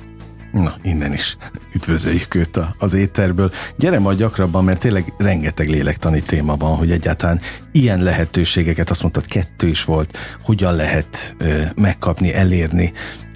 Na, 0.56 0.78
innen 0.82 1.14
is 1.14 1.38
üdvözöljük 1.76 2.36
őt 2.36 2.60
az 2.78 2.94
éterből. 2.94 3.52
Gyere 3.78 4.00
majd 4.00 4.18
gyakrabban, 4.18 4.64
mert 4.64 4.80
tényleg 4.80 5.14
rengeteg 5.18 5.70
lélektani 5.70 6.22
téma 6.22 6.56
van, 6.56 6.76
hogy 6.76 6.92
egyáltalán 6.92 7.40
ilyen 7.72 8.04
lehetőségeket, 8.04 8.90
azt 8.90 9.02
mondtad, 9.02 9.26
kettő 9.26 9.68
is 9.68 9.84
volt, 9.84 10.18
hogyan 10.44 10.76
lehet 10.76 11.36
ö, 11.38 11.62
megkapni, 11.76 12.34
elérni, 12.34 12.94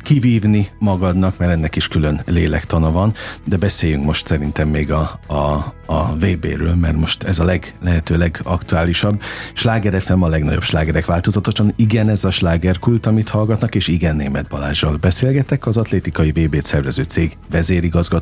kivívni 0.10 0.70
magadnak, 0.80 1.38
mert 1.38 1.52
ennek 1.52 1.76
is 1.76 1.88
külön 1.88 2.22
lélektana 2.26 2.92
van, 2.92 3.14
de 3.46 3.58
beszéljünk 3.58 4.06
most 4.06 4.28
szerintem 4.28 4.68
még 4.68 4.92
a, 4.92 5.20
a, 5.28 5.74
a 5.86 6.16
VB-ről, 6.16 6.76
mert 6.76 6.96
most 6.96 7.24
ez 7.24 7.40
a 7.40 7.46
leg, 7.46 7.74
lehető 7.82 8.18
legaktuálisabb. 8.18 9.22
Sláger 9.54 10.02
FM 10.02 10.22
a 10.22 10.28
legnagyobb 10.28 10.64
slágerek 10.64 11.06
változatosan. 11.06 11.74
Igen, 11.76 12.10
ez 12.10 12.24
a 12.24 12.30
slágerkult, 12.30 13.06
amit 13.06 13.30
hallgatnak, 13.30 13.76
és 13.76 13.88
igen, 13.88 14.16
Német 14.16 14.48
Balázsral 14.48 14.98
beszélgetek, 14.98 15.66
az 15.66 15.78
atlétikai 15.78 16.32
VB-t 16.32 16.66
szervező 16.66 17.04
cég 17.04 17.38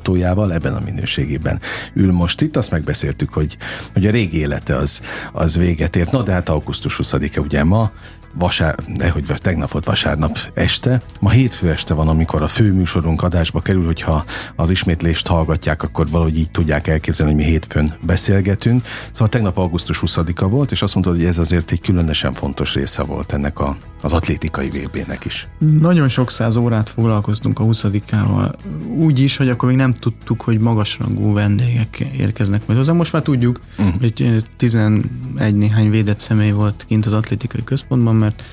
vezérigazgatójával 0.07 0.53
ebben 0.53 0.73
a 0.73 0.83
minőségében 0.85 1.59
ül 1.93 2.11
most 2.11 2.41
itt. 2.41 2.55
Azt 2.55 2.71
megbeszéltük, 2.71 3.33
hogy, 3.33 3.57
hogy 3.93 4.07
a 4.07 4.11
régi 4.11 4.37
élete 4.37 4.75
az, 4.75 5.01
az 5.33 5.57
véget 5.57 5.95
ért. 5.95 6.11
Na, 6.11 6.23
de 6.23 6.31
hát 6.31 6.49
augusztus 6.49 6.99
20-e 7.03 7.39
ugye 7.39 7.63
ma, 7.63 7.91
vasár, 8.39 8.75
nehogy 8.97 9.25
tegnap 9.35 9.71
volt 9.71 9.85
vasárnap 9.85 10.37
este. 10.53 11.01
Ma 11.19 11.29
hétfő 11.29 11.69
este 11.69 11.93
van, 11.93 12.07
amikor 12.07 12.41
a 12.41 12.47
főműsorunk 12.47 13.23
adásba 13.23 13.59
kerül, 13.59 13.85
hogyha 13.85 14.23
az 14.55 14.69
ismétlést 14.69 15.27
hallgatják, 15.27 15.83
akkor 15.83 16.09
valahogy 16.09 16.37
így 16.37 16.51
tudják 16.51 16.87
elképzelni, 16.87 17.33
hogy 17.33 17.43
mi 17.43 17.49
hétfőn 17.49 17.93
beszélgetünk. 18.01 18.85
Szóval 19.11 19.27
tegnap 19.27 19.57
augusztus 19.57 20.01
20-a 20.05 20.47
volt, 20.47 20.71
és 20.71 20.81
azt 20.81 20.93
mondtad, 20.93 21.15
hogy 21.15 21.25
ez 21.25 21.37
azért 21.37 21.71
egy 21.71 21.81
különösen 21.81 22.33
fontos 22.33 22.73
része 22.73 23.03
volt 23.03 23.33
ennek 23.33 23.59
a, 23.59 23.77
az 24.01 24.13
atlétikai 24.13 24.69
VB-nek 24.69 25.25
is. 25.25 25.47
Nagyon 25.79 26.09
sok 26.09 26.31
száz 26.31 26.55
órát 26.55 26.89
foglalkoztunk 26.89 27.59
a 27.59 27.63
20-ával. 27.63 28.53
Úgy 28.87 29.19
is, 29.19 29.37
hogy 29.37 29.49
akkor 29.49 29.69
még 29.69 29.77
nem 29.77 29.93
tudtuk, 29.93 30.41
hogy 30.41 30.59
magasrangú 30.59 31.33
vendégek 31.33 31.99
érkeznek 31.99 32.61
majd 32.65 32.79
hozzá. 32.79 32.93
Most 32.93 33.13
már 33.13 33.21
tudjuk, 33.21 33.61
uh-huh. 33.77 33.99
hogy 33.99 34.43
11 34.57 35.05
néhány 35.37 35.89
védett 35.89 36.19
személy 36.19 36.51
volt 36.51 36.85
kint 36.87 37.05
az 37.05 37.13
atlétikai 37.13 37.63
központban, 37.63 38.15
mert 38.27 38.43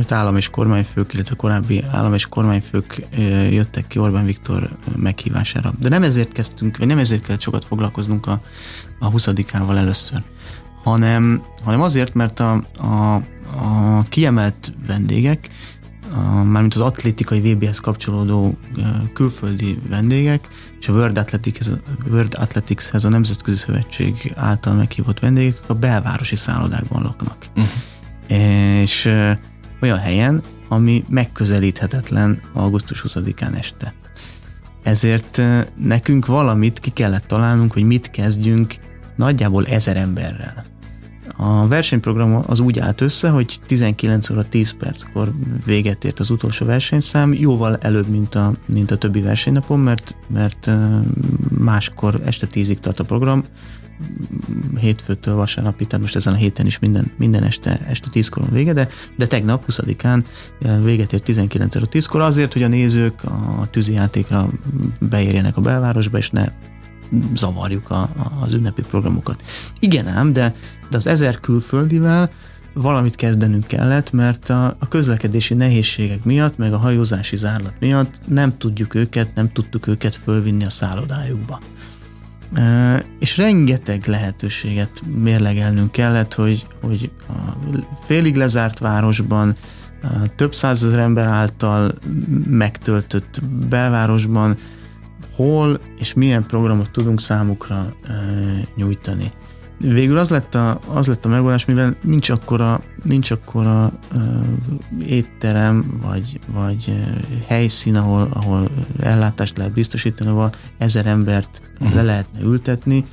mert 0.00 0.12
állam 0.12 0.36
és 0.36 0.48
kormányfők, 0.48 1.14
illetve 1.14 1.34
korábbi 1.34 1.84
állam 1.90 2.14
és 2.14 2.26
kormányfők 2.26 3.06
jöttek 3.50 3.86
ki 3.86 3.98
Orbán 3.98 4.24
Viktor 4.24 4.70
meghívására. 4.96 5.72
De 5.78 5.88
nem 5.88 6.02
ezért 6.02 6.32
kezdtünk, 6.32 6.76
vagy 6.76 6.86
nem 6.86 6.98
ezért 6.98 7.22
kellett 7.22 7.40
sokat 7.40 7.64
foglalkoznunk 7.64 8.26
a, 8.26 8.40
a 8.98 9.10
20-ával 9.10 9.76
először, 9.76 10.22
hanem, 10.82 11.42
hanem 11.64 11.80
azért, 11.80 12.14
mert 12.14 12.40
a, 12.40 12.62
a, 12.78 13.14
a 13.56 14.02
kiemelt 14.08 14.72
vendégek, 14.86 15.48
a, 16.14 16.42
mármint 16.42 16.74
az 16.74 16.80
atlétikai 16.80 17.40
VB-hez 17.40 17.78
kapcsolódó 17.78 18.58
külföldi 19.14 19.78
vendégek, 19.88 20.48
és 20.80 20.88
a 20.88 20.92
World, 20.92 21.18
Athletics, 21.18 21.58
World 22.10 22.34
Athleticshez 22.38 23.04
a 23.04 23.08
Nemzetközi 23.08 23.56
Szövetség 23.56 24.32
által 24.36 24.74
meghívott 24.74 25.18
vendégek 25.18 25.58
a 25.66 25.74
belvárosi 25.74 26.36
szállodákban 26.36 27.02
laknak. 27.02 27.46
Uh-huh 27.56 27.72
és 28.30 29.10
olyan 29.80 29.98
helyen, 29.98 30.42
ami 30.68 31.04
megközelíthetetlen 31.08 32.42
augusztus 32.52 33.04
20-án 33.08 33.58
este. 33.58 33.94
Ezért 34.82 35.42
nekünk 35.76 36.26
valamit 36.26 36.78
ki 36.78 36.90
kellett 36.90 37.26
találnunk, 37.26 37.72
hogy 37.72 37.84
mit 37.84 38.10
kezdjünk 38.10 38.74
nagyjából 39.16 39.66
ezer 39.66 39.96
emberrel. 39.96 40.68
A 41.36 41.66
versenyprogram 41.66 42.42
az 42.46 42.60
úgy 42.60 42.78
állt 42.78 43.00
össze, 43.00 43.28
hogy 43.28 43.60
19 43.66 44.30
óra 44.30 44.42
10 44.42 44.76
perckor 44.78 45.32
véget 45.64 46.04
ért 46.04 46.20
az 46.20 46.30
utolsó 46.30 46.66
versenyszám, 46.66 47.34
jóval 47.34 47.76
előbb, 47.76 48.08
mint 48.08 48.34
a, 48.34 48.52
mint 48.66 48.90
a 48.90 48.96
többi 48.96 49.20
versenynapon, 49.20 49.78
mert, 49.78 50.16
mert 50.28 50.70
máskor 51.58 52.20
este 52.24 52.46
10-ig 52.52 52.78
tart 52.78 53.00
a 53.00 53.04
program, 53.04 53.44
hétfőtől 54.78 55.34
vasárnapig, 55.34 55.86
tehát 55.86 56.00
most 56.00 56.16
ezen 56.16 56.32
a 56.32 56.36
héten 56.36 56.66
is 56.66 56.78
minden, 56.78 57.10
minden 57.18 57.42
este, 57.42 57.80
este 57.86 58.08
10-kor 58.12 58.50
vége, 58.50 58.72
de, 58.72 58.88
de 59.16 59.26
tegnap 59.26 59.64
20-án 59.68 60.24
eh, 60.62 60.82
véget 60.82 61.12
ért 61.12 61.22
19 61.22 61.74
10-kor 61.78 62.20
azért, 62.20 62.52
hogy 62.52 62.62
a 62.62 62.68
nézők 62.68 63.24
a 63.24 63.68
tűzijátékra 63.70 64.48
beérjenek 64.98 65.56
a 65.56 65.60
belvárosba, 65.60 66.18
és 66.18 66.30
ne 66.30 66.44
zavarjuk 67.34 67.90
a, 67.90 68.00
a, 68.02 68.32
az 68.40 68.52
ünnepi 68.52 68.82
programokat. 68.82 69.42
Igen 69.78 70.06
ám, 70.06 70.32
de, 70.32 70.54
de 70.90 70.96
az 70.96 71.06
ezer 71.06 71.40
külföldivel 71.40 72.30
valamit 72.74 73.14
kezdenünk 73.14 73.66
kellett, 73.66 74.12
mert 74.12 74.48
a, 74.48 74.76
a 74.78 74.88
közlekedési 74.88 75.54
nehézségek 75.54 76.24
miatt, 76.24 76.56
meg 76.56 76.72
a 76.72 76.78
hajózási 76.78 77.36
zárlat 77.36 77.74
miatt 77.80 78.20
nem 78.26 78.58
tudjuk 78.58 78.94
őket, 78.94 79.34
nem 79.34 79.52
tudtuk 79.52 79.86
őket 79.86 80.14
fölvinni 80.14 80.64
a 80.64 80.70
szállodájukba 80.70 81.60
és 83.18 83.36
rengeteg 83.36 84.06
lehetőséget 84.06 85.02
mérlegelnünk 85.06 85.92
kellett, 85.92 86.34
hogy, 86.34 86.66
hogy 86.80 87.10
a 87.28 87.32
félig 88.06 88.36
lezárt 88.36 88.78
városban, 88.78 89.56
több 90.36 90.54
százezer 90.54 90.98
ember 90.98 91.26
által 91.26 91.92
megtöltött 92.46 93.42
belvárosban 93.68 94.56
hol 95.34 95.80
és 95.98 96.14
milyen 96.14 96.46
programot 96.46 96.90
tudunk 96.90 97.20
számukra 97.20 97.94
nyújtani. 98.76 99.32
Végül 99.82 100.18
az 100.18 100.30
lett 100.30 100.54
a, 100.54 100.80
az 100.86 101.06
lett 101.06 101.24
a 101.24 101.28
megoldás, 101.28 101.64
mivel 101.64 101.96
nincs 102.02 102.30
akkora, 102.30 102.82
nincs 103.02 103.30
akkora 103.30 103.92
uh, 104.14 104.22
étterem, 105.06 106.00
vagy, 106.02 106.40
vagy 106.52 106.84
uh, 106.88 107.40
helyszín, 107.46 107.96
ahol, 107.96 108.28
ahol 108.32 108.70
ellátást 108.98 109.56
lehet 109.56 109.72
biztosítani, 109.72 110.30
ahol 110.30 110.54
ezer 110.78 111.06
embert 111.06 111.62
uh-huh. 111.80 111.94
le 111.94 112.02
lehetne 112.02 112.40
ültetni. 112.40 113.04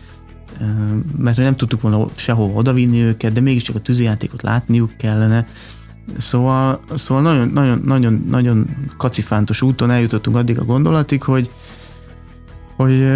mert 1.18 1.38
nem 1.38 1.56
tudtuk 1.56 1.82
volna 1.82 2.08
sehova 2.16 2.54
odavinni 2.54 3.02
őket, 3.02 3.34
de 3.34 3.42
mégiscsak 3.42 3.76
a 3.76 3.80
tűzijátékot 3.80 4.42
látniuk 4.42 4.98
kellene. 4.98 5.48
Szóval, 6.18 6.80
szóval 6.96 7.24
nagyon, 7.24 7.48
nagyon, 7.48 7.82
nagyon, 7.86 8.26
nagyon 8.30 8.68
kacifántos 8.98 9.62
úton 9.62 9.92
eljutottunk 9.92 10.36
addig 10.36 10.60
a 10.60 10.66
gondolatig, 10.66 11.24
hogy, 11.24 11.50
hogy 12.78 13.08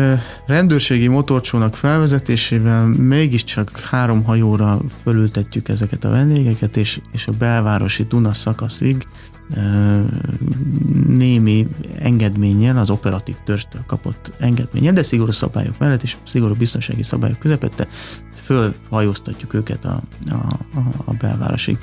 rendőrségi 0.46 1.08
motorcsónak 1.08 1.76
felvezetésével 1.76 2.86
mégiscsak 2.86 3.80
három 3.80 4.24
hajóra 4.24 4.80
fölültetjük 5.04 5.70
ezeket 5.70 6.04
a 6.04 6.10
vendégeket, 6.10 6.78
és, 6.78 7.00
és 7.12 7.28
a 7.28 7.32
belvárosi 7.32 8.04
Duna 8.04 8.34
szakaszig 8.34 9.08
némi 11.08 11.68
engedménnyel, 12.00 12.78
az 12.78 12.90
operatív 12.90 13.36
törstől 13.46 13.84
kapott 13.88 14.34
engedménnyel, 14.40 14.94
de 14.94 15.04
szigorú 15.04 15.32
szabályok 15.32 15.78
mellett 15.78 16.04
és 16.04 16.18
szigorú 16.24 16.56
biztonsági 16.56 17.04
szabályok 17.04 17.40
közepette 17.40 17.88
fölhajóztatjuk 18.36 19.54
őket 19.54 19.86
a, 19.86 20.02
a, 20.30 20.58
a, 21.06 21.14
belvárosig. 21.14 21.78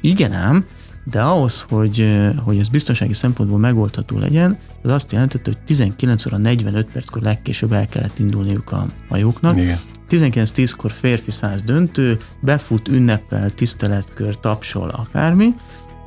Igen 0.00 0.32
ám, 0.32 0.64
de 1.10 1.20
ahhoz, 1.20 1.66
hogy, 1.68 2.20
hogy 2.44 2.58
ez 2.58 2.68
biztonsági 2.68 3.12
szempontból 3.12 3.58
megoldható 3.58 4.18
legyen, 4.18 4.58
az 4.82 4.90
azt 4.90 5.12
jelentette, 5.12 5.50
hogy 5.50 5.58
19 5.64 6.26
óra 6.26 6.36
45 6.36 6.90
perckor 6.92 7.22
legkésőbb 7.22 7.72
el 7.72 7.88
kellett 7.88 8.18
indulniuk 8.18 8.72
a 8.72 8.86
hajóknak. 9.08 9.58
Igen. 9.58 9.78
19-10-kor 10.10 10.90
férfi 10.90 11.30
száz 11.30 11.62
döntő, 11.62 12.20
befut, 12.40 12.88
ünnepel, 12.88 13.50
tiszteletkör, 13.50 14.40
tapsol, 14.40 14.88
akármi, 14.88 15.54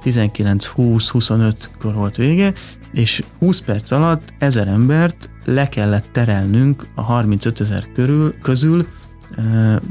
19-20-25-kor 0.03 1.93
volt 1.93 2.15
vége, 2.15 2.53
és 2.93 3.23
20 3.39 3.59
perc 3.59 3.91
alatt 3.91 4.33
ezer 4.39 4.67
embert 4.67 5.29
le 5.45 5.69
kellett 5.69 6.05
terelnünk 6.11 6.87
a 6.95 7.01
35 7.01 7.61
ezer 7.61 7.91
körül, 7.93 8.35
közül, 8.41 8.87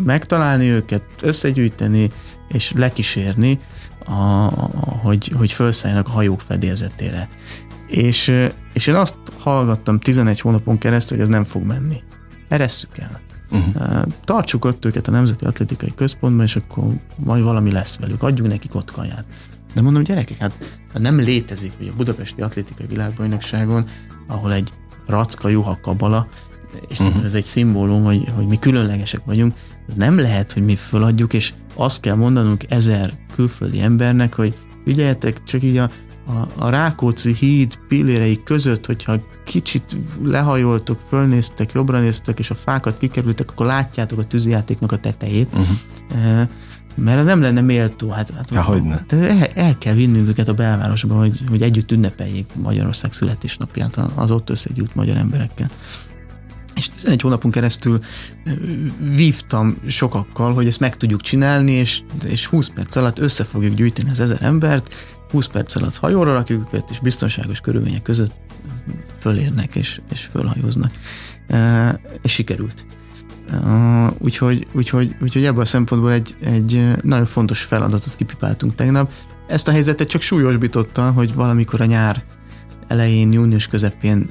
megtalálni 0.04 0.68
őket, 0.68 1.02
összegyűjteni, 1.22 2.10
és 2.48 2.72
lekísérni, 2.76 3.58
a, 4.04 4.12
a, 4.12 4.70
hogy, 5.02 5.32
hogy 5.36 5.52
felszálljanak 5.52 6.08
a 6.08 6.10
hajók 6.10 6.40
fedélzetére. 6.40 7.28
És, 7.86 8.32
és 8.72 8.86
én 8.86 8.94
azt 8.94 9.16
hallgattam 9.38 9.98
11 9.98 10.40
hónapon 10.40 10.78
keresztül, 10.78 11.16
hogy 11.16 11.26
ez 11.26 11.32
nem 11.32 11.44
fog 11.44 11.62
menni. 11.62 12.02
Eresszük 12.48 12.98
el. 12.98 13.20
Uh-huh. 13.50 14.02
Tartsuk 14.24 14.64
ott 14.64 14.84
őket 14.84 15.08
a 15.08 15.10
Nemzeti 15.10 15.44
Atlétikai 15.44 15.92
Központban, 15.94 16.44
és 16.44 16.56
akkor 16.56 16.84
majd 17.16 17.42
valami 17.42 17.72
lesz 17.72 17.96
velük. 17.96 18.22
Adjunk 18.22 18.50
nekik 18.50 18.74
ott 18.74 18.90
kaját. 18.90 19.24
De 19.74 19.80
mondom, 19.80 20.02
gyerekek, 20.02 20.36
hát 20.36 20.52
nem 20.92 21.18
létezik, 21.18 21.72
hogy 21.78 21.88
a 21.88 21.96
Budapesti 21.96 22.40
Atlétikai 22.40 22.86
Világbajnokságon, 22.86 23.86
ahol 24.26 24.52
egy 24.52 24.72
racka, 25.06 25.48
juha, 25.48 25.78
kabala, 25.82 26.28
és 26.88 26.98
uh-huh. 26.98 27.24
ez 27.24 27.34
egy 27.34 27.44
szimbólum, 27.44 28.04
hogy, 28.04 28.24
hogy 28.34 28.46
mi 28.46 28.58
különlegesek 28.58 29.24
vagyunk, 29.24 29.54
ez 29.88 29.94
nem 29.94 30.18
lehet, 30.18 30.52
hogy 30.52 30.64
mi 30.64 30.76
föladjuk, 30.76 31.32
és 31.32 31.52
azt 31.74 32.00
kell 32.00 32.14
mondanunk 32.14 32.64
ezer 32.68 33.14
külföldi 33.34 33.80
embernek, 33.80 34.34
hogy 34.34 34.54
figyeljetek, 34.84 35.44
csak 35.44 35.62
így 35.62 35.76
a, 35.76 35.90
a, 36.26 36.64
a 36.64 36.68
Rákóczi 36.68 37.34
híd 37.34 37.78
pillérei 37.88 38.40
között, 38.44 38.86
hogyha 38.86 39.16
kicsit 39.44 39.96
lehajoltok, 40.22 41.00
fölnéztek, 41.00 41.72
jobbra 41.72 42.00
néztek, 42.00 42.38
és 42.38 42.50
a 42.50 42.54
fákat 42.54 42.98
kikerültek, 42.98 43.50
akkor 43.50 43.66
látjátok 43.66 44.18
a 44.18 44.26
tűzijátéknak 44.26 44.92
a 44.92 44.96
tetejét. 44.96 45.48
Uh-huh 45.52 46.48
mert 46.94 47.18
az 47.18 47.24
nem 47.24 47.42
lenne 47.42 47.60
méltó. 47.60 48.08
Hát, 48.08 48.30
hát 48.30 48.54
Há, 48.54 48.62
hogy 48.62 48.82
ne. 48.82 48.98
El, 49.08 49.48
el 49.54 49.78
kell 49.78 49.94
vinnünk 49.94 50.28
őket 50.28 50.48
a 50.48 50.54
belvárosba, 50.54 51.14
hogy, 51.14 51.38
hogy 51.48 51.62
együtt 51.62 51.92
ünnepeljék 51.92 52.46
Magyarország 52.54 53.12
születésnapját 53.12 53.96
az 54.14 54.30
ott 54.30 54.50
összegyűlt 54.50 54.94
magyar 54.94 55.16
emberekkel. 55.16 55.70
És 56.80 56.90
11 56.90 57.20
hónapon 57.20 57.50
keresztül 57.50 58.00
vívtam 58.98 59.76
sokakkal, 59.86 60.54
hogy 60.54 60.66
ezt 60.66 60.80
meg 60.80 60.96
tudjuk 60.96 61.20
csinálni, 61.20 61.72
és, 61.72 62.02
és 62.28 62.46
20 62.46 62.68
perc 62.68 62.96
alatt 62.96 63.18
össze 63.18 63.44
fogjuk 63.44 63.74
gyűjteni 63.74 64.10
az 64.10 64.20
ezer 64.20 64.42
embert, 64.42 64.94
20 65.30 65.46
perc 65.46 65.76
alatt 65.76 65.96
hajóra 65.96 66.32
rakjuk 66.32 66.60
őket, 66.60 66.90
és 66.90 66.98
biztonságos 66.98 67.60
körülmények 67.60 68.02
között 68.02 68.32
fölérnek 69.18 69.76
és, 69.76 70.00
és 70.12 70.24
fölhajóznak. 70.24 70.92
E, 71.48 72.00
és 72.22 72.32
sikerült. 72.32 72.86
Uh, 73.52 74.10
úgyhogy, 74.18 74.66
úgyhogy, 74.72 75.14
úgyhogy 75.20 75.44
ebből 75.44 75.60
a 75.60 75.64
szempontból 75.64 76.12
egy, 76.12 76.36
egy 76.40 76.90
nagyon 77.02 77.26
fontos 77.26 77.62
feladatot 77.62 78.16
kipipáltunk 78.16 78.74
tegnap. 78.74 79.12
Ezt 79.48 79.68
a 79.68 79.70
helyzetet 79.70 80.08
csak 80.08 80.22
súlyosbította, 80.22 81.10
hogy 81.10 81.34
valamikor 81.34 81.80
a 81.80 81.84
nyár 81.84 82.22
elején, 82.90 83.32
június 83.32 83.66
közepén 83.66 84.30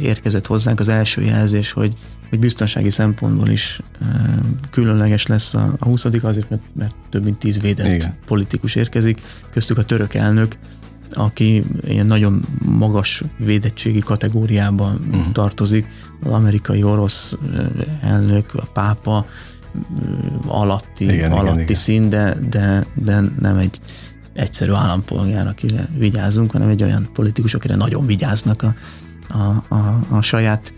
érkezett 0.00 0.46
hozzánk 0.46 0.80
az 0.80 0.88
első 0.88 1.22
jelzés, 1.22 1.72
hogy, 1.72 1.92
hogy 2.30 2.38
biztonsági 2.38 2.90
szempontból 2.90 3.48
is 3.48 3.80
különleges 4.70 5.26
lesz 5.26 5.54
a, 5.54 5.74
a 5.78 5.84
20 5.84 6.04
azért, 6.04 6.50
mert, 6.50 6.62
mert 6.72 6.94
több 7.10 7.24
mint 7.24 7.38
tíz 7.38 7.60
védett 7.60 7.92
Igen. 7.92 8.16
politikus 8.26 8.74
érkezik, 8.74 9.20
köztük 9.52 9.78
a 9.78 9.84
török 9.84 10.14
elnök, 10.14 10.56
aki 11.10 11.64
ilyen 11.84 12.06
nagyon 12.06 12.44
magas 12.64 13.22
védettségi 13.38 13.98
kategóriában 13.98 15.06
uh-huh. 15.10 15.32
tartozik, 15.32 15.88
az 16.22 16.30
amerikai 16.30 16.82
orosz 16.82 17.36
elnök, 18.00 18.54
a 18.54 18.66
pápa 18.72 19.26
alatti, 20.46 21.04
igen, 21.04 21.32
alatti 21.32 21.60
igen, 21.60 21.74
szín, 21.74 22.08
de, 22.08 22.36
de, 22.50 22.86
de 22.94 23.20
nem 23.40 23.56
egy 23.56 23.80
egyszerű 24.34 24.72
állampolgár, 24.72 25.46
akire 25.46 25.88
vigyázunk, 25.98 26.50
hanem 26.50 26.68
egy 26.68 26.82
olyan 26.82 27.08
politikus, 27.12 27.54
akire 27.54 27.74
nagyon 27.74 28.06
vigyáznak 28.06 28.62
a, 28.62 28.74
a, 29.28 29.74
a, 29.74 30.04
a 30.10 30.22
saját 30.22 30.74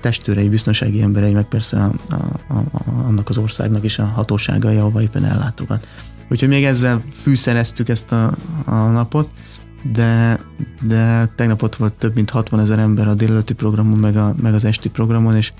testőrei, 0.00 0.48
biztonsági 0.48 1.02
emberei, 1.02 1.32
meg 1.32 1.44
persze 1.44 1.76
a, 1.82 1.92
a, 2.48 2.54
a, 2.54 2.64
annak 3.06 3.28
az 3.28 3.38
országnak 3.38 3.84
is 3.84 3.98
a 3.98 4.04
hatóságai, 4.04 4.76
ahova 4.76 5.02
éppen 5.02 5.24
ellátogat. 5.24 5.86
Úgyhogy 6.30 6.48
még 6.48 6.64
ezzel 6.64 7.00
fűszereztük 7.12 7.88
ezt 7.88 8.12
a, 8.12 8.34
a 8.64 8.74
napot, 8.74 9.28
de, 9.92 10.40
de 10.80 11.26
tegnap 11.34 11.62
ott 11.62 11.76
volt 11.76 11.92
több 11.92 12.14
mint 12.14 12.30
60 12.30 12.60
ezer 12.60 12.78
ember 12.78 13.08
a 13.08 13.14
délelőtti 13.14 13.54
programon, 13.54 13.98
meg, 13.98 14.16
a, 14.16 14.34
meg 14.42 14.54
az 14.54 14.64
esti 14.64 14.88
programon, 14.88 15.36
és, 15.36 15.52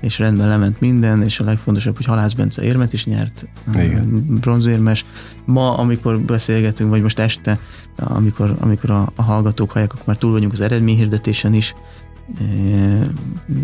és 0.00 0.18
rendben 0.18 0.48
lement 0.48 0.80
minden, 0.80 1.22
és 1.22 1.40
a 1.40 1.44
legfontosabb, 1.44 1.96
hogy 1.96 2.06
Halász 2.06 2.32
Bence 2.32 2.62
érmet 2.62 2.92
is 2.92 3.04
nyert, 3.04 3.48
Igen. 3.74 4.38
bronzérmes. 4.40 5.04
Ma, 5.44 5.78
amikor 5.78 6.20
beszélgetünk, 6.20 6.90
vagy 6.90 7.02
most 7.02 7.18
este, 7.18 7.58
amikor, 7.96 8.56
amikor 8.58 8.90
a, 8.90 9.12
a 9.16 9.22
hallgatók 9.22 9.70
hallják, 9.70 9.92
akkor 9.92 10.06
már 10.06 10.16
túl 10.16 10.32
vagyunk 10.32 10.52
az 10.52 10.60
eredményhirdetésen 10.60 11.54
is, 11.54 11.74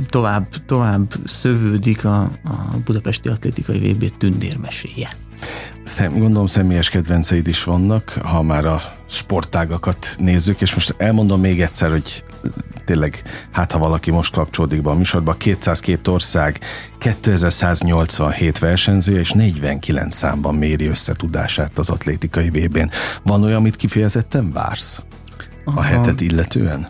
tovább, 0.09 0.47
tovább 0.67 1.15
szövődik 1.25 2.05
a, 2.05 2.23
a 2.23 2.77
Budapesti 2.85 3.29
Atlétikai 3.29 3.93
VB 3.93 4.17
tündérmeséje. 4.19 5.17
Szem, 5.85 6.19
gondolom 6.19 6.47
személyes 6.47 6.89
kedvenceid 6.89 7.47
is 7.47 7.65
vannak, 7.65 8.19
ha 8.25 8.43
már 8.43 8.67
a 8.67 8.83
sportágakat 9.09 10.17
nézzük, 10.19 10.61
és 10.61 10.75
most 10.75 10.95
elmondom 10.99 11.41
még 11.41 11.61
egyszer, 11.61 11.91
hogy 11.91 12.25
tényleg, 12.85 13.23
hát 13.51 13.73
ha 13.73 13.79
valaki 13.79 14.11
most 14.11 14.35
kapcsolódik 14.35 14.83
be 14.83 14.91
a 14.91 14.95
műsorba, 14.95 15.35
202 15.35 16.09
ország, 16.09 16.61
2187 16.99 18.59
versenyzője 18.59 19.21
és 19.21 19.33
49 19.33 20.17
számban 20.17 20.55
méri 20.55 20.87
összetudását 20.87 21.79
az 21.79 21.91
atlétikai 21.91 22.49
VB-n. 22.49 22.91
Van 23.23 23.43
olyan, 23.43 23.57
amit 23.57 23.77
kifejezetten 23.77 24.53
vársz? 24.53 25.03
A 25.65 25.83
hetet 25.83 26.21
illetően? 26.21 26.87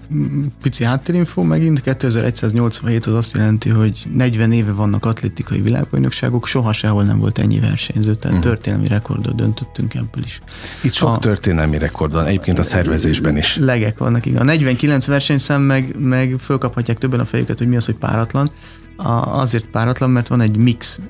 Pici 0.62 0.85
háttérinfo 0.85 1.43
megint, 1.43 1.83
2187 1.83 3.07
az 3.07 3.14
azt 3.14 3.37
jelenti, 3.37 3.68
hogy 3.68 4.07
40 4.12 4.53
éve 4.53 4.72
vannak 4.72 5.05
atlétikai 5.05 5.61
világbajnokságok, 5.61 6.47
soha 6.47 6.72
sehol 6.72 7.03
nem 7.03 7.18
volt 7.18 7.39
ennyi 7.39 7.61
versenyző, 7.61 8.14
tehát 8.14 8.37
uh-huh. 8.37 8.53
történelmi 8.53 8.89
rekordot 8.89 9.35
döntöttünk 9.35 9.95
ebből 9.95 10.25
is. 10.25 10.43
Itt 10.83 10.93
sok 10.93 11.09
a, 11.09 11.18
történelmi 11.18 11.79
rekord 11.79 12.12
van, 12.12 12.27
egyébként 12.27 12.59
a 12.59 12.62
szervezésben 12.62 13.37
is. 13.37 13.57
Legek 13.57 13.99
vannak, 13.99 14.27
igen. 14.27 14.41
A 14.41 14.45
49 14.45 15.07
versenyszám 15.07 15.62
meg, 15.62 15.97
meg 15.99 16.37
fölkaphatják 16.41 16.99
többen 16.99 17.20
a 17.20 17.25
fejüket, 17.25 17.59
hogy 17.59 17.68
mi 17.68 17.77
az, 17.77 17.85
hogy 17.85 17.97
páratlan. 17.97 18.51
A, 18.97 19.39
azért 19.41 19.64
páratlan, 19.64 20.11
mert 20.11 20.29
van 20.29 20.41
egy 20.41 20.57
mix 20.57 21.01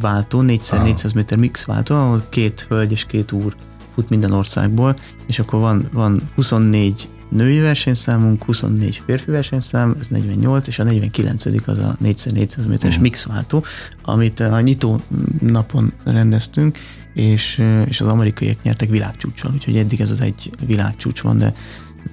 váltó, 0.00 0.42
4x400 0.42 1.04
ah. 1.04 1.14
méter 1.14 1.38
mix 1.38 1.64
váltó, 1.64 1.94
ahol 1.94 2.26
két 2.28 2.66
hölgy 2.68 2.92
és 2.92 3.04
két 3.04 3.32
úr 3.32 3.54
fut 3.94 4.08
minden 4.08 4.32
országból, 4.32 4.98
és 5.26 5.38
akkor 5.38 5.60
van, 5.60 5.88
van 5.92 6.30
24 6.34 7.08
női 7.32 7.58
versenyszámunk, 7.58 8.44
24 8.44 9.02
férfi 9.06 9.30
versenyszám, 9.30 9.96
ez 10.00 10.08
48, 10.08 10.66
és 10.66 10.78
a 10.78 10.82
49 10.82 11.44
az 11.66 11.78
a 11.78 11.96
4x400 12.04 12.68
méteres 12.68 12.78
uh-huh. 12.82 13.02
mixváltó, 13.02 13.64
amit 14.02 14.40
a 14.40 14.60
nyitó 14.60 15.00
napon 15.40 15.92
rendeztünk, 16.04 16.78
és, 17.14 17.62
és 17.84 18.00
az 18.00 18.06
amerikaiak 18.06 18.62
nyertek 18.62 18.90
világcsúcson, 18.90 19.52
úgyhogy 19.52 19.76
eddig 19.76 20.00
ez 20.00 20.10
az 20.10 20.20
egy 20.20 20.50
világcsúcs 20.66 21.20
van, 21.20 21.38
de 21.38 21.54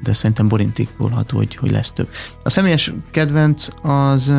de 0.03 0.13
szerintem 0.13 0.47
borintékolható, 0.47 1.37
hogy, 1.37 1.55
hogy 1.55 1.71
lesz 1.71 1.91
több. 1.91 2.09
A 2.43 2.49
személyes 2.49 2.93
kedvenc 3.11 3.67
az, 3.81 4.33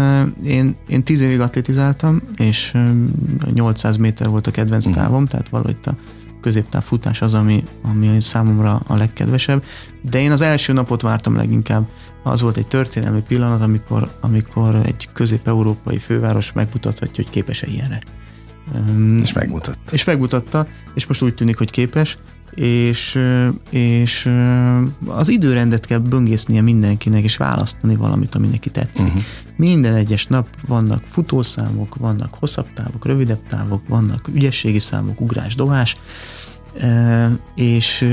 én, 0.44 0.76
én 0.88 1.02
10 1.02 1.20
évig 1.20 1.40
atlétizáltam, 1.40 2.22
és 2.36 2.74
800 3.54 3.96
méter 3.96 4.28
volt 4.28 4.46
a 4.46 4.50
kedvenc 4.50 4.84
mhm. 4.86 4.94
távom, 4.94 5.26
tehát 5.26 5.48
valahogy 5.48 5.76
a 5.84 5.90
középtáv 6.40 6.82
futás 6.82 7.20
az, 7.20 7.34
ami, 7.34 7.64
ami 7.82 8.20
számomra 8.20 8.80
a 8.86 8.96
legkedvesebb. 8.96 9.64
De 10.10 10.20
én 10.20 10.32
az 10.32 10.40
első 10.40 10.72
napot 10.72 11.02
vártam 11.02 11.36
leginkább. 11.36 11.88
Az 12.22 12.40
volt 12.40 12.56
egy 12.56 12.66
történelmi 12.66 13.22
pillanat, 13.22 13.62
amikor, 13.62 14.10
amikor 14.20 14.74
egy 14.74 15.08
közép-európai 15.12 15.98
főváros 15.98 16.52
megmutathatja, 16.52 17.24
hogy 17.24 17.32
képes-e 17.32 17.66
ilyenre. 17.66 18.00
És 19.20 19.32
megmutatta. 19.32 19.92
És 19.92 20.04
megmutatta, 20.04 20.66
és 20.94 21.06
most 21.06 21.22
úgy 21.22 21.34
tűnik, 21.34 21.58
hogy 21.58 21.70
képes, 21.70 22.16
és, 22.54 23.18
és 23.70 24.30
az 25.06 25.28
időrendet 25.28 25.86
kell 25.86 25.98
böngésznie 25.98 26.60
mindenkinek, 26.60 27.22
és 27.22 27.36
választani 27.36 27.96
valamit, 27.96 28.34
ami 28.34 28.46
neki 28.46 28.70
tetszik. 28.70 29.06
Uh-huh. 29.06 29.22
Minden 29.56 29.94
egyes 29.94 30.26
nap 30.26 30.46
vannak 30.66 31.02
futószámok, 31.04 31.96
vannak 31.96 32.34
hosszabb 32.34 32.72
távok, 32.74 33.06
rövidebb 33.06 33.46
távok, 33.48 33.88
vannak 33.88 34.28
ügyességi 34.34 34.78
számok, 34.78 35.20
ugrás, 35.20 35.54
dobás, 35.54 35.96
és, 37.54 38.06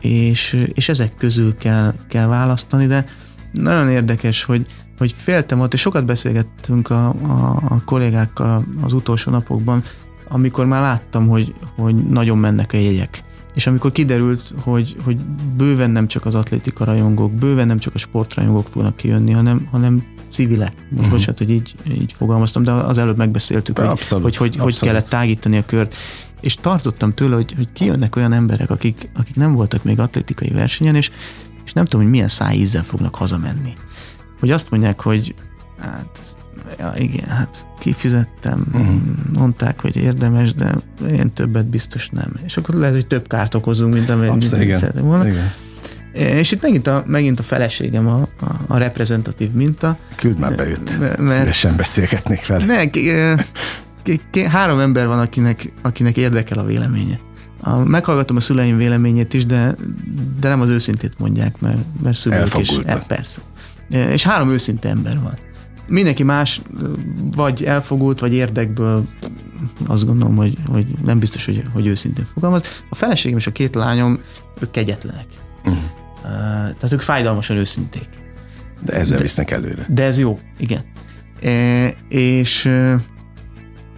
és, 0.00 0.66
és 0.74 0.88
ezek 0.88 1.16
közül 1.16 1.56
kell, 1.56 1.94
kell 2.08 2.26
választani, 2.26 2.86
de 2.86 3.06
nagyon 3.52 3.90
érdekes, 3.90 4.44
hogy, 4.44 4.66
hogy 4.98 5.12
féltem 5.16 5.60
ott, 5.60 5.72
és 5.72 5.80
sokat 5.80 6.04
beszélgettünk 6.04 6.90
a, 6.90 7.08
a, 7.08 7.62
a 7.68 7.82
kollégákkal 7.84 8.64
az 8.82 8.92
utolsó 8.92 9.30
napokban, 9.30 9.82
amikor 10.28 10.66
már 10.66 10.80
láttam, 10.80 11.28
hogy, 11.28 11.54
hogy 11.76 11.94
nagyon 11.94 12.38
mennek 12.38 12.72
a 12.72 12.76
jegyek. 12.76 13.22
És 13.54 13.66
amikor 13.66 13.92
kiderült, 13.92 14.52
hogy, 14.60 14.96
hogy 15.04 15.16
bőven 15.56 15.90
nem 15.90 16.06
csak 16.06 16.26
az 16.26 16.34
atlétika 16.34 16.84
rajongók, 16.84 17.32
bőven 17.32 17.66
nem 17.66 17.78
csak 17.78 17.94
a 17.94 17.98
sportrajongók 17.98 18.66
fognak 18.66 18.96
kijönni, 18.96 19.32
hanem, 19.32 19.68
hanem 19.70 20.04
civilek. 20.28 20.72
Most 20.76 20.90
uh-huh. 20.92 21.10
bocsánat, 21.10 21.38
hogy 21.38 21.50
így, 21.50 21.74
így 21.92 22.12
fogalmaztam, 22.12 22.62
de 22.62 22.70
az 22.72 22.98
előbb 22.98 23.16
megbeszéltük, 23.16 23.78
hogy, 23.78 23.86
abszolút, 23.86 24.24
hogy, 24.24 24.36
hogy, 24.36 24.48
abszolút. 24.48 24.78
hogy 24.78 24.88
kellett 24.88 25.08
tágítani 25.08 25.56
a 25.56 25.64
kört. 25.66 25.94
És 26.40 26.54
tartottam 26.54 27.14
tőle, 27.14 27.34
hogy, 27.34 27.52
hogy 27.56 27.72
kijönnek 27.72 28.16
olyan 28.16 28.32
emberek, 28.32 28.70
akik, 28.70 29.10
akik 29.14 29.36
nem 29.36 29.54
voltak 29.54 29.84
még 29.84 29.98
atlétikai 29.98 30.50
versenyen, 30.50 30.94
és, 30.94 31.10
és 31.64 31.72
nem 31.72 31.84
tudom, 31.84 32.00
hogy 32.00 32.10
milyen 32.10 32.28
szájízzel 32.28 32.82
fognak 32.82 33.14
hazamenni. 33.14 33.74
Hogy 34.40 34.50
azt 34.50 34.70
mondják, 34.70 35.00
hogy 35.00 35.34
hát 35.78 36.36
ja, 36.78 36.94
igen, 36.96 37.28
hát 37.28 37.66
kifizettem, 37.78 38.64
uh-huh. 38.72 38.94
mondták, 39.32 39.80
hogy 39.80 39.96
érdemes, 39.96 40.54
de 40.54 40.74
én 41.10 41.32
többet 41.32 41.66
biztos 41.66 42.08
nem. 42.08 42.32
És 42.44 42.56
akkor 42.56 42.74
lehet, 42.74 42.94
hogy 42.94 43.06
több 43.06 43.28
kárt 43.28 43.54
okozunk, 43.54 43.94
mint 43.94 44.08
amit 44.08 44.42
szeretem 44.42 45.04
volna. 45.04 45.26
Igen. 45.26 45.52
És 46.12 46.50
itt 46.50 46.62
megint 46.62 46.86
a, 46.86 47.04
megint 47.06 47.38
a 47.38 47.42
feleségem 47.42 48.06
a, 48.06 48.20
a, 48.40 48.60
a 48.66 48.76
reprezentatív 48.76 49.50
minta. 49.50 49.98
Küld 50.16 50.38
már 50.38 50.54
be 50.54 50.66
őt, 50.66 50.98
mert, 51.18 51.38
szívesen 51.38 51.76
beszélgetnék 51.76 52.46
vele. 52.46 52.64
Ne, 52.64 52.86
k, 52.86 52.98
k, 54.04 54.20
k, 54.30 54.38
három 54.38 54.80
ember 54.80 55.06
van, 55.06 55.18
akinek, 55.18 55.72
akinek 55.82 56.16
érdekel 56.16 56.58
a 56.58 56.64
véleménye. 56.64 57.20
A, 57.60 57.76
meghallgatom 57.76 58.36
a 58.36 58.40
szüleim 58.40 58.76
véleményét 58.76 59.34
is, 59.34 59.46
de, 59.46 59.76
de 60.40 60.48
nem 60.48 60.60
az 60.60 60.68
őszintét 60.68 61.18
mondják, 61.18 61.60
mert, 61.60 61.78
mert 62.02 62.16
szülők 62.16 62.58
is. 62.58 62.70
E, 62.84 62.98
persze. 62.98 63.40
És 63.88 64.22
három 64.22 64.50
őszinte 64.50 64.88
ember 64.88 65.20
van 65.20 65.38
mindenki 65.86 66.22
más, 66.22 66.60
vagy 67.34 67.64
elfogult, 67.64 68.20
vagy 68.20 68.34
érdekből 68.34 69.04
azt 69.86 70.06
gondolom, 70.06 70.36
hogy, 70.36 70.58
hogy 70.68 70.86
nem 71.04 71.18
biztos, 71.18 71.44
hogy, 71.44 71.62
hogy 71.72 71.86
őszintén 71.86 72.24
fogalmaz. 72.24 72.82
A 72.90 72.94
feleségem 72.94 73.38
és 73.38 73.46
a 73.46 73.52
két 73.52 73.74
lányom, 73.74 74.20
ők 74.60 74.70
kegyetlenek. 74.70 75.26
Uh-huh. 75.64 75.82
Tehát 76.62 76.92
ők 76.92 77.00
fájdalmasan 77.00 77.56
őszinték. 77.56 78.08
De 78.84 78.92
ezzel 78.92 79.16
de, 79.16 79.22
visznek 79.22 79.50
előre. 79.50 79.86
De 79.88 80.02
ez 80.02 80.18
jó, 80.18 80.40
igen. 80.58 80.80
E, 81.40 81.88
és 82.08 82.70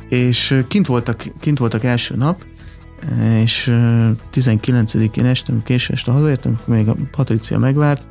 és 0.09 0.62
kint 0.68 0.87
voltak, 0.87 1.24
kint 1.41 1.59
voltak 1.59 1.85
első 1.85 2.14
nap, 2.16 2.45
és 3.43 3.70
19-én 4.35 5.24
este, 5.24 5.53
késő 5.64 5.93
este 5.93 6.11
hazaértem, 6.11 6.61
még 6.64 6.89
a 6.89 6.97
Patricia 7.11 7.59
megvárt, 7.59 8.03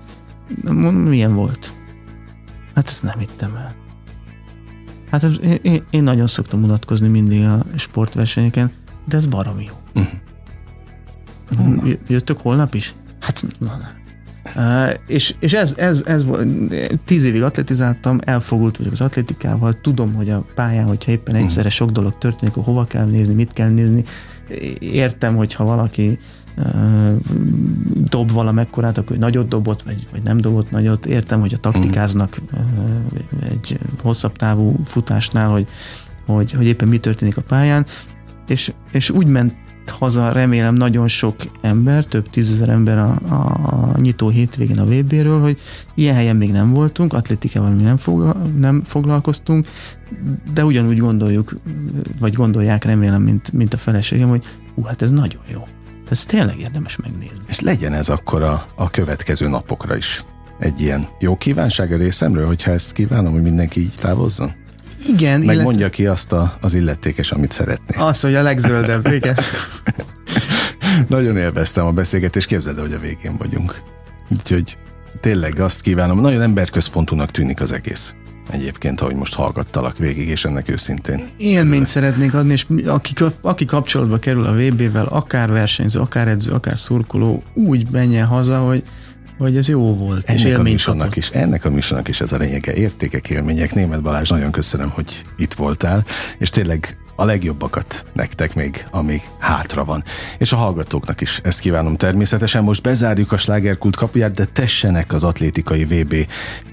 milyen 1.04 1.36
volt? 1.36 1.74
Hát 2.76 2.88
ezt 2.88 3.04
nem 3.04 3.20
hittem 3.20 3.56
el. 3.56 3.76
Hát 5.12 5.24
én, 5.62 5.84
én 5.90 6.04
nagyon 6.04 6.28
szoktam 6.28 6.64
unatkozni 6.64 7.08
mindig 7.08 7.46
a 7.46 7.66
sportversenyeken, 7.76 8.72
de 9.06 9.18
ez 9.18 9.26
baromi 9.26 9.64
jó. 9.68 10.04
Uh-huh. 11.58 11.90
Jöttök 12.08 12.40
holnap 12.40 12.76
is? 12.76 12.94
Hát, 13.20 13.44
na, 13.60 13.78
na. 13.78 14.02
Uh, 14.56 14.94
és, 15.08 15.36
és 15.40 15.54
ez, 15.54 15.74
ez, 15.78 16.04
ez 16.06 16.26
volt, 16.26 16.48
tíz 17.06 17.24
évig 17.24 17.44
atletizáltam, 17.44 18.20
elfogult 18.24 18.78
vagyok 18.78 18.92
az 18.92 19.02
atletikával, 19.02 19.82
tudom, 19.82 20.14
hogy 20.14 20.30
a 20.30 20.46
pályán, 20.56 20.86
hogyha 20.86 21.12
éppen 21.12 21.36
egyszerre 21.36 21.68
uh-huh. 21.68 21.74
sok 21.74 21.90
dolog 21.90 22.18
történik, 22.18 22.54
akkor 22.54 22.64
hova 22.64 22.86
kell 22.86 23.06
nézni, 23.06 23.34
mit 23.34 23.54
kell 23.54 23.70
nézni, 23.70 24.04
értem, 24.80 25.36
hogyha 25.36 25.64
valaki 25.64 26.20
dob 28.10 28.32
valamekkorát, 28.32 28.98
akkor 28.98 29.18
nagyot 29.18 29.48
dobott, 29.48 29.82
vagy, 29.82 30.08
vagy 30.12 30.24
nem 30.24 30.42
dobott 30.42 30.72
nagyot. 30.72 31.06
Értem, 31.06 31.40
hogy 31.40 31.54
a 31.54 31.58
taktikáznak 31.58 32.42
egy 33.50 33.80
hosszabb 34.02 34.36
távú 34.36 34.76
futásnál, 34.84 35.50
hogy, 35.50 35.68
hogy, 36.26 36.52
hogy 36.52 36.66
éppen 36.66 36.88
mi 36.88 36.98
történik 36.98 37.38
a 37.38 37.42
pályán, 37.42 37.86
és, 38.48 38.74
és 38.92 39.10
úgy 39.10 39.28
ment 39.28 39.54
haza 39.92 40.32
remélem 40.32 40.76
nagyon 40.76 41.08
sok 41.08 41.36
ember, 41.62 42.06
több 42.06 42.30
tízezer 42.30 42.70
ember 42.70 42.98
a, 42.98 43.20
a, 43.28 43.34
a 43.94 44.00
nyitó 44.00 44.30
hétvégén 44.30 44.80
a 44.80 44.86
VB-ről, 44.86 45.42
hogy 45.42 45.58
ilyen 45.96 46.16
helyen 46.16 46.36
még 46.36 46.52
nem 46.52 46.74
voltunk, 46.74 47.14
atlétikával 47.14 47.70
még 47.70 47.86
nem, 47.86 47.98
fogla, 47.98 48.36
nem 48.58 48.82
foglalkoztunk, 48.82 49.68
de 50.54 50.66
ugyanúgy 50.66 50.98
gondoljuk, 50.98 51.56
vagy 52.20 52.34
gondolják 52.34 52.84
remélem, 52.84 53.22
mint, 53.22 53.52
mint 53.52 53.74
a 53.74 53.78
feleségem, 53.78 54.30
hogy 54.30 54.44
hú, 54.76 54.84
hát 54.84 55.02
ez 55.02 55.12
nagyon 55.12 55.42
jó. 55.52 55.68
Ez 56.10 56.26
tényleg 56.26 56.60
érdemes 56.60 56.96
megnézni. 56.96 57.44
És 57.48 57.60
legyen 57.60 57.94
ez 57.94 58.10
akkor 58.10 58.42
a, 58.42 58.66
a 58.76 58.90
következő 58.90 59.48
napokra 59.48 59.96
is 59.96 60.24
egy 60.60 60.82
ilyen 60.82 61.08
jó 61.20 61.38
kívánság 61.38 61.92
a 61.92 61.98
részemről, 61.98 62.48
hogyha 62.48 62.72
ezt 62.72 62.92
kívánom, 62.92 63.34
hogy 63.34 63.42
mindenki 63.42 63.80
így 63.80 63.96
távozzon? 64.00 64.52
Igen. 65.08 65.40
Meg 65.40 65.54
illet... 65.54 65.66
mondja 65.66 65.90
ki 65.90 66.06
azt 66.06 66.32
a, 66.32 66.58
az 66.62 66.74
illetékes, 66.74 67.32
amit 67.32 67.52
szeretné. 67.52 67.96
Azt, 67.98 68.22
hogy 68.22 68.36
a 68.36 68.42
legzöldebb, 68.42 69.08
igen. 69.08 69.36
Nagyon 71.08 71.38
élveztem 71.38 71.86
a 71.86 71.92
beszélgetést, 71.92 72.48
képzeld 72.48 72.80
hogy 72.80 72.94
a 72.94 73.00
végén 73.00 73.38
vagyunk. 73.38 73.82
Úgyhogy 74.30 74.78
tényleg 75.22 75.60
azt 75.60 75.82
kívánom, 75.82 76.22
nagyon 76.22 76.42
emberközpontúnak 76.42 77.32
tűnik 77.32 77.62
az 77.62 77.72
egész 77.72 78.14
egyébként, 78.52 79.02
ahogy 79.02 79.16
most 79.16 79.34
hallgattalak 79.34 79.98
végig, 79.98 80.28
és 80.28 80.46
ennek 80.46 80.70
őszintén. 80.70 81.28
Élményt 81.38 81.88
szeretnék 81.88 82.34
adni, 82.34 82.52
és 82.52 82.66
aki, 82.86 83.14
aki 83.42 83.66
kapcsolatba 83.66 84.18
kerül 84.18 84.46
a 84.46 84.54
VB-vel, 84.54 85.06
akár 85.06 85.52
versenyző, 85.52 86.00
akár 86.00 86.28
edző, 86.28 86.52
akár 86.52 86.80
szurkoló, 86.80 87.44
úgy 87.54 87.88
menjen 87.92 88.26
haza, 88.26 88.60
hogy 88.60 88.84
hogy 89.38 89.58
ez 89.58 89.68
jó 89.68 89.96
volt. 89.96 90.30
Ennek 90.30 90.46
és 90.46 90.54
a 90.54 90.62
műsornak 90.62 91.16
is, 91.16 91.30
ennek 91.30 91.66
a 91.66 91.70
műsornak 91.70 92.08
is 92.08 92.22
ez 92.22 92.32
a 92.32 92.38
lényege. 92.38 92.74
Értékek, 92.74 93.30
élmények. 93.30 93.74
Német 93.74 94.02
Balázs, 94.02 94.30
nagyon 94.30 94.52
köszönöm, 94.52 94.90
hogy 94.90 95.22
itt 95.38 95.54
voltál, 95.54 96.06
és 96.38 96.50
tényleg 96.50 96.98
a 97.16 97.26
legjobbakat 97.26 98.06
nektek 98.14 98.56
még, 98.56 98.86
amíg 98.92 99.22
hátra 99.40 99.86
van. 99.86 100.04
És 100.38 100.52
a 100.52 100.56
hallgatóknak 100.56 101.22
is 101.22 101.40
ezt 101.44 101.60
kívánom 101.60 101.96
természetesen. 101.96 102.64
Most 102.64 102.82
bezárjuk 102.82 103.32
a 103.32 103.38
slágerkult 103.38 103.96
kapuját, 103.96 104.32
de 104.32 104.46
tessenek 104.46 105.14
az 105.14 105.24
atlétikai 105.24 105.86
VB 105.86 106.16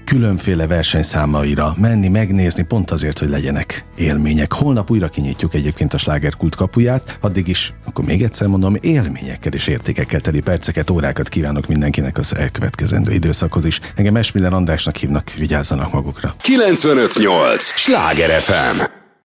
különféle 0.05 0.67
versenyszámaira 0.67 1.75
menni, 1.77 2.07
megnézni, 2.07 2.63
pont 2.63 2.91
azért, 2.91 3.19
hogy 3.19 3.29
legyenek 3.29 3.85
élmények. 3.95 4.53
Holnap 4.53 4.91
újra 4.91 5.07
kinyitjuk 5.07 5.53
egyébként 5.53 5.93
a 5.93 5.97
slágerkult 5.97 6.55
kapuját, 6.55 7.17
addig 7.21 7.47
is, 7.47 7.73
akkor 7.85 8.05
még 8.05 8.23
egyszer 8.23 8.47
mondom, 8.47 8.75
élményekkel 8.81 9.53
és 9.53 9.67
értékekkel 9.67 10.21
teli 10.21 10.39
perceket, 10.39 10.89
órákat 10.89 11.29
kívánok 11.29 11.67
mindenkinek 11.67 12.17
az 12.17 12.35
elkövetkezendő 12.35 13.11
időszakhoz 13.11 13.65
is. 13.65 13.79
Engem 13.95 14.15
Esmiller 14.15 14.53
Andrásnak 14.53 14.95
hívnak, 14.95 15.31
vigyázzanak 15.31 15.91
magukra. 15.91 16.35
958! 16.41 17.63
Sláger 17.63 18.41
FM! 18.41 19.00